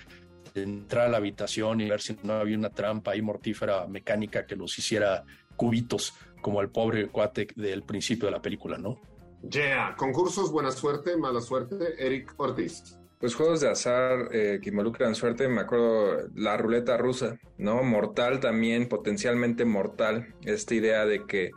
de 0.54 0.62
entrar 0.62 1.06
a 1.06 1.10
la 1.10 1.18
habitación 1.18 1.80
y 1.80 1.88
ver 1.88 2.00
si 2.00 2.16
no 2.22 2.34
había 2.34 2.56
una 2.56 2.70
trampa 2.70 3.12
ahí 3.12 3.22
mortífera 3.22 3.86
mecánica 3.86 4.46
que 4.46 4.56
los 4.56 4.76
hiciera 4.78 5.24
cubitos 5.56 6.14
como 6.40 6.60
el 6.60 6.70
pobre 6.70 7.08
cuate 7.08 7.48
del 7.54 7.82
principio 7.82 8.26
de 8.26 8.32
la 8.32 8.42
película, 8.42 8.78
¿no? 8.78 8.98
Yeah, 9.42 9.94
concursos, 9.96 10.52
buena 10.52 10.70
suerte, 10.70 11.16
mala 11.16 11.40
suerte, 11.40 11.94
Eric 11.98 12.34
Ortiz. 12.36 12.98
Pues 13.18 13.34
juegos 13.34 13.60
de 13.60 13.68
azar 13.68 14.28
eh, 14.32 14.60
que 14.62 14.70
involucran 14.70 15.14
suerte, 15.14 15.48
me 15.48 15.60
acuerdo 15.60 16.28
la 16.34 16.56
ruleta 16.56 16.96
rusa, 16.96 17.38
¿no? 17.58 17.82
Mortal 17.82 18.40
también, 18.40 18.88
potencialmente 18.88 19.64
mortal. 19.64 20.34
Esta 20.42 20.74
idea 20.74 21.04
de 21.04 21.26
que 21.26 21.50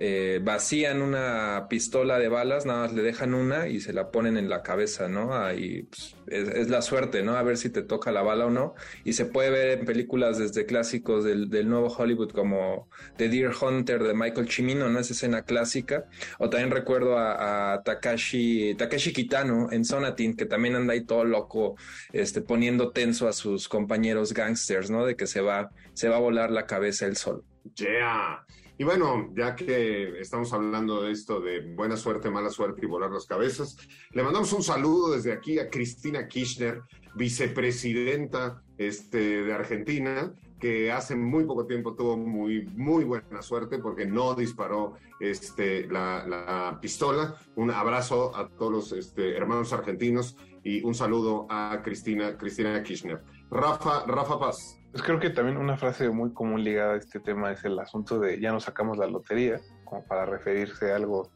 eh, 0.00 0.40
vacían 0.40 1.02
una 1.02 1.66
pistola 1.68 2.20
de 2.20 2.28
balas, 2.28 2.66
nada 2.66 2.82
más 2.82 2.92
le 2.92 3.02
dejan 3.02 3.34
una 3.34 3.66
y 3.66 3.80
se 3.80 3.92
la 3.92 4.12
ponen 4.12 4.36
en 4.36 4.48
la 4.48 4.62
cabeza, 4.62 5.08
¿no? 5.08 5.34
Ahí 5.34 5.82
pues, 5.82 6.14
es, 6.28 6.48
es, 6.50 6.70
la 6.70 6.82
suerte, 6.82 7.24
¿no? 7.24 7.34
A 7.36 7.42
ver 7.42 7.56
si 7.56 7.68
te 7.68 7.82
toca 7.82 8.12
la 8.12 8.22
bala 8.22 8.46
o 8.46 8.50
no. 8.50 8.74
Y 9.02 9.14
se 9.14 9.24
puede 9.24 9.50
ver 9.50 9.80
en 9.80 9.84
películas 9.84 10.38
desde 10.38 10.66
clásicos 10.66 11.24
del, 11.24 11.68
nuevo 11.68 11.88
Hollywood 11.88 12.30
como 12.30 12.88
The 13.16 13.28
Deer 13.28 13.50
Hunter 13.60 14.04
de 14.04 14.14
Michael 14.14 14.48
Cimino, 14.48 14.88
¿no? 14.88 15.00
Esa 15.00 15.14
escena 15.14 15.42
clásica. 15.42 16.04
O 16.38 16.48
también 16.48 16.70
recuerdo 16.70 17.18
a, 17.18 17.82
Takashi, 17.84 18.76
Takashi 18.76 19.12
Kitano 19.12 19.72
en 19.72 19.84
Sonatin, 19.84 20.36
que 20.36 20.46
también 20.46 20.76
anda 20.76 20.92
ahí 20.92 21.04
todo 21.04 21.24
loco, 21.24 21.74
este, 22.12 22.40
poniendo 22.40 22.92
tenso 22.92 23.26
a 23.26 23.32
sus 23.32 23.68
compañeros 23.68 24.32
gangsters, 24.32 24.90
¿no? 24.90 25.04
De 25.04 25.16
que 25.16 25.26
se 25.26 25.40
va, 25.40 25.70
se 25.94 26.08
va 26.08 26.16
a 26.16 26.20
volar 26.20 26.52
la 26.52 26.66
cabeza 26.66 27.06
el 27.06 27.16
sol. 27.16 27.42
Yeah. 27.74 28.44
Y 28.80 28.84
bueno, 28.84 29.30
ya 29.34 29.56
que 29.56 30.20
estamos 30.20 30.52
hablando 30.52 31.02
de 31.02 31.10
esto 31.10 31.40
de 31.40 31.74
buena 31.74 31.96
suerte, 31.96 32.30
mala 32.30 32.48
suerte 32.48 32.82
y 32.84 32.86
volar 32.86 33.10
las 33.10 33.26
cabezas, 33.26 33.76
le 34.12 34.22
mandamos 34.22 34.52
un 34.52 34.62
saludo 34.62 35.10
desde 35.10 35.32
aquí 35.32 35.58
a 35.58 35.68
Cristina 35.68 36.28
Kirchner, 36.28 36.82
vicepresidenta 37.16 38.62
este, 38.78 39.42
de 39.42 39.52
Argentina, 39.52 40.32
que 40.60 40.92
hace 40.92 41.16
muy 41.16 41.44
poco 41.44 41.66
tiempo 41.66 41.96
tuvo 41.96 42.16
muy, 42.16 42.66
muy 42.66 43.02
buena 43.02 43.42
suerte 43.42 43.80
porque 43.80 44.06
no 44.06 44.34
disparó 44.34 44.94
este, 45.18 45.88
la, 45.88 46.24
la 46.24 46.78
pistola. 46.80 47.34
Un 47.56 47.72
abrazo 47.72 48.34
a 48.36 48.48
todos 48.48 48.72
los 48.72 48.92
este, 48.92 49.36
hermanos 49.36 49.72
argentinos 49.72 50.36
y 50.62 50.84
un 50.84 50.94
saludo 50.94 51.46
a 51.50 51.80
Cristina, 51.82 52.38
Cristina 52.38 52.80
Kirchner. 52.84 53.22
Rafa, 53.50 54.04
Rafa 54.06 54.38
Paz. 54.38 54.77
Pues 54.98 55.06
creo 55.06 55.20
que 55.20 55.30
también 55.30 55.58
una 55.58 55.76
frase 55.76 56.10
muy 56.10 56.32
común 56.34 56.64
ligada 56.64 56.94
a 56.94 56.96
este 56.96 57.20
tema 57.20 57.52
es 57.52 57.64
el 57.64 57.78
asunto 57.78 58.18
de 58.18 58.40
ya 58.40 58.50
nos 58.50 58.64
sacamos 58.64 58.98
la 58.98 59.06
lotería, 59.06 59.60
como 59.84 60.04
para 60.04 60.26
referirse 60.26 60.90
a 60.90 60.96
algo 60.96 61.30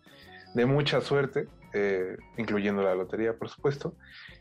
de 0.53 0.67
mucha 0.67 1.01
suerte, 1.01 1.47
eh, 1.73 2.17
incluyendo 2.39 2.83
la 2.83 2.97
lotería, 2.97 3.39
por 3.39 3.49
supuesto. 3.49 3.95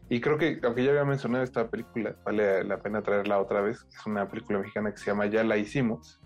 Y 0.09 0.21
creo 0.21 0.39
que, 0.39 0.59
aunque 0.63 0.83
ya 0.83 0.89
había 0.89 1.05
mencionado 1.05 1.43
esta 1.43 1.69
película, 1.69 2.15
vale 2.25 2.63
la 2.63 2.81
pena 2.81 3.03
traerla 3.03 3.39
otra 3.39 3.61
vez. 3.61 3.85
Es 3.95 4.03
una 4.07 4.27
película 4.27 4.57
mexicana 4.57 4.89
que 4.89 4.97
se 4.97 5.11
llama 5.11 5.27
Ya 5.27 5.43
la 5.43 5.55
hicimos, 5.55 6.19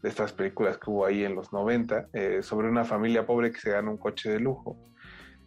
de 0.00 0.08
estas 0.08 0.32
películas 0.32 0.78
que 0.78 0.88
hubo 0.88 1.04
ahí 1.04 1.24
en 1.24 1.34
los 1.34 1.52
90, 1.52 2.08
eh, 2.14 2.42
sobre 2.42 2.70
una 2.70 2.86
familia 2.86 3.26
pobre 3.26 3.52
que 3.52 3.60
se 3.60 3.72
gana 3.72 3.90
un 3.90 3.98
coche 3.98 4.30
de 4.30 4.40
lujo 4.40 4.78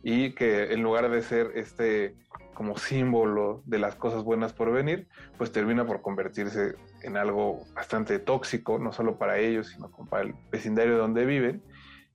y 0.03 0.33
que 0.33 0.73
en 0.73 0.83
lugar 0.83 1.09
de 1.09 1.21
ser 1.21 1.51
este 1.55 2.15
como 2.53 2.77
símbolo 2.77 3.63
de 3.65 3.79
las 3.79 3.95
cosas 3.95 4.23
buenas 4.23 4.53
por 4.53 4.71
venir, 4.71 5.07
pues 5.37 5.51
termina 5.51 5.85
por 5.87 6.01
convertirse 6.01 6.75
en 7.01 7.17
algo 7.17 7.65
bastante 7.73 8.19
tóxico, 8.19 8.77
no 8.77 8.91
solo 8.91 9.17
para 9.17 9.39
ellos, 9.39 9.69
sino 9.69 9.89
para 10.09 10.23
el 10.23 10.35
vecindario 10.51 10.97
donde 10.97 11.25
viven. 11.25 11.63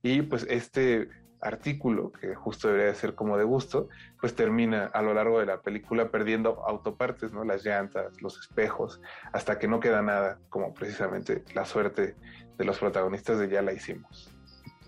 Y 0.01 0.21
pues 0.21 0.45
este 0.49 1.09
artículo, 1.41 2.11
que 2.11 2.35
justo 2.35 2.67
debería 2.67 2.93
ser 2.93 3.15
como 3.15 3.37
de 3.37 3.43
gusto, 3.43 3.89
pues 4.19 4.35
termina 4.35 4.85
a 4.85 5.01
lo 5.01 5.13
largo 5.13 5.39
de 5.39 5.45
la 5.45 5.61
película 5.61 6.09
perdiendo 6.09 6.63
autopartes, 6.65 7.31
¿no? 7.31 7.43
Las 7.43 7.65
llantas, 7.65 8.21
los 8.21 8.39
espejos, 8.39 9.01
hasta 9.33 9.57
que 9.57 9.67
no 9.67 9.79
queda 9.79 10.01
nada, 10.01 10.39
como 10.49 10.73
precisamente 10.73 11.43
la 11.53 11.65
suerte 11.65 12.15
de 12.57 12.65
los 12.65 12.77
protagonistas 12.77 13.39
de 13.39 13.49
Ya 13.49 13.61
la 13.61 13.73
hicimos. 13.73 14.38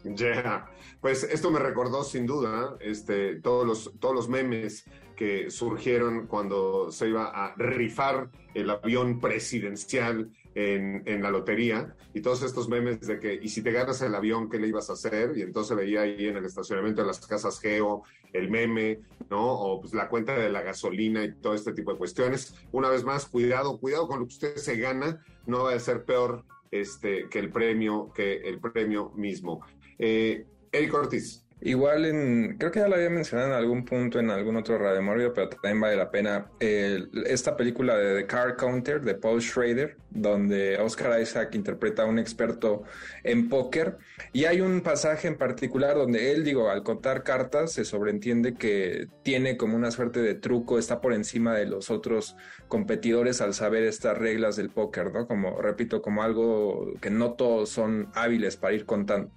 Yeah. 0.03 0.69
Pues 0.99 1.23
esto 1.23 1.51
me 1.51 1.59
recordó 1.59 2.03
sin 2.03 2.25
duda 2.25 2.75
este, 2.79 3.35
todos, 3.35 3.65
los, 3.65 3.93
todos 3.99 4.15
los 4.15 4.29
memes 4.29 4.85
que 5.15 5.51
surgieron 5.51 6.27
cuando 6.27 6.91
se 6.91 7.09
iba 7.09 7.25
a 7.25 7.53
rifar 7.55 8.29
el 8.53 8.69
avión 8.69 9.19
presidencial 9.19 10.31
en, 10.55 11.03
en, 11.05 11.21
la 11.21 11.29
lotería 11.29 11.95
y 12.13 12.21
todos 12.21 12.41
estos 12.43 12.67
memes 12.67 13.01
de 13.01 13.19
que, 13.19 13.35
y 13.35 13.47
si 13.49 13.61
te 13.61 13.71
ganas 13.71 14.01
el 14.01 14.15
avión, 14.15 14.49
¿qué 14.49 14.59
le 14.59 14.67
ibas 14.67 14.89
a 14.89 14.93
hacer? 14.93 15.37
Y 15.37 15.43
entonces 15.43 15.77
veía 15.77 16.01
ahí 16.01 16.27
en 16.27 16.37
el 16.37 16.45
estacionamiento 16.45 17.01
de 17.01 17.07
las 17.07 17.25
casas 17.25 17.59
Geo 17.59 18.03
el 18.33 18.49
meme, 18.49 19.01
¿no? 19.29 19.45
O 19.45 19.81
pues 19.81 19.93
la 19.93 20.09
cuenta 20.09 20.35
de 20.35 20.49
la 20.49 20.61
gasolina 20.61 21.23
y 21.23 21.33
todo 21.33 21.53
este 21.53 21.73
tipo 21.73 21.91
de 21.91 21.97
cuestiones. 21.97 22.55
Una 22.71 22.89
vez 22.89 23.03
más, 23.03 23.25
cuidado, 23.25 23.79
cuidado 23.79 24.07
con 24.07 24.19
lo 24.19 24.25
que 24.25 24.33
usted 24.33 24.55
se 24.55 24.77
gana, 24.77 25.23
no 25.45 25.65
va 25.65 25.73
a 25.73 25.79
ser 25.79 26.03
peor 26.03 26.43
este, 26.71 27.27
que 27.29 27.39
el 27.39 27.51
premio, 27.51 28.11
que 28.13 28.37
el 28.37 28.59
premio 28.59 29.11
mismo. 29.15 29.61
Eh, 29.99 30.45
Eric 30.71 30.93
Ortiz. 30.93 31.41
Igual 31.63 32.05
en, 32.05 32.57
creo 32.57 32.71
que 32.71 32.79
ya 32.79 32.87
lo 32.87 32.95
había 32.95 33.11
mencionado 33.11 33.49
en 33.49 33.55
algún 33.55 33.85
punto 33.85 34.19
en 34.19 34.31
algún 34.31 34.55
otro 34.55 34.79
Radio 34.79 35.31
pero 35.31 35.47
también 35.47 35.79
vale 35.79 35.95
la 35.95 36.09
pena. 36.09 36.47
Eh, 36.59 37.05
esta 37.27 37.55
película 37.55 37.95
de 37.95 38.21
The 38.21 38.25
Car 38.25 38.55
Counter 38.57 38.99
de 39.01 39.13
Paul 39.13 39.43
Schrader, 39.43 39.95
donde 40.09 40.79
Oscar 40.79 41.21
Isaac 41.21 41.53
interpreta 41.53 42.01
a 42.01 42.05
un 42.07 42.17
experto 42.17 42.81
en 43.23 43.47
póker. 43.47 43.97
Y 44.33 44.45
hay 44.45 44.61
un 44.61 44.81
pasaje 44.81 45.27
en 45.27 45.37
particular 45.37 45.95
donde 45.95 46.31
él, 46.31 46.43
digo, 46.43 46.71
al 46.71 46.81
contar 46.81 47.21
cartas, 47.21 47.73
se 47.73 47.85
sobreentiende 47.85 48.55
que 48.55 49.07
tiene 49.21 49.55
como 49.55 49.75
una 49.75 49.91
suerte 49.91 50.19
de 50.19 50.33
truco, 50.33 50.79
está 50.79 50.99
por 50.99 51.13
encima 51.13 51.53
de 51.53 51.67
los 51.67 51.91
otros 51.91 52.35
competidores 52.69 53.39
al 53.39 53.53
saber 53.53 53.83
estas 53.83 54.17
reglas 54.17 54.55
del 54.55 54.71
póker, 54.71 55.11
¿no? 55.11 55.27
Como, 55.27 55.61
repito, 55.61 56.01
como 56.01 56.23
algo 56.23 56.91
que 57.01 57.11
no 57.11 57.33
todos 57.33 57.69
son 57.69 58.09
hábiles 58.15 58.57
para 58.57 58.73
ir 58.73 58.85
contando 58.87 59.29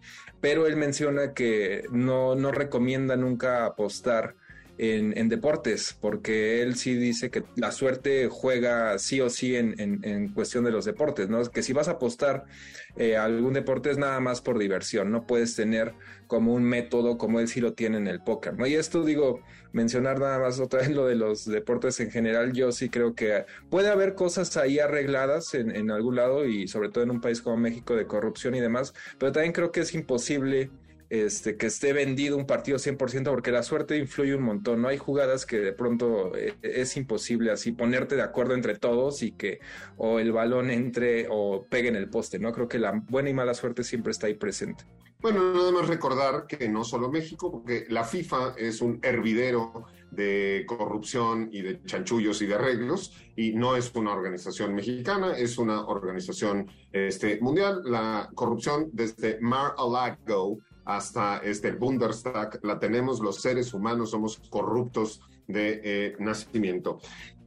pero 0.44 0.66
él 0.66 0.76
menciona 0.76 1.32
que 1.32 1.84
no, 1.90 2.34
no 2.34 2.52
recomienda 2.52 3.16
nunca 3.16 3.64
apostar 3.64 4.36
en, 4.78 5.28
deportes, 5.28 5.96
porque 6.00 6.62
él 6.62 6.74
sí 6.76 6.94
dice 6.94 7.30
que 7.30 7.44
la 7.56 7.72
suerte 7.72 8.28
juega 8.30 8.98
sí 8.98 9.20
o 9.20 9.30
sí 9.30 9.56
en, 9.56 9.78
en, 9.78 10.00
en 10.04 10.32
cuestión 10.32 10.64
de 10.64 10.72
los 10.72 10.84
deportes, 10.84 11.28
¿no? 11.28 11.42
Que 11.50 11.62
si 11.62 11.72
vas 11.72 11.88
a 11.88 11.92
apostar 11.92 12.44
eh, 12.96 13.16
a 13.16 13.24
algún 13.24 13.54
deporte 13.54 13.90
es 13.90 13.98
nada 13.98 14.20
más 14.20 14.40
por 14.40 14.58
diversión, 14.58 15.10
no 15.10 15.26
puedes 15.26 15.54
tener 15.54 15.94
como 16.26 16.54
un 16.54 16.64
método 16.64 17.18
como 17.18 17.40
él 17.40 17.48
sí 17.48 17.60
lo 17.60 17.74
tiene 17.74 17.98
en 17.98 18.06
el 18.06 18.20
póker, 18.20 18.54
¿no? 18.54 18.66
Y 18.66 18.74
esto 18.74 19.04
digo, 19.04 19.40
mencionar 19.72 20.18
nada 20.18 20.38
más 20.38 20.58
otra 20.60 20.80
vez 20.80 20.90
lo 20.90 21.06
de 21.06 21.14
los 21.14 21.44
deportes 21.44 22.00
en 22.00 22.10
general, 22.10 22.52
yo 22.52 22.72
sí 22.72 22.88
creo 22.88 23.14
que 23.14 23.46
puede 23.70 23.88
haber 23.90 24.14
cosas 24.14 24.56
ahí 24.56 24.78
arregladas 24.78 25.54
en, 25.54 25.74
en 25.74 25.90
algún 25.90 26.16
lado 26.16 26.46
y 26.46 26.66
sobre 26.68 26.88
todo 26.88 27.04
en 27.04 27.10
un 27.10 27.20
país 27.20 27.42
como 27.42 27.56
México 27.56 27.94
de 27.94 28.06
corrupción 28.06 28.54
y 28.54 28.60
demás, 28.60 28.94
pero 29.18 29.32
también 29.32 29.52
creo 29.52 29.70
que 29.70 29.80
es 29.80 29.94
imposible 29.94 30.70
este, 31.22 31.56
que 31.56 31.66
esté 31.66 31.92
vendido 31.92 32.36
un 32.36 32.46
partido 32.46 32.78
100%, 32.78 33.30
porque 33.30 33.52
la 33.52 33.62
suerte 33.62 33.96
influye 33.96 34.34
un 34.34 34.42
montón, 34.42 34.82
¿no? 34.82 34.88
Hay 34.88 34.98
jugadas 34.98 35.46
que 35.46 35.58
de 35.58 35.72
pronto 35.72 36.34
eh, 36.36 36.54
es 36.62 36.96
imposible 36.96 37.52
así 37.52 37.72
ponerte 37.72 38.16
de 38.16 38.22
acuerdo 38.22 38.54
entre 38.54 38.76
todos 38.76 39.22
y 39.22 39.32
que 39.32 39.60
o 39.96 40.18
el 40.18 40.32
balón 40.32 40.70
entre 40.70 41.26
o 41.30 41.66
pegue 41.68 41.88
en 41.88 41.96
el 41.96 42.08
poste, 42.08 42.38
¿no? 42.38 42.52
Creo 42.52 42.68
que 42.68 42.78
la 42.78 42.92
buena 42.92 43.30
y 43.30 43.34
mala 43.34 43.54
suerte 43.54 43.84
siempre 43.84 44.10
está 44.10 44.26
ahí 44.26 44.34
presente. 44.34 44.84
Bueno, 45.20 45.54
nada 45.54 45.72
más 45.72 45.88
recordar 45.88 46.46
que 46.46 46.68
no 46.68 46.84
solo 46.84 47.10
México, 47.10 47.50
porque 47.50 47.86
la 47.88 48.04
FIFA 48.04 48.56
es 48.58 48.82
un 48.82 48.98
hervidero 49.02 49.86
de 50.10 50.64
corrupción 50.66 51.48
y 51.50 51.62
de 51.62 51.82
chanchullos 51.82 52.42
y 52.42 52.46
de 52.46 52.56
arreglos, 52.56 53.14
y 53.34 53.52
no 53.52 53.74
es 53.74 53.90
una 53.94 54.12
organización 54.12 54.74
mexicana, 54.74 55.32
es 55.36 55.56
una 55.56 55.86
organización 55.86 56.70
este, 56.92 57.40
mundial. 57.40 57.80
La 57.84 58.28
corrupción 58.34 58.90
desde 58.92 59.38
Mar-a-Lago 59.40 60.58
hasta 60.84 61.38
este, 61.38 61.72
Bundestag 61.72 62.60
la 62.62 62.78
tenemos 62.78 63.20
los 63.20 63.40
seres 63.40 63.72
humanos, 63.74 64.10
somos 64.10 64.40
corruptos 64.50 65.20
de 65.46 65.80
eh, 65.84 66.16
nacimiento. 66.18 66.98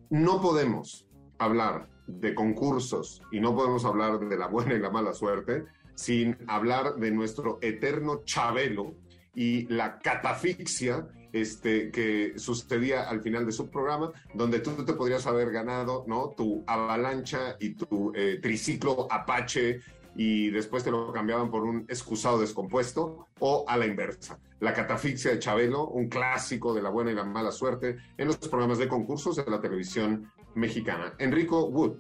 No 0.10 0.42
podemos 0.42 1.06
hablar 1.38 1.90
de 2.08 2.34
concursos 2.34 3.22
y 3.32 3.40
no 3.40 3.56
podemos 3.56 3.86
hablar 3.86 4.20
de 4.20 4.38
la 4.38 4.48
buena 4.48 4.74
y 4.74 4.80
la 4.80 4.90
mala 4.90 5.14
suerte 5.14 5.66
sin 5.96 6.38
hablar 6.48 6.96
de 6.96 7.12
nuestro 7.12 7.58
eterno 7.62 8.22
Chabelo 8.24 8.94
y 9.34 9.68
la 9.68 10.00
catafixia 10.00 11.08
este, 11.34 11.92
que 11.92 12.34
sucedía 12.38 13.10
al 13.10 13.22
final 13.22 13.46
de 13.46 13.52
su 13.52 13.70
programa, 13.70 14.12
donde 14.34 14.60
tú 14.60 14.86
te 14.86 14.94
podrías 14.94 15.28
haber 15.28 15.52
ganado 15.52 16.06
¿no? 16.08 16.34
tu 16.36 16.64
avalancha 16.66 17.56
y 17.60 17.76
tu 17.76 18.12
eh, 18.16 18.40
triciclo 18.42 19.08
Apache 19.12 19.82
y 20.18 20.50
después 20.50 20.84
te 20.84 20.90
lo 20.90 21.14
cambiaban 21.14 21.52
por 21.52 21.64
un 21.64 21.86
excusado 21.88 22.40
descompuesto 22.40 23.28
o 23.40 23.64
a 23.68 23.78
la 23.78 23.86
inversa. 23.86 24.40
La 24.60 24.74
catafixia 24.74 25.32
de 25.32 25.40
Chabelo, 25.40 25.88
un 25.88 26.10
clásico 26.10 26.74
de 26.74 26.82
la 26.82 26.90
buena 26.90 27.12
y 27.12 27.16
la 27.16 27.24
mala 27.24 27.52
suerte 27.52 27.98
en 28.18 28.28
los 28.28 28.38
programas 28.38 28.80
de 28.80 28.88
concursos 28.88 29.36
de 29.36 29.46
la 29.50 29.62
televisión 29.62 30.32
mexicana. 30.56 31.14
Enrico 31.20 31.68
Wood. 31.68 31.98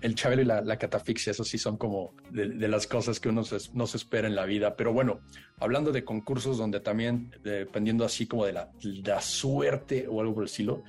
El, 0.00 0.14
Chabelo 0.16 0.42
y 0.42 0.46
la, 0.46 0.78
catafixia, 0.78 1.30
eso 1.30 1.44
sí 1.44 1.56
son 1.56 1.76
como 1.76 2.14
de, 2.30 2.46
las 2.66 2.88
cosas 2.88 3.20
que 3.20 3.28
uno 3.28 3.42
no 3.74 3.86
se 3.86 3.96
espera 3.96 4.26
en 4.26 4.34
la 4.34 4.46
vida. 4.46 4.74
Pero 4.74 4.92
bueno, 4.92 5.20
hablando 5.60 5.92
de 5.92 6.02
concursos 6.02 6.56
donde 6.56 6.80
también, 6.80 7.30
dependiendo 7.44 8.04
así 8.04 8.26
como 8.26 8.46
de 8.46 8.54
la, 8.54 8.72
la 8.82 9.20
suerte 9.20 10.08
o 10.08 10.20
algo 10.20 10.34
por 10.34 10.42
el 10.44 10.48
estilo, 10.48 10.82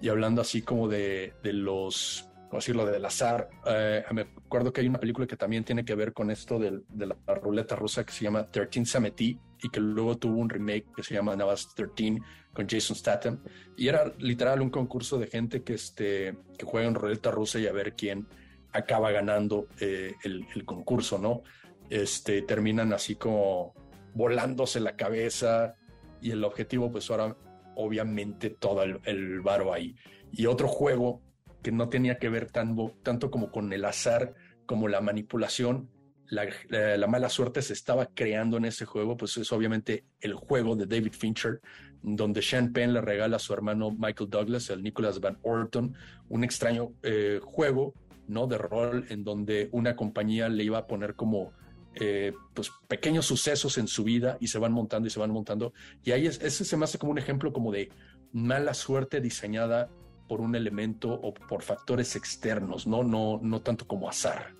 y 0.00 0.08
hablando 0.08 0.40
así 0.40 0.62
como 0.62 0.88
de, 0.88 1.34
de 1.42 1.52
los 1.52 2.27
¿cómo 2.48 2.58
decirlo?, 2.58 2.86
del 2.86 3.04
azar. 3.04 3.48
Eh, 3.66 4.02
me 4.12 4.22
acuerdo 4.22 4.72
que 4.72 4.80
hay 4.80 4.88
una 4.88 4.98
película 4.98 5.26
que 5.26 5.36
también 5.36 5.64
tiene 5.64 5.84
que 5.84 5.94
ver 5.94 6.12
con 6.12 6.30
esto 6.30 6.58
de, 6.58 6.80
la 6.96 7.34
ruleta 7.34 7.76
rusa 7.76 8.04
que 8.04 8.12
se 8.12 8.24
llama 8.24 8.50
13 8.50 8.86
Samedi 8.86 9.38
y 9.62 9.68
que 9.68 9.80
luego 9.80 10.16
tuvo 10.16 10.38
un 10.38 10.48
remake 10.48 10.86
que 10.96 11.02
se 11.02 11.14
llama 11.14 11.36
Navas 11.36 11.74
13 11.74 12.20
con 12.52 12.66
Jason 12.68 12.96
Statham. 12.96 13.42
Y 13.76 13.88
era 13.88 14.12
literal 14.18 14.62
un 14.62 14.70
concurso 14.70 15.18
de 15.18 15.26
gente 15.26 15.62
que, 15.62 15.74
este, 15.74 16.36
que 16.56 16.64
juega 16.64 16.88
en 16.88 16.94
ruleta 16.94 17.30
rusa 17.30 17.58
y 17.58 17.66
a 17.66 17.72
ver 17.72 17.94
quién 17.94 18.26
acaba 18.72 19.10
ganando 19.10 19.68
eh, 19.80 20.14
el, 20.24 20.64
concurso, 20.64 21.18
¿no? 21.18 21.42
Este, 21.90 22.42
terminan 22.42 22.92
así 22.92 23.16
como 23.16 23.74
volándose 24.14 24.80
la 24.80 24.96
cabeza 24.96 25.74
y 26.20 26.30
el 26.32 26.44
objetivo 26.44 26.90
pues 26.90 27.10
ahora 27.10 27.36
obviamente 27.76 28.50
todo 28.50 28.82
el, 28.82 29.00
el 29.04 29.40
varo 29.40 29.72
ahí. 29.72 29.94
Y 30.32 30.46
otro 30.46 30.68
juego 30.68 31.22
que 31.62 31.72
no 31.72 31.88
tenía 31.88 32.18
que 32.18 32.28
ver 32.28 32.50
tanto, 32.50 33.30
como 33.30 33.50
con 33.50 33.72
el 33.72 33.84
azar, 33.84 34.34
como 34.66 34.88
la 34.88 35.00
manipulación, 35.00 35.90
la, 36.30 37.06
mala 37.06 37.28
suerte 37.30 37.62
se 37.62 37.72
estaba 37.72 38.06
creando 38.06 38.58
en 38.58 38.66
ese 38.66 38.84
juego, 38.84 39.16
pues 39.16 39.36
es 39.38 39.50
obviamente 39.50 40.04
el 40.20 40.34
juego 40.34 40.76
de 40.76 40.86
David 40.86 41.12
Fincher, 41.12 41.60
donde 42.02 42.42
Sean 42.42 42.72
Penn 42.72 42.92
le 42.92 43.00
regala 43.00 43.36
a 43.36 43.40
su 43.40 43.52
hermano 43.52 43.90
Michael 43.90 44.30
Douglas, 44.30 44.70
el 44.70 44.82
Nicholas 44.82 45.20
Van 45.20 45.38
Orton, 45.42 45.94
un 46.28 46.44
extraño 46.44 46.92
eh, 47.02 47.40
juego, 47.42 47.94
¿no? 48.28 48.46
De 48.46 48.58
rol 48.58 49.06
en 49.08 49.24
donde 49.24 49.68
una 49.72 49.96
compañía 49.96 50.48
le 50.48 50.64
iba 50.64 50.78
a 50.78 50.86
poner 50.86 51.14
como 51.14 51.52
eh, 51.94 52.32
pues 52.54 52.70
pequeños 52.86 53.26
sucesos 53.26 53.78
en 53.78 53.88
su 53.88 54.04
vida 54.04 54.36
y 54.38 54.48
se 54.48 54.58
van 54.58 54.72
montando 54.72 55.08
y 55.08 55.10
se 55.10 55.18
van 55.18 55.30
montando. 55.30 55.72
Y 56.04 56.12
ahí 56.12 56.26
es, 56.26 56.40
ese 56.42 56.64
se 56.64 56.76
me 56.76 56.84
hace 56.84 56.98
como 56.98 57.12
un 57.12 57.18
ejemplo 57.18 57.52
como 57.52 57.72
de 57.72 57.90
mala 58.32 58.74
suerte 58.74 59.20
diseñada 59.20 59.88
por 60.28 60.40
un 60.40 60.54
elemento 60.54 61.10
o 61.10 61.32
por 61.34 61.62
factores 61.62 62.14
externos, 62.14 62.86
no, 62.86 63.02
no, 63.02 63.40
no 63.42 63.60
tanto 63.60 63.86
como 63.86 64.08
azar. 64.08 64.57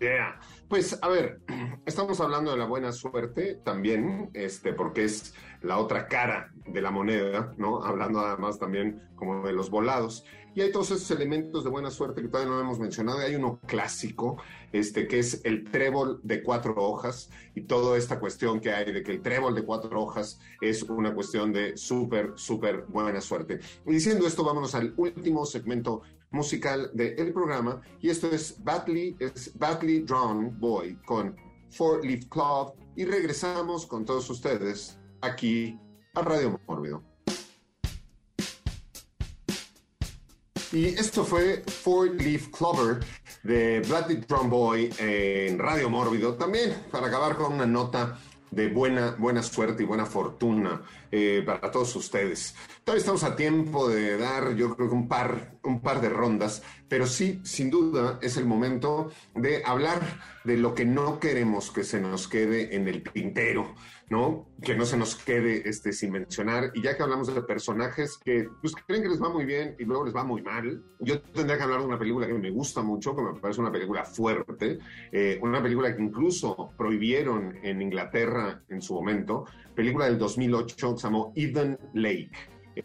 Yeah. 0.00 0.38
Pues 0.68 0.98
a 1.00 1.08
ver, 1.08 1.40
estamos 1.86 2.20
hablando 2.20 2.50
de 2.50 2.58
la 2.58 2.66
buena 2.66 2.92
suerte 2.92 3.60
también, 3.64 4.30
este, 4.34 4.72
porque 4.72 5.04
es 5.04 5.34
la 5.62 5.78
otra 5.78 6.06
cara 6.06 6.52
de 6.66 6.82
la 6.82 6.90
moneda, 6.90 7.54
¿no? 7.56 7.82
Hablando 7.82 8.20
además 8.20 8.58
también 8.58 9.02
como 9.16 9.46
de 9.46 9.52
los 9.52 9.70
volados. 9.70 10.24
Y 10.54 10.60
hay 10.60 10.70
todos 10.70 10.92
esos 10.92 11.10
elementos 11.10 11.64
de 11.64 11.70
buena 11.70 11.90
suerte 11.90 12.22
que 12.22 12.28
todavía 12.28 12.52
no 12.52 12.60
hemos 12.60 12.78
mencionado. 12.78 13.18
hay 13.18 13.34
uno 13.34 13.58
clásico, 13.66 14.36
este, 14.72 15.08
que 15.08 15.18
es 15.18 15.40
el 15.44 15.64
trébol 15.64 16.20
de 16.22 16.44
cuatro 16.44 16.74
hojas 16.76 17.28
y 17.56 17.62
toda 17.62 17.98
esta 17.98 18.20
cuestión 18.20 18.60
que 18.60 18.70
hay 18.70 18.92
de 18.92 19.02
que 19.02 19.10
el 19.10 19.20
trébol 19.20 19.54
de 19.56 19.64
cuatro 19.64 20.00
hojas 20.00 20.38
es 20.60 20.84
una 20.84 21.12
cuestión 21.12 21.52
de 21.52 21.76
súper, 21.76 22.34
súper 22.36 22.84
buena 22.86 23.20
suerte. 23.20 23.58
Y 23.84 23.94
diciendo 23.94 24.28
esto, 24.28 24.44
vámonos 24.44 24.76
al 24.76 24.94
último 24.96 25.44
segmento 25.44 26.02
musical 26.34 26.90
del 26.92 27.32
programa 27.32 27.80
y 28.00 28.10
esto 28.10 28.28
es 28.30 28.62
Badly, 28.62 29.16
es 29.20 29.56
Badly 29.56 30.00
Drawn 30.00 30.58
Boy 30.58 30.96
con 31.06 31.34
Four 31.70 32.04
Leaf 32.04 32.26
Club 32.26 32.74
y 32.96 33.04
regresamos 33.04 33.86
con 33.86 34.04
todos 34.04 34.28
ustedes 34.28 34.98
aquí 35.22 35.78
a 36.14 36.22
Radio 36.22 36.60
Mórbido. 36.66 37.02
Y 40.72 40.86
esto 40.86 41.24
fue 41.24 41.62
Four 41.66 42.16
Leaf 42.16 42.48
Clover 42.48 42.98
de 43.44 43.80
Bloody 43.80 44.16
Drum 44.16 44.50
Boy 44.50 44.92
en 44.98 45.58
Radio 45.58 45.88
Mórbido. 45.88 46.34
También 46.34 46.74
para 46.90 47.06
acabar 47.06 47.36
con 47.36 47.52
una 47.52 47.66
nota 47.66 48.18
de 48.54 48.68
buena, 48.68 49.16
buena 49.18 49.42
suerte 49.42 49.82
y 49.82 49.86
buena 49.86 50.06
fortuna 50.06 50.82
eh, 51.10 51.42
para 51.44 51.70
todos 51.70 51.94
ustedes. 51.96 52.54
Todavía 52.84 53.00
estamos 53.00 53.24
a 53.24 53.36
tiempo 53.36 53.88
de 53.88 54.16
dar, 54.16 54.54
yo 54.54 54.74
creo 54.76 54.90
un 54.90 55.08
par, 55.08 55.54
un 55.62 55.80
par 55.80 56.00
de 56.00 56.08
rondas, 56.08 56.62
pero 56.88 57.06
sí, 57.06 57.40
sin 57.44 57.70
duda, 57.70 58.18
es 58.22 58.36
el 58.36 58.46
momento 58.46 59.10
de 59.34 59.62
hablar 59.64 60.00
de 60.44 60.56
lo 60.56 60.74
que 60.74 60.84
no 60.84 61.18
queremos 61.18 61.70
que 61.70 61.84
se 61.84 62.00
nos 62.00 62.28
quede 62.28 62.76
en 62.76 62.88
el 62.88 63.02
tintero, 63.02 63.74
¿no? 64.10 64.48
Que 64.62 64.74
no 64.74 64.84
se 64.84 64.96
nos 64.96 65.16
quede 65.16 65.68
este, 65.68 65.92
sin 65.92 66.12
mencionar. 66.12 66.70
Y 66.74 66.82
ya 66.82 66.96
que 66.96 67.02
hablamos 67.02 67.32
de 67.34 67.40
personajes 67.42 68.18
que 68.18 68.48
pues, 68.60 68.74
creen 68.86 69.02
que 69.02 69.08
les 69.08 69.22
va 69.22 69.28
muy 69.28 69.44
bien 69.44 69.76
y 69.78 69.84
luego 69.84 70.04
les 70.04 70.14
va 70.14 70.24
muy 70.24 70.42
mal, 70.42 70.82
yo 71.00 71.20
tendría 71.20 71.56
que 71.56 71.62
hablar 71.62 71.80
de 71.80 71.86
una 71.86 71.98
película 71.98 72.26
que 72.26 72.34
me 72.34 72.50
gusta 72.50 72.82
mucho, 72.82 73.14
que 73.14 73.22
me 73.22 73.40
parece 73.40 73.60
una 73.60 73.72
película 73.72 74.04
fuerte, 74.04 74.78
eh, 75.12 75.38
una 75.42 75.62
película 75.62 75.94
que 75.94 76.02
incluso 76.02 76.70
prohibieron 76.76 77.58
en 77.62 77.80
Inglaterra 77.80 78.62
en 78.68 78.82
su 78.82 78.94
momento, 78.94 79.46
película 79.74 80.06
del 80.06 80.18
2008 80.18 80.76
que 80.94 81.00
se 81.00 81.06
llamó 81.06 81.32
Eden 81.34 81.78
Lake. 81.94 82.32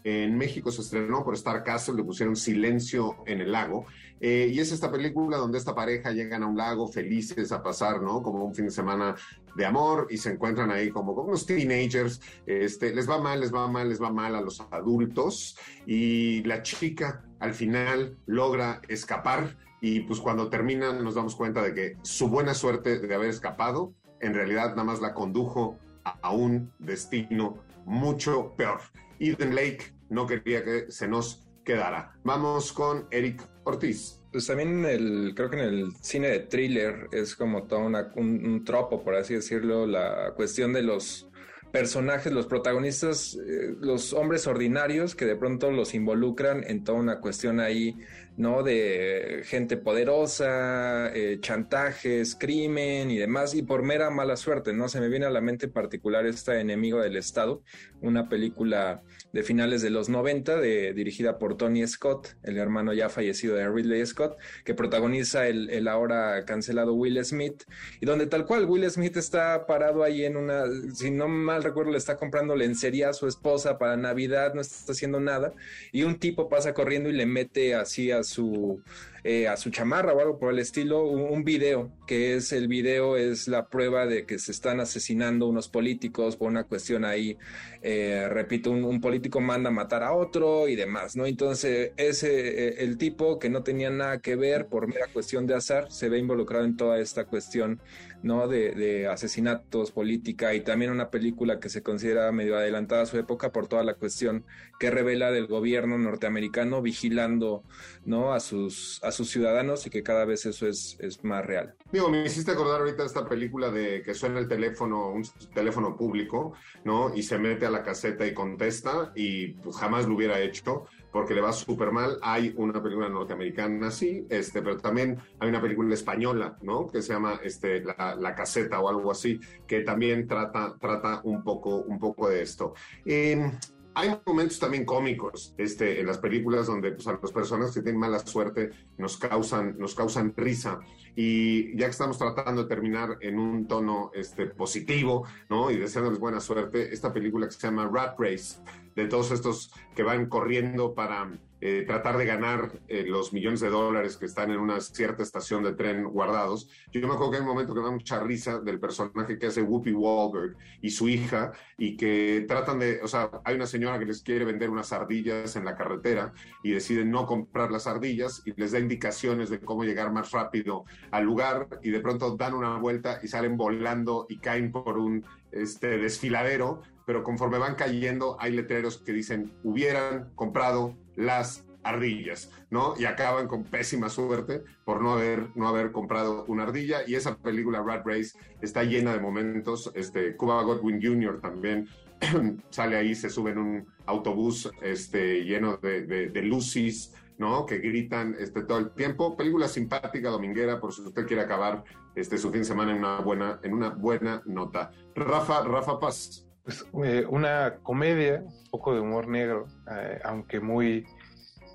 En 0.04 0.36
México 0.38 0.70
se 0.70 0.82
estrenó 0.82 1.24
por 1.24 1.34
Star 1.34 1.64
Castle, 1.64 1.96
le 1.96 2.04
pusieron 2.04 2.36
Silencio 2.36 3.16
en 3.26 3.40
el 3.40 3.52
lago. 3.52 3.86
Eh, 4.20 4.50
y 4.52 4.60
es 4.60 4.70
esta 4.70 4.90
película 4.90 5.38
donde 5.38 5.58
esta 5.58 5.74
pareja 5.74 6.12
llegan 6.12 6.42
a 6.42 6.46
un 6.46 6.56
lago 6.56 6.88
felices 6.88 7.52
a 7.52 7.62
pasar, 7.62 8.02
¿no? 8.02 8.22
Como 8.22 8.44
un 8.44 8.54
fin 8.54 8.66
de 8.66 8.70
semana 8.70 9.14
de 9.56 9.66
amor 9.66 10.06
y 10.10 10.18
se 10.18 10.30
encuentran 10.30 10.70
ahí 10.70 10.90
como, 10.90 11.12
unos 11.12 11.46
teenagers. 11.46 12.20
Este, 12.46 12.94
les 12.94 13.08
va 13.08 13.18
mal, 13.18 13.40
les 13.40 13.52
va 13.52 13.66
mal, 13.66 13.88
les 13.88 14.00
va 14.00 14.10
mal 14.10 14.34
a 14.34 14.40
los 14.40 14.60
adultos. 14.70 15.56
Y 15.86 16.42
la 16.44 16.62
chica 16.62 17.24
al 17.38 17.54
final 17.54 18.16
logra 18.26 18.82
escapar 18.88 19.56
y 19.80 20.00
pues 20.00 20.20
cuando 20.20 20.50
terminan 20.50 21.02
nos 21.02 21.14
damos 21.14 21.34
cuenta 21.34 21.62
de 21.62 21.72
que 21.72 21.96
su 22.02 22.28
buena 22.28 22.52
suerte 22.52 22.98
de 22.98 23.14
haber 23.14 23.30
escapado 23.30 23.94
en 24.20 24.34
realidad 24.34 24.70
nada 24.70 24.84
más 24.84 25.00
la 25.00 25.14
condujo 25.14 25.78
a 26.04 26.32
un 26.32 26.72
destino 26.78 27.58
mucho 27.86 28.54
peor. 28.56 28.80
Eden 29.18 29.54
Lake 29.54 29.94
no 30.08 30.26
quería 30.26 30.64
que 30.64 30.90
se 30.90 31.08
nos 31.08 31.46
quedara. 31.64 32.14
Vamos 32.24 32.72
con 32.72 33.06
Eric 33.10 33.42
Ortiz. 33.64 34.20
Pues 34.32 34.46
también 34.46 34.84
el, 34.84 35.32
creo 35.34 35.50
que 35.50 35.56
en 35.56 35.64
el 35.64 35.92
cine 36.00 36.28
de 36.28 36.40
thriller 36.40 37.08
es 37.12 37.34
como 37.34 37.64
todo 37.64 37.80
un, 37.80 37.96
un, 37.96 38.64
tropo, 38.64 39.02
por 39.02 39.16
así 39.16 39.34
decirlo, 39.34 39.86
la 39.86 40.32
cuestión 40.36 40.72
de 40.72 40.82
los 40.82 41.28
personajes, 41.72 42.32
los 42.32 42.46
protagonistas, 42.46 43.34
eh, 43.34 43.74
los 43.80 44.12
hombres 44.12 44.46
ordinarios 44.46 45.14
que 45.14 45.24
de 45.24 45.36
pronto 45.36 45.70
los 45.70 45.94
involucran 45.94 46.64
en 46.64 46.84
toda 46.84 46.98
una 46.98 47.20
cuestión 47.20 47.60
ahí, 47.60 47.96
¿no? 48.40 48.62
De 48.62 49.42
gente 49.44 49.76
poderosa, 49.76 51.12
eh, 51.14 51.38
chantajes, 51.42 52.34
crimen 52.34 53.10
y 53.10 53.18
demás, 53.18 53.54
y 53.54 53.62
por 53.62 53.82
mera 53.82 54.08
mala 54.08 54.36
suerte, 54.36 54.72
¿no? 54.72 54.88
Se 54.88 54.98
me 54.98 55.08
viene 55.08 55.26
a 55.26 55.30
la 55.30 55.42
mente 55.42 55.66
en 55.66 55.72
particular 55.72 56.24
esta 56.24 56.58
Enemigo 56.58 57.02
del 57.02 57.16
Estado, 57.16 57.62
una 58.00 58.30
película 58.30 59.02
de 59.34 59.42
finales 59.42 59.82
de 59.82 59.90
los 59.90 60.08
90, 60.08 60.56
de, 60.56 60.94
dirigida 60.94 61.38
por 61.38 61.58
Tony 61.58 61.86
Scott, 61.86 62.28
el 62.42 62.56
hermano 62.56 62.94
ya 62.94 63.10
fallecido 63.10 63.56
de 63.56 63.68
Ridley 63.68 64.04
Scott, 64.06 64.38
que 64.64 64.72
protagoniza 64.72 65.46
el, 65.46 65.68
el 65.68 65.86
ahora 65.86 66.46
cancelado 66.46 66.94
Will 66.94 67.22
Smith, 67.22 67.64
y 68.00 68.06
donde 68.06 68.26
tal 68.26 68.46
cual 68.46 68.64
Will 68.64 68.90
Smith 68.90 69.18
está 69.18 69.66
parado 69.66 70.02
ahí 70.02 70.24
en 70.24 70.38
una, 70.38 70.64
si 70.94 71.10
no 71.10 71.28
mal 71.28 71.62
recuerdo 71.62 71.92
le 71.92 71.98
está 71.98 72.16
comprando 72.16 72.56
lencería 72.56 73.10
a 73.10 73.12
su 73.12 73.26
esposa 73.26 73.76
para 73.76 73.98
Navidad, 73.98 74.54
no 74.54 74.62
está 74.62 74.92
haciendo 74.92 75.20
nada, 75.20 75.52
y 75.92 76.04
un 76.04 76.18
tipo 76.18 76.48
pasa 76.48 76.72
corriendo 76.72 77.10
y 77.10 77.12
le 77.12 77.26
mete 77.26 77.74
así 77.74 78.10
a 78.10 78.22
su, 78.30 78.82
eh, 79.24 79.48
a 79.48 79.56
su 79.56 79.70
chamarra 79.70 80.12
o 80.12 80.20
algo 80.20 80.38
por 80.38 80.52
el 80.52 80.58
estilo, 80.58 81.04
un, 81.04 81.44
video, 81.44 81.90
que 82.06 82.34
es 82.34 82.52
el 82.52 82.68
video, 82.68 83.16
es 83.16 83.48
la 83.48 83.68
prueba 83.68 84.06
de 84.06 84.26
que 84.26 84.38
se 84.38 84.52
están 84.52 84.80
asesinando 84.80 85.46
unos 85.46 85.68
políticos 85.68 86.36
por 86.36 86.48
una 86.48 86.64
cuestión 86.64 87.04
ahí, 87.04 87.36
eh, 87.82 88.28
repito, 88.30 88.70
un, 88.70 89.00
político 89.00 89.40
manda 89.40 89.68
a 89.70 89.72
matar 89.72 90.02
a 90.02 90.12
otro 90.12 90.68
y 90.68 90.76
demás, 90.76 91.16
¿no? 91.16 91.26
Entonces, 91.26 91.92
ese, 91.96 92.68
eh, 92.68 92.74
el 92.78 92.98
tipo 92.98 93.38
que 93.38 93.48
no 93.50 93.62
tenía 93.62 93.90
nada 93.90 94.20
que 94.20 94.36
ver 94.36 94.66
por 94.66 94.86
mera 94.86 95.06
cuestión 95.12 95.46
de 95.46 95.54
azar, 95.54 95.90
se 95.90 96.08
ve 96.08 96.18
involucrado 96.18 96.64
en 96.64 96.76
toda 96.76 96.98
esta 96.98 97.24
cuestión 97.24 97.80
¿no? 98.22 98.48
De, 98.48 99.08
asesinatos, 99.08 99.92
política 99.92 100.54
y 100.54 100.60
también 100.60 100.90
una 100.90 101.10
película 101.10 101.58
que 101.60 101.68
se 101.68 101.82
considera 101.82 102.30
medio 102.32 102.56
adelantada 102.56 103.02
a 103.02 103.06
su 103.06 103.18
época 103.18 103.50
por 103.52 103.66
toda 103.66 103.82
la 103.82 103.94
cuestión 103.94 104.44
que 104.78 104.90
revela 104.90 105.30
del 105.30 105.46
gobierno 105.46 105.98
norteamericano 105.98 106.82
vigilando, 106.82 107.62
¿no? 108.04 108.32
A 108.34 108.40
sus, 108.40 109.00
sus 109.10 109.30
ciudadanos 109.30 109.86
y 109.86 109.90
que 109.90 110.02
cada 110.02 110.24
vez 110.24 110.46
eso 110.46 110.66
es, 110.66 110.96
es 111.00 111.22
más 111.24 111.44
real. 111.44 111.74
Digo, 111.92 112.10
me 112.10 112.24
hiciste 112.24 112.52
acordar 112.52 112.80
ahorita 112.80 113.04
esta 113.04 113.26
película 113.26 113.70
de 113.70 114.02
que 114.02 114.14
suena 114.14 114.38
el 114.38 114.48
teléfono, 114.48 115.10
un 115.10 115.24
teléfono 115.54 115.96
público, 115.96 116.52
¿no? 116.84 117.14
Y 117.14 117.22
se 117.22 117.38
mete 117.38 117.66
a 117.66 117.70
la 117.70 117.82
caseta 117.82 118.26
y 118.26 118.34
contesta 118.34 119.12
y 119.14 119.48
pues 119.48 119.76
jamás 119.76 120.06
lo 120.06 120.14
hubiera 120.14 120.40
hecho 120.40 120.86
porque 121.12 121.34
le 121.34 121.40
va 121.40 121.52
súper 121.52 121.90
mal. 121.90 122.18
Hay 122.22 122.54
una 122.56 122.82
película 122.82 123.08
norteamericana 123.08 123.88
así, 123.88 124.26
este, 124.28 124.62
pero 124.62 124.76
también 124.78 125.18
hay 125.38 125.48
una 125.48 125.60
película 125.60 125.92
española, 125.94 126.56
¿no? 126.62 126.86
Que 126.86 127.02
se 127.02 127.12
llama 127.12 127.40
este, 127.42 127.82
la, 127.82 128.34
Caseta 128.34 128.80
o 128.80 128.88
algo 128.88 129.10
así, 129.10 129.40
que 129.66 129.80
también 129.80 130.26
trata, 130.26 130.76
trata 130.78 131.20
un, 131.24 131.42
poco, 131.42 131.76
un 131.76 131.98
poco 131.98 132.28
de 132.28 132.42
esto. 132.42 132.74
Eh, 133.04 133.50
hay 133.94 134.16
momentos 134.24 134.58
también 134.58 134.84
cómicos 134.84 135.54
este, 135.58 136.00
en 136.00 136.06
las 136.06 136.18
películas 136.18 136.66
donde 136.66 136.92
pues, 136.92 137.06
a 137.06 137.18
las 137.20 137.32
personas 137.32 137.72
que 137.72 137.82
tienen 137.82 138.00
mala 138.00 138.18
suerte 138.20 138.70
nos 138.98 139.16
causan, 139.16 139.76
nos 139.78 139.94
causan 139.94 140.34
risa. 140.36 140.80
Y 141.16 141.76
ya 141.76 141.86
que 141.86 141.90
estamos 141.90 142.18
tratando 142.18 142.62
de 142.62 142.68
terminar 142.68 143.18
en 143.20 143.38
un 143.38 143.66
tono 143.66 144.10
este, 144.14 144.46
positivo 144.46 145.26
¿no? 145.48 145.70
y 145.70 145.76
deseándoles 145.76 146.20
buena 146.20 146.40
suerte, 146.40 146.92
esta 146.92 147.12
película 147.12 147.46
que 147.46 147.52
se 147.52 147.66
llama 147.66 147.90
Rat 147.92 148.18
Race, 148.18 148.60
de 148.94 149.06
todos 149.06 149.30
estos 149.32 149.72
que 149.94 150.02
van 150.02 150.26
corriendo 150.26 150.94
para 150.94 151.30
eh, 151.60 151.84
tratar 151.86 152.16
de 152.16 152.24
ganar 152.24 152.72
eh, 152.88 153.04
los 153.06 153.32
millones 153.32 153.60
de 153.60 153.68
dólares 153.68 154.16
que 154.16 154.26
están 154.26 154.50
en 154.50 154.58
una 154.58 154.80
cierta 154.80 155.22
estación 155.22 155.62
de 155.62 155.74
tren 155.74 156.04
guardados. 156.04 156.68
Yo 156.92 157.06
me 157.06 157.14
acuerdo 157.14 157.32
que 157.32 157.36
hay 157.36 157.42
un 157.42 157.48
momento 157.48 157.74
que 157.74 157.80
da 157.80 157.90
mucha 157.90 158.20
risa 158.20 158.60
del 158.60 158.80
personaje 158.80 159.38
que 159.38 159.46
hace 159.46 159.62
Whoopi 159.62 159.92
Wahlberg 159.92 160.56
y 160.80 160.90
su 160.90 161.08
hija, 161.08 161.52
y 161.76 161.96
que 161.96 162.44
tratan 162.48 162.78
de, 162.78 163.00
o 163.02 163.08
sea, 163.08 163.30
hay 163.44 163.56
una 163.56 163.66
señora 163.66 163.98
que 163.98 164.06
les 164.06 164.22
quiere 164.22 164.44
vender 164.44 164.70
unas 164.70 164.92
ardillas 164.92 165.56
en 165.56 165.64
la 165.64 165.76
carretera 165.76 166.32
y 166.62 166.72
deciden 166.72 167.10
no 167.10 167.26
comprar 167.26 167.70
las 167.70 167.86
ardillas 167.86 168.42
y 168.44 168.52
les 168.58 168.72
da 168.72 168.78
indicaciones 168.78 169.50
de 169.50 169.60
cómo 169.60 169.84
llegar 169.84 170.12
más 170.12 170.30
rápido 170.30 170.84
al 171.10 171.24
lugar 171.24 171.68
y 171.82 171.90
de 171.90 172.00
pronto 172.00 172.36
dan 172.36 172.54
una 172.54 172.78
vuelta 172.78 173.20
y 173.22 173.28
salen 173.28 173.56
volando 173.56 174.26
y 174.28 174.38
caen 174.38 174.72
por 174.72 174.98
un 174.98 175.24
este, 175.52 175.98
desfiladero, 175.98 176.82
pero 177.10 177.24
conforme 177.24 177.58
van 177.58 177.74
cayendo 177.74 178.36
hay 178.38 178.52
letreros 178.52 178.98
que 178.98 179.12
dicen 179.12 179.50
hubieran 179.64 180.30
comprado 180.36 180.94
las 181.16 181.66
ardillas, 181.82 182.52
¿no? 182.70 182.94
Y 182.96 183.04
acaban 183.04 183.48
con 183.48 183.64
pésima 183.64 184.08
suerte 184.08 184.62
por 184.84 185.02
no 185.02 185.14
haber, 185.14 185.48
no 185.56 185.66
haber 185.66 185.90
comprado 185.90 186.44
una 186.46 186.62
ardilla. 186.62 187.00
Y 187.04 187.16
esa 187.16 187.36
película, 187.36 187.82
Rat 187.82 188.06
Race, 188.06 188.38
está 188.62 188.84
llena 188.84 189.12
de 189.12 189.18
momentos. 189.18 189.90
Este, 189.96 190.36
Cuba 190.36 190.62
Godwin 190.62 191.02
Jr. 191.02 191.40
también 191.40 191.88
sale 192.70 192.94
ahí, 192.94 193.16
se 193.16 193.28
sube 193.28 193.50
en 193.50 193.58
un 193.58 193.86
autobús 194.06 194.70
este, 194.80 195.42
lleno 195.42 195.78
de, 195.78 196.02
de, 196.06 196.42
lucis, 196.42 197.12
¿no? 197.38 197.66
Que 197.66 197.78
gritan 197.78 198.36
este, 198.38 198.62
todo 198.62 198.78
el 198.78 198.92
tiempo. 198.92 199.36
Película 199.36 199.66
simpática, 199.66 200.30
dominguera, 200.30 200.78
por 200.78 200.94
si 200.94 201.02
usted 201.02 201.26
quiere 201.26 201.42
acabar 201.42 201.82
este, 202.14 202.38
su 202.38 202.52
fin 202.52 202.60
de 202.60 202.66
semana 202.66 202.92
en 202.92 202.98
una 202.98 203.18
buena, 203.18 203.58
en 203.64 203.74
una 203.74 203.88
buena 203.88 204.42
nota. 204.46 204.92
Rafa, 205.16 205.64
Rafa 205.64 205.98
Paz. 205.98 206.46
Pues, 206.64 206.86
eh, 207.04 207.24
una 207.28 207.76
comedia, 207.82 208.42
un 208.44 208.70
poco 208.70 208.94
de 208.94 209.00
humor 209.00 209.28
negro, 209.28 209.66
eh, 209.90 210.20
aunque 210.24 210.60
muy 210.60 211.06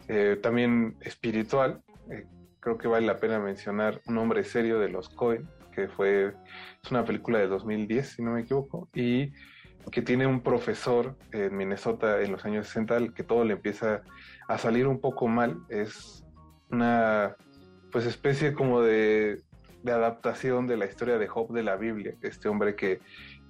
eh, 0.08 0.38
también 0.42 0.96
espiritual. 1.02 1.82
creo 2.60 2.78
que 2.78 2.88
vale 2.88 3.06
la 3.06 3.20
pena 3.20 3.40
mencionar 3.40 4.02
Un 4.08 4.18
hombre 4.18 4.44
serio 4.44 4.80
de 4.80 4.90
los 4.90 5.10
Cohen, 5.10 5.48
que 5.72 5.88
fue, 5.88 6.34
es 6.84 6.92
una 6.92 7.04
película 7.04 7.40
de 7.40 7.48
2010, 7.48 8.08
si 8.08 8.24
no 8.24 8.32
me 8.32 8.42
equivoco, 8.42 8.88
y 8.94 9.32
que 9.92 10.02
tiene 10.02 10.26
un 10.26 10.42
profesor 10.42 11.16
en 11.32 11.56
Minnesota 11.56 12.22
en 12.22 12.32
los 12.32 12.44
años 12.46 12.68
60 12.68 13.14
que 13.14 13.24
todo 13.24 13.44
le 13.44 13.54
empieza 13.54 14.02
a 14.48 14.58
salir 14.58 14.88
un 14.88 15.00
poco 15.00 15.28
mal. 15.28 15.60
Es 15.70 16.24
una 16.72 17.36
pues 17.92 18.06
especie 18.06 18.54
como 18.54 18.82
de, 18.82 19.42
de 19.84 19.92
adaptación 19.92 20.66
de 20.66 20.78
la 20.78 20.86
historia 20.86 21.20
de 21.20 21.28
Job 21.28 21.54
de 21.54 21.62
la 21.62 21.76
Biblia, 21.76 22.16
este 22.22 22.50
hombre 22.50 22.76
que 22.76 23.00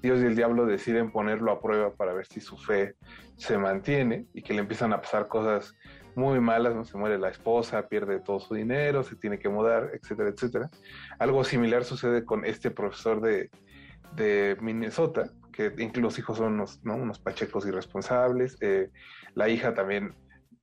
Dios 0.02 0.22
y 0.22 0.26
el 0.26 0.36
diablo 0.36 0.66
deciden 0.66 1.12
ponerlo 1.12 1.52
a 1.52 1.62
prueba 1.62 1.93
para 1.93 2.14
ver 2.14 2.26
si 2.28 2.39
su 2.41 2.58
fe 2.58 2.96
se 3.38 3.58
mantiene 3.58 4.28
y 4.34 4.41
que 4.41 4.54
le 4.54 4.60
empiezan 4.60 4.93
a 4.93 5.02
pasar 5.02 5.28
cosas 5.28 5.76
muy 6.16 6.39
malas, 6.39 6.76
¿no? 6.76 6.86
Se 6.86 6.98
muere 6.98 7.18
la 7.18 7.30
esposa, 7.30 7.88
pierde 7.88 8.20
todo 8.20 8.39
su 8.39 8.54
dinero, 8.56 9.04
se 9.04 9.16
tiene 9.16 9.39
que 9.39 9.50
mudar, 9.50 9.91
etcétera, 9.93 10.30
etcétera. 10.30 10.70
Algo 11.20 11.43
similar 11.43 11.84
sucede 11.84 12.24
con 12.24 12.46
este 12.46 12.72
profesor 12.72 13.22
de, 13.22 13.50
de 14.16 14.58
Minnesota, 14.62 15.30
que 15.52 15.74
incluso 15.78 16.02
los 16.02 16.20
hijos 16.20 16.38
son 16.38 16.54
unos, 16.54 16.84
¿no? 16.84 16.96
unos 16.96 17.20
pachecos 17.20 17.66
irresponsables, 17.66 18.58
eh, 18.62 18.89
la 19.34 19.50
hija 19.50 19.74
también 19.74 20.14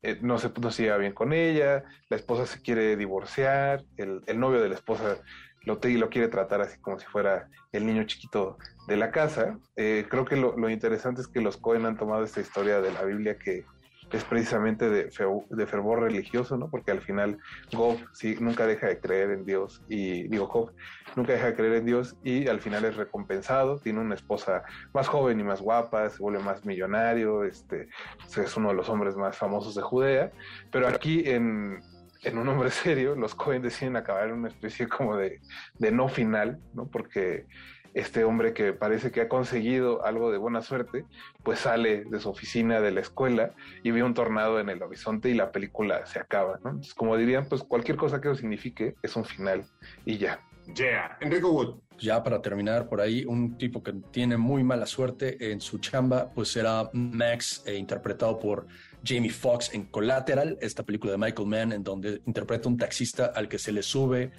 eh, 0.02 0.18
no, 0.20 0.38
se, 0.38 0.50
no 0.60 0.70
se 0.70 0.84
lleva 0.84 0.96
bien 0.98 1.12
con 1.12 1.32
ella, 1.32 1.84
la 2.08 2.16
esposa 2.16 2.46
se 2.46 2.60
quiere 2.60 2.96
divorciar, 2.96 3.84
el, 3.96 4.22
el 4.26 4.40
novio 4.40 4.60
de 4.60 4.68
la 4.68 4.74
esposa 4.74 5.18
lo, 5.64 5.78
lo 5.82 6.10
quiere 6.10 6.28
tratar 6.28 6.60
así 6.60 6.78
como 6.80 6.98
si 6.98 7.06
fuera 7.06 7.48
el 7.72 7.86
niño 7.86 8.04
chiquito 8.04 8.58
de 8.88 8.96
la 8.96 9.10
casa. 9.10 9.58
Eh, 9.76 10.06
creo 10.08 10.24
que 10.24 10.36
lo, 10.36 10.68
interesante 10.68 11.20
es 11.20 11.28
que 11.28 11.40
los 11.40 11.56
Cohen 11.56 11.86
han 11.86 11.96
tomado 11.96 12.24
esta 12.24 12.40
historia 12.40 12.80
de 12.80 12.92
la 12.92 13.04
Biblia 13.04 13.38
que 13.38 13.64
es 14.12 14.24
precisamente 14.24 14.90
de, 14.90 15.10
fervor 15.10 16.00
religioso, 16.00 16.56
¿no? 16.56 16.68
Porque 16.68 16.90
al 16.90 17.00
final 17.00 17.38
Gob 17.72 17.98
sí, 18.12 18.36
nunca 18.40 18.66
deja 18.66 18.86
de 18.86 19.00
creer 19.00 19.30
en 19.30 19.44
Dios 19.44 19.82
y 19.88 20.28
digo 20.28 20.46
Job 20.46 20.72
nunca 21.16 21.32
deja 21.32 21.46
de 21.46 21.54
creer 21.54 21.74
en 21.74 21.86
Dios 21.86 22.16
y 22.22 22.46
al 22.48 22.60
final 22.60 22.84
es 22.84 22.96
recompensado, 22.96 23.78
tiene 23.78 24.00
una 24.00 24.14
esposa 24.14 24.64
más 24.92 25.08
joven 25.08 25.40
y 25.40 25.44
más 25.44 25.60
guapa, 25.60 26.08
se 26.10 26.18
vuelve 26.18 26.40
más 26.40 26.64
millonario, 26.64 27.44
este 27.44 27.88
es 28.36 28.56
uno 28.56 28.68
de 28.68 28.74
los 28.74 28.88
hombres 28.88 29.16
más 29.16 29.36
famosos 29.36 29.74
de 29.74 29.82
Judea, 29.82 30.30
pero 30.70 30.88
aquí 30.88 31.22
en, 31.26 31.80
en 32.22 32.38
un 32.38 32.48
hombre 32.48 32.70
serio, 32.70 33.14
los 33.14 33.34
Cohen 33.34 33.62
deciden 33.62 33.96
acabar 33.96 34.28
en 34.28 34.34
una 34.34 34.48
especie 34.48 34.88
como 34.88 35.16
de, 35.16 35.40
no 35.78 36.08
final, 36.08 36.58
¿no? 36.74 36.86
Porque 36.86 37.46
este 37.94 38.24
hombre 38.24 38.54
que 38.54 38.72
parece 38.72 39.10
que 39.10 39.20
ha 39.20 39.28
conseguido 39.28 40.04
algo 40.06 40.30
de 40.30 40.38
buena 40.38 40.62
suerte, 40.62 41.04
pues 41.42 41.58
sale 41.58 42.04
de 42.04 42.20
su 42.20 42.30
oficina 42.30 42.80
de 42.80 42.90
la 42.90 43.00
escuela 43.00 43.52
y 43.82 43.90
ve 43.90 44.02
un 44.02 44.14
tornado 44.14 44.60
en 44.60 44.70
el 44.70 44.82
horizonte 44.82 45.28
y 45.28 45.34
la 45.34 45.52
película 45.52 46.06
se 46.06 46.18
acaba, 46.18 46.58
¿no? 46.64 46.70
Entonces, 46.70 46.94
como 46.94 47.16
dirían, 47.18 47.46
pues 47.46 47.62
cualquier 47.62 47.98
cosa 47.98 48.20
que 48.20 48.28
lo 48.28 48.34
signifique 48.34 48.94
es 49.02 49.14
un 49.14 49.24
final 49.24 49.64
y 50.06 50.16
ya. 50.16 50.40
Yeah, 50.74 51.18
Enrico 51.20 51.50
Wood. 51.50 51.80
Ya 51.98 52.22
para 52.22 52.40
terminar 52.40 52.88
por 52.88 53.00
ahí, 53.00 53.24
un 53.24 53.58
tipo 53.58 53.82
que 53.82 53.92
tiene 54.10 54.36
muy 54.36 54.64
mala 54.64 54.86
suerte 54.86 55.52
en 55.52 55.60
su 55.60 55.78
chamba, 55.78 56.30
pues 56.32 56.48
será 56.48 56.88
Max, 56.92 57.62
eh, 57.66 57.74
interpretado 57.74 58.38
por 58.38 58.66
Jamie 59.04 59.30
Foxx 59.30 59.74
en 59.74 59.86
Collateral, 59.86 60.58
esta 60.60 60.82
película 60.82 61.12
de 61.12 61.18
Michael 61.18 61.48
Mann, 61.48 61.72
en 61.72 61.82
donde 61.82 62.22
interpreta 62.26 62.68
un 62.68 62.76
taxista 62.76 63.26
al 63.26 63.48
que 63.48 63.58
se 63.58 63.72
le 63.72 63.82
sube 63.82 64.30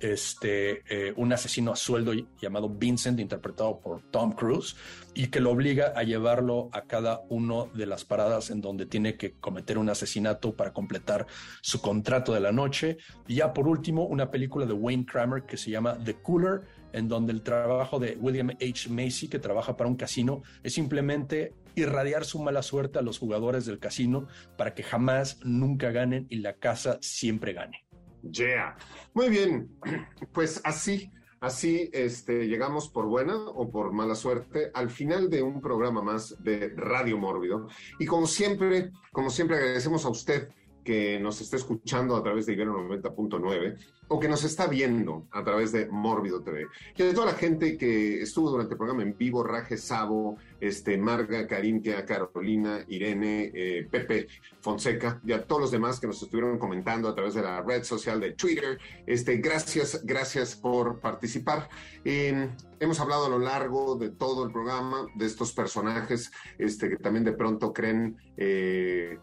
este, 0.00 0.82
eh, 0.88 1.12
un 1.16 1.32
asesino 1.32 1.72
a 1.72 1.76
sueldo 1.76 2.12
llamado 2.40 2.68
Vincent, 2.68 3.20
interpretado 3.20 3.80
por 3.80 4.02
Tom 4.10 4.32
Cruise, 4.32 4.76
y 5.14 5.28
que 5.28 5.40
lo 5.40 5.50
obliga 5.50 5.92
a 5.94 6.02
llevarlo 6.02 6.70
a 6.72 6.82
cada 6.82 7.22
una 7.28 7.66
de 7.74 7.86
las 7.86 8.04
paradas 8.04 8.50
en 8.50 8.60
donde 8.60 8.86
tiene 8.86 9.16
que 9.16 9.32
cometer 9.32 9.78
un 9.78 9.90
asesinato 9.90 10.54
para 10.54 10.72
completar 10.72 11.26
su 11.60 11.80
contrato 11.80 12.32
de 12.32 12.40
la 12.40 12.52
noche. 12.52 12.96
Y 13.28 13.36
ya 13.36 13.52
por 13.52 13.68
último, 13.68 14.06
una 14.06 14.30
película 14.30 14.66
de 14.66 14.72
Wayne 14.72 15.04
Kramer 15.04 15.44
que 15.44 15.56
se 15.56 15.70
llama 15.70 15.98
The 16.02 16.14
Cooler, 16.14 16.62
en 16.92 17.08
donde 17.08 17.32
el 17.32 17.42
trabajo 17.42 17.98
de 17.98 18.16
William 18.20 18.50
H. 18.50 18.88
Macy, 18.88 19.28
que 19.28 19.38
trabaja 19.38 19.76
para 19.76 19.88
un 19.88 19.96
casino, 19.96 20.42
es 20.62 20.72
simplemente 20.74 21.54
irradiar 21.74 22.24
su 22.24 22.42
mala 22.42 22.62
suerte 22.62 22.98
a 22.98 23.02
los 23.02 23.18
jugadores 23.18 23.66
del 23.66 23.78
casino 23.78 24.26
para 24.56 24.74
que 24.74 24.82
jamás, 24.82 25.38
nunca 25.44 25.90
ganen 25.90 26.26
y 26.30 26.36
la 26.38 26.54
casa 26.54 26.98
siempre 27.00 27.52
gane. 27.52 27.86
Yeah. 28.22 28.76
Muy 29.14 29.28
bien. 29.28 29.70
Pues 30.32 30.60
así, 30.64 31.10
así 31.40 31.90
este, 31.92 32.46
llegamos 32.46 32.88
por 32.88 33.06
buena 33.06 33.34
o 33.36 33.70
por 33.70 33.92
mala 33.92 34.14
suerte 34.14 34.70
al 34.74 34.90
final 34.90 35.28
de 35.28 35.42
un 35.42 35.60
programa 35.60 36.02
más 36.02 36.42
de 36.44 36.72
Radio 36.76 37.18
Mórbido. 37.18 37.68
Y 37.98 38.06
como 38.06 38.26
siempre, 38.26 38.92
como 39.12 39.30
siempre 39.30 39.56
agradecemos 39.56 40.04
a 40.04 40.10
usted 40.10 40.50
que 40.84 41.18
nos 41.20 41.40
está 41.40 41.56
escuchando 41.56 42.16
a 42.16 42.22
través 42.22 42.46
de 42.46 42.54
Ibero 42.54 42.76
90.9 42.88 43.76
o 44.12 44.18
que 44.18 44.28
nos 44.28 44.42
está 44.42 44.66
viendo 44.66 45.28
a 45.30 45.44
través 45.44 45.70
de 45.70 45.86
Mórbido 45.86 46.42
TV. 46.42 46.66
Y 46.96 47.02
a 47.02 47.14
toda 47.14 47.26
la 47.26 47.38
gente 47.38 47.78
que 47.78 48.20
estuvo 48.22 48.50
durante 48.50 48.74
el 48.74 48.78
programa 48.78 49.04
en 49.04 49.16
vivo, 49.16 49.44
Raje 49.44 49.76
Sabo, 49.76 50.36
este, 50.60 50.98
Marga, 50.98 51.46
Carintia, 51.46 52.04
Carolina, 52.04 52.84
Irene, 52.88 53.52
eh, 53.54 53.86
Pepe, 53.88 54.26
Fonseca, 54.60 55.20
y 55.24 55.32
a 55.32 55.46
todos 55.46 55.62
los 55.62 55.70
demás 55.70 56.00
que 56.00 56.08
nos 56.08 56.20
estuvieron 56.20 56.58
comentando 56.58 57.08
a 57.08 57.14
través 57.14 57.34
de 57.34 57.42
la 57.42 57.62
red 57.62 57.84
social 57.84 58.18
de 58.18 58.32
Twitter. 58.32 58.80
Este, 59.06 59.36
gracias, 59.36 60.04
gracias 60.04 60.56
por 60.56 60.98
participar. 60.98 61.68
hemos 62.04 62.98
hablado 62.98 63.26
a 63.26 63.28
lo 63.28 63.38
largo 63.38 63.94
de 63.94 64.10
todo 64.10 64.44
el 64.44 64.50
programa 64.50 65.06
de 65.14 65.26
estos 65.26 65.52
personajes 65.52 66.32
este, 66.58 66.88
que 66.88 66.96
también 66.96 67.24
de 67.24 67.32
pronto 67.32 67.72
creen 67.72 68.16
eh, 68.36 69.18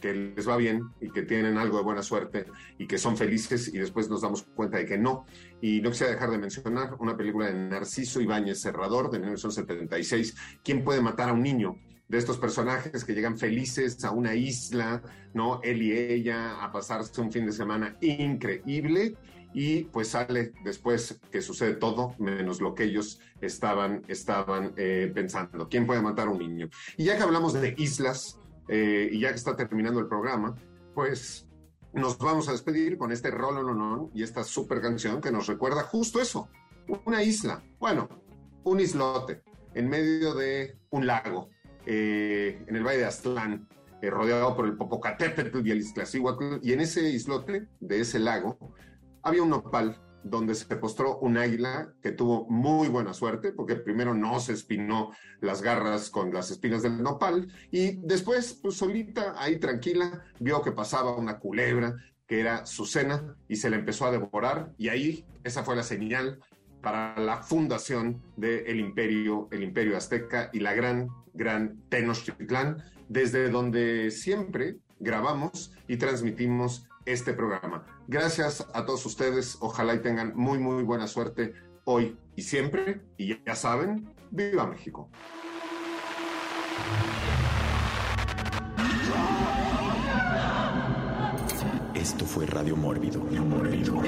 que 0.00 0.14
les 0.14 0.48
va 0.48 0.56
bien 0.56 0.82
y 1.00 1.10
que 1.10 1.22
tienen 1.22 1.58
algo 1.58 1.78
de 1.78 1.84
buena 1.84 2.02
suerte 2.02 2.46
y 2.78 2.86
que 2.86 2.98
son 2.98 3.16
felices 3.16 3.68
y 3.72 3.78
después 3.78 4.08
nos 4.08 4.22
damos 4.22 4.42
cuenta 4.54 4.78
de 4.78 4.86
que 4.86 4.98
no. 4.98 5.26
Y 5.60 5.80
no 5.80 5.90
quisiera 5.90 6.12
dejar 6.12 6.30
de 6.30 6.38
mencionar 6.38 6.96
una 6.98 7.16
película 7.16 7.46
de 7.46 7.54
Narciso 7.54 8.20
Ibáñez 8.20 8.60
Serrador 8.60 9.10
de 9.10 9.18
1976, 9.18 10.34
¿Quién 10.64 10.82
puede 10.84 11.00
matar 11.00 11.28
a 11.28 11.32
un 11.32 11.42
niño? 11.42 11.76
de 12.08 12.18
estos 12.18 12.38
personajes 12.38 13.04
que 13.04 13.14
llegan 13.14 13.38
felices 13.38 14.02
a 14.04 14.10
una 14.10 14.34
isla, 14.34 15.00
¿no? 15.32 15.60
Él 15.62 15.80
y 15.80 15.92
ella 15.92 16.60
a 16.60 16.72
pasarse 16.72 17.20
un 17.20 17.30
fin 17.30 17.46
de 17.46 17.52
semana 17.52 17.96
increíble 18.00 19.16
y 19.52 19.84
pues 19.84 20.08
sale 20.08 20.52
después 20.64 21.20
que 21.30 21.42
sucede 21.42 21.74
todo 21.74 22.14
menos 22.18 22.60
lo 22.60 22.74
que 22.74 22.84
ellos 22.84 23.20
estaban, 23.40 24.02
estaban 24.08 24.74
eh, 24.76 25.10
pensando. 25.14 25.68
¿Quién 25.68 25.86
puede 25.86 26.02
matar 26.02 26.28
a 26.28 26.30
un 26.30 26.38
niño? 26.38 26.68
Y 26.96 27.04
ya 27.04 27.16
que 27.16 27.22
hablamos 27.22 27.52
de 27.52 27.74
islas, 27.78 28.38
eh, 28.68 29.08
y 29.12 29.20
ya 29.20 29.30
que 29.30 29.36
está 29.36 29.56
terminando 29.56 30.00
el 30.00 30.08
programa, 30.08 30.54
pues 30.94 31.48
nos 31.92 32.18
vamos 32.18 32.48
a 32.48 32.52
despedir 32.52 32.96
con 32.98 33.12
este 33.12 33.30
Rollo 33.30 34.10
y 34.14 34.22
esta 34.22 34.44
super 34.44 34.80
canción 34.80 35.20
que 35.20 35.32
nos 35.32 35.46
recuerda 35.46 35.82
justo 35.82 36.20
eso, 36.20 36.48
una 37.04 37.22
isla, 37.22 37.62
bueno, 37.78 38.08
un 38.64 38.80
islote 38.80 39.42
en 39.74 39.88
medio 39.88 40.34
de 40.34 40.78
un 40.90 41.06
lago, 41.06 41.50
eh, 41.86 42.64
en 42.66 42.76
el 42.76 42.84
Valle 42.84 42.98
de 42.98 43.06
Aztlán, 43.06 43.68
eh, 44.02 44.10
rodeado 44.10 44.56
por 44.56 44.66
el 44.66 44.76
Popocatépetl 44.76 45.66
y 45.66 45.70
el 45.70 45.78
Iztaccíhuatl, 45.78 46.58
y 46.62 46.72
en 46.72 46.80
ese 46.80 47.08
islote 47.08 47.68
de 47.80 48.00
ese 48.00 48.18
lago 48.18 48.58
había 49.22 49.42
un 49.42 49.50
nopal 49.50 50.00
donde 50.22 50.54
se 50.54 50.76
postró 50.76 51.18
un 51.18 51.36
águila 51.36 51.94
que 52.02 52.12
tuvo 52.12 52.46
muy 52.48 52.88
buena 52.88 53.14
suerte, 53.14 53.52
porque 53.52 53.76
primero 53.76 54.14
no 54.14 54.38
se 54.40 54.52
espinó 54.52 55.12
las 55.40 55.62
garras 55.62 56.10
con 56.10 56.32
las 56.32 56.50
espinas 56.50 56.82
del 56.82 57.02
nopal, 57.02 57.48
y 57.70 57.96
después, 58.06 58.54
pues 58.54 58.76
solita, 58.76 59.34
ahí 59.36 59.58
tranquila, 59.58 60.24
vio 60.38 60.62
que 60.62 60.72
pasaba 60.72 61.16
una 61.16 61.38
culebra, 61.38 61.96
que 62.26 62.40
era 62.40 62.66
su 62.66 62.86
cena, 62.86 63.36
y 63.48 63.56
se 63.56 63.70
la 63.70 63.76
empezó 63.76 64.06
a 64.06 64.12
devorar, 64.12 64.72
y 64.78 64.88
ahí 64.88 65.24
esa 65.44 65.64
fue 65.64 65.76
la 65.76 65.82
señal 65.82 66.38
para 66.80 67.18
la 67.18 67.42
fundación 67.42 68.22
del 68.36 68.78
imperio, 68.80 69.48
el 69.50 69.62
imperio 69.62 69.96
azteca 69.96 70.50
y 70.52 70.60
la 70.60 70.74
gran, 70.74 71.08
gran 71.34 71.82
Tenochtitlán, 71.88 72.82
desde 73.08 73.50
donde 73.50 74.10
siempre 74.10 74.76
grabamos 74.98 75.72
y 75.88 75.96
transmitimos 75.96 76.86
este 77.04 77.32
programa. 77.32 77.84
Gracias 78.06 78.66
a 78.72 78.84
todos 78.84 79.04
ustedes. 79.06 79.56
Ojalá 79.60 79.94
y 79.94 80.02
tengan 80.02 80.32
muy, 80.36 80.58
muy 80.58 80.82
buena 80.82 81.06
suerte 81.06 81.54
hoy 81.84 82.16
y 82.36 82.42
siempre. 82.42 83.00
Y 83.16 83.42
ya 83.44 83.54
saben, 83.54 84.14
viva 84.30 84.66
México. 84.66 85.10
Esto 91.94 92.24
fue 92.24 92.46
Radio 92.46 92.76
Mórbido, 92.76 93.20
Mórbido, 93.20 94.02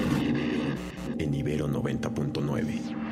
en 1.18 1.34
Ibero 1.34 1.68
90.9. 1.68 3.11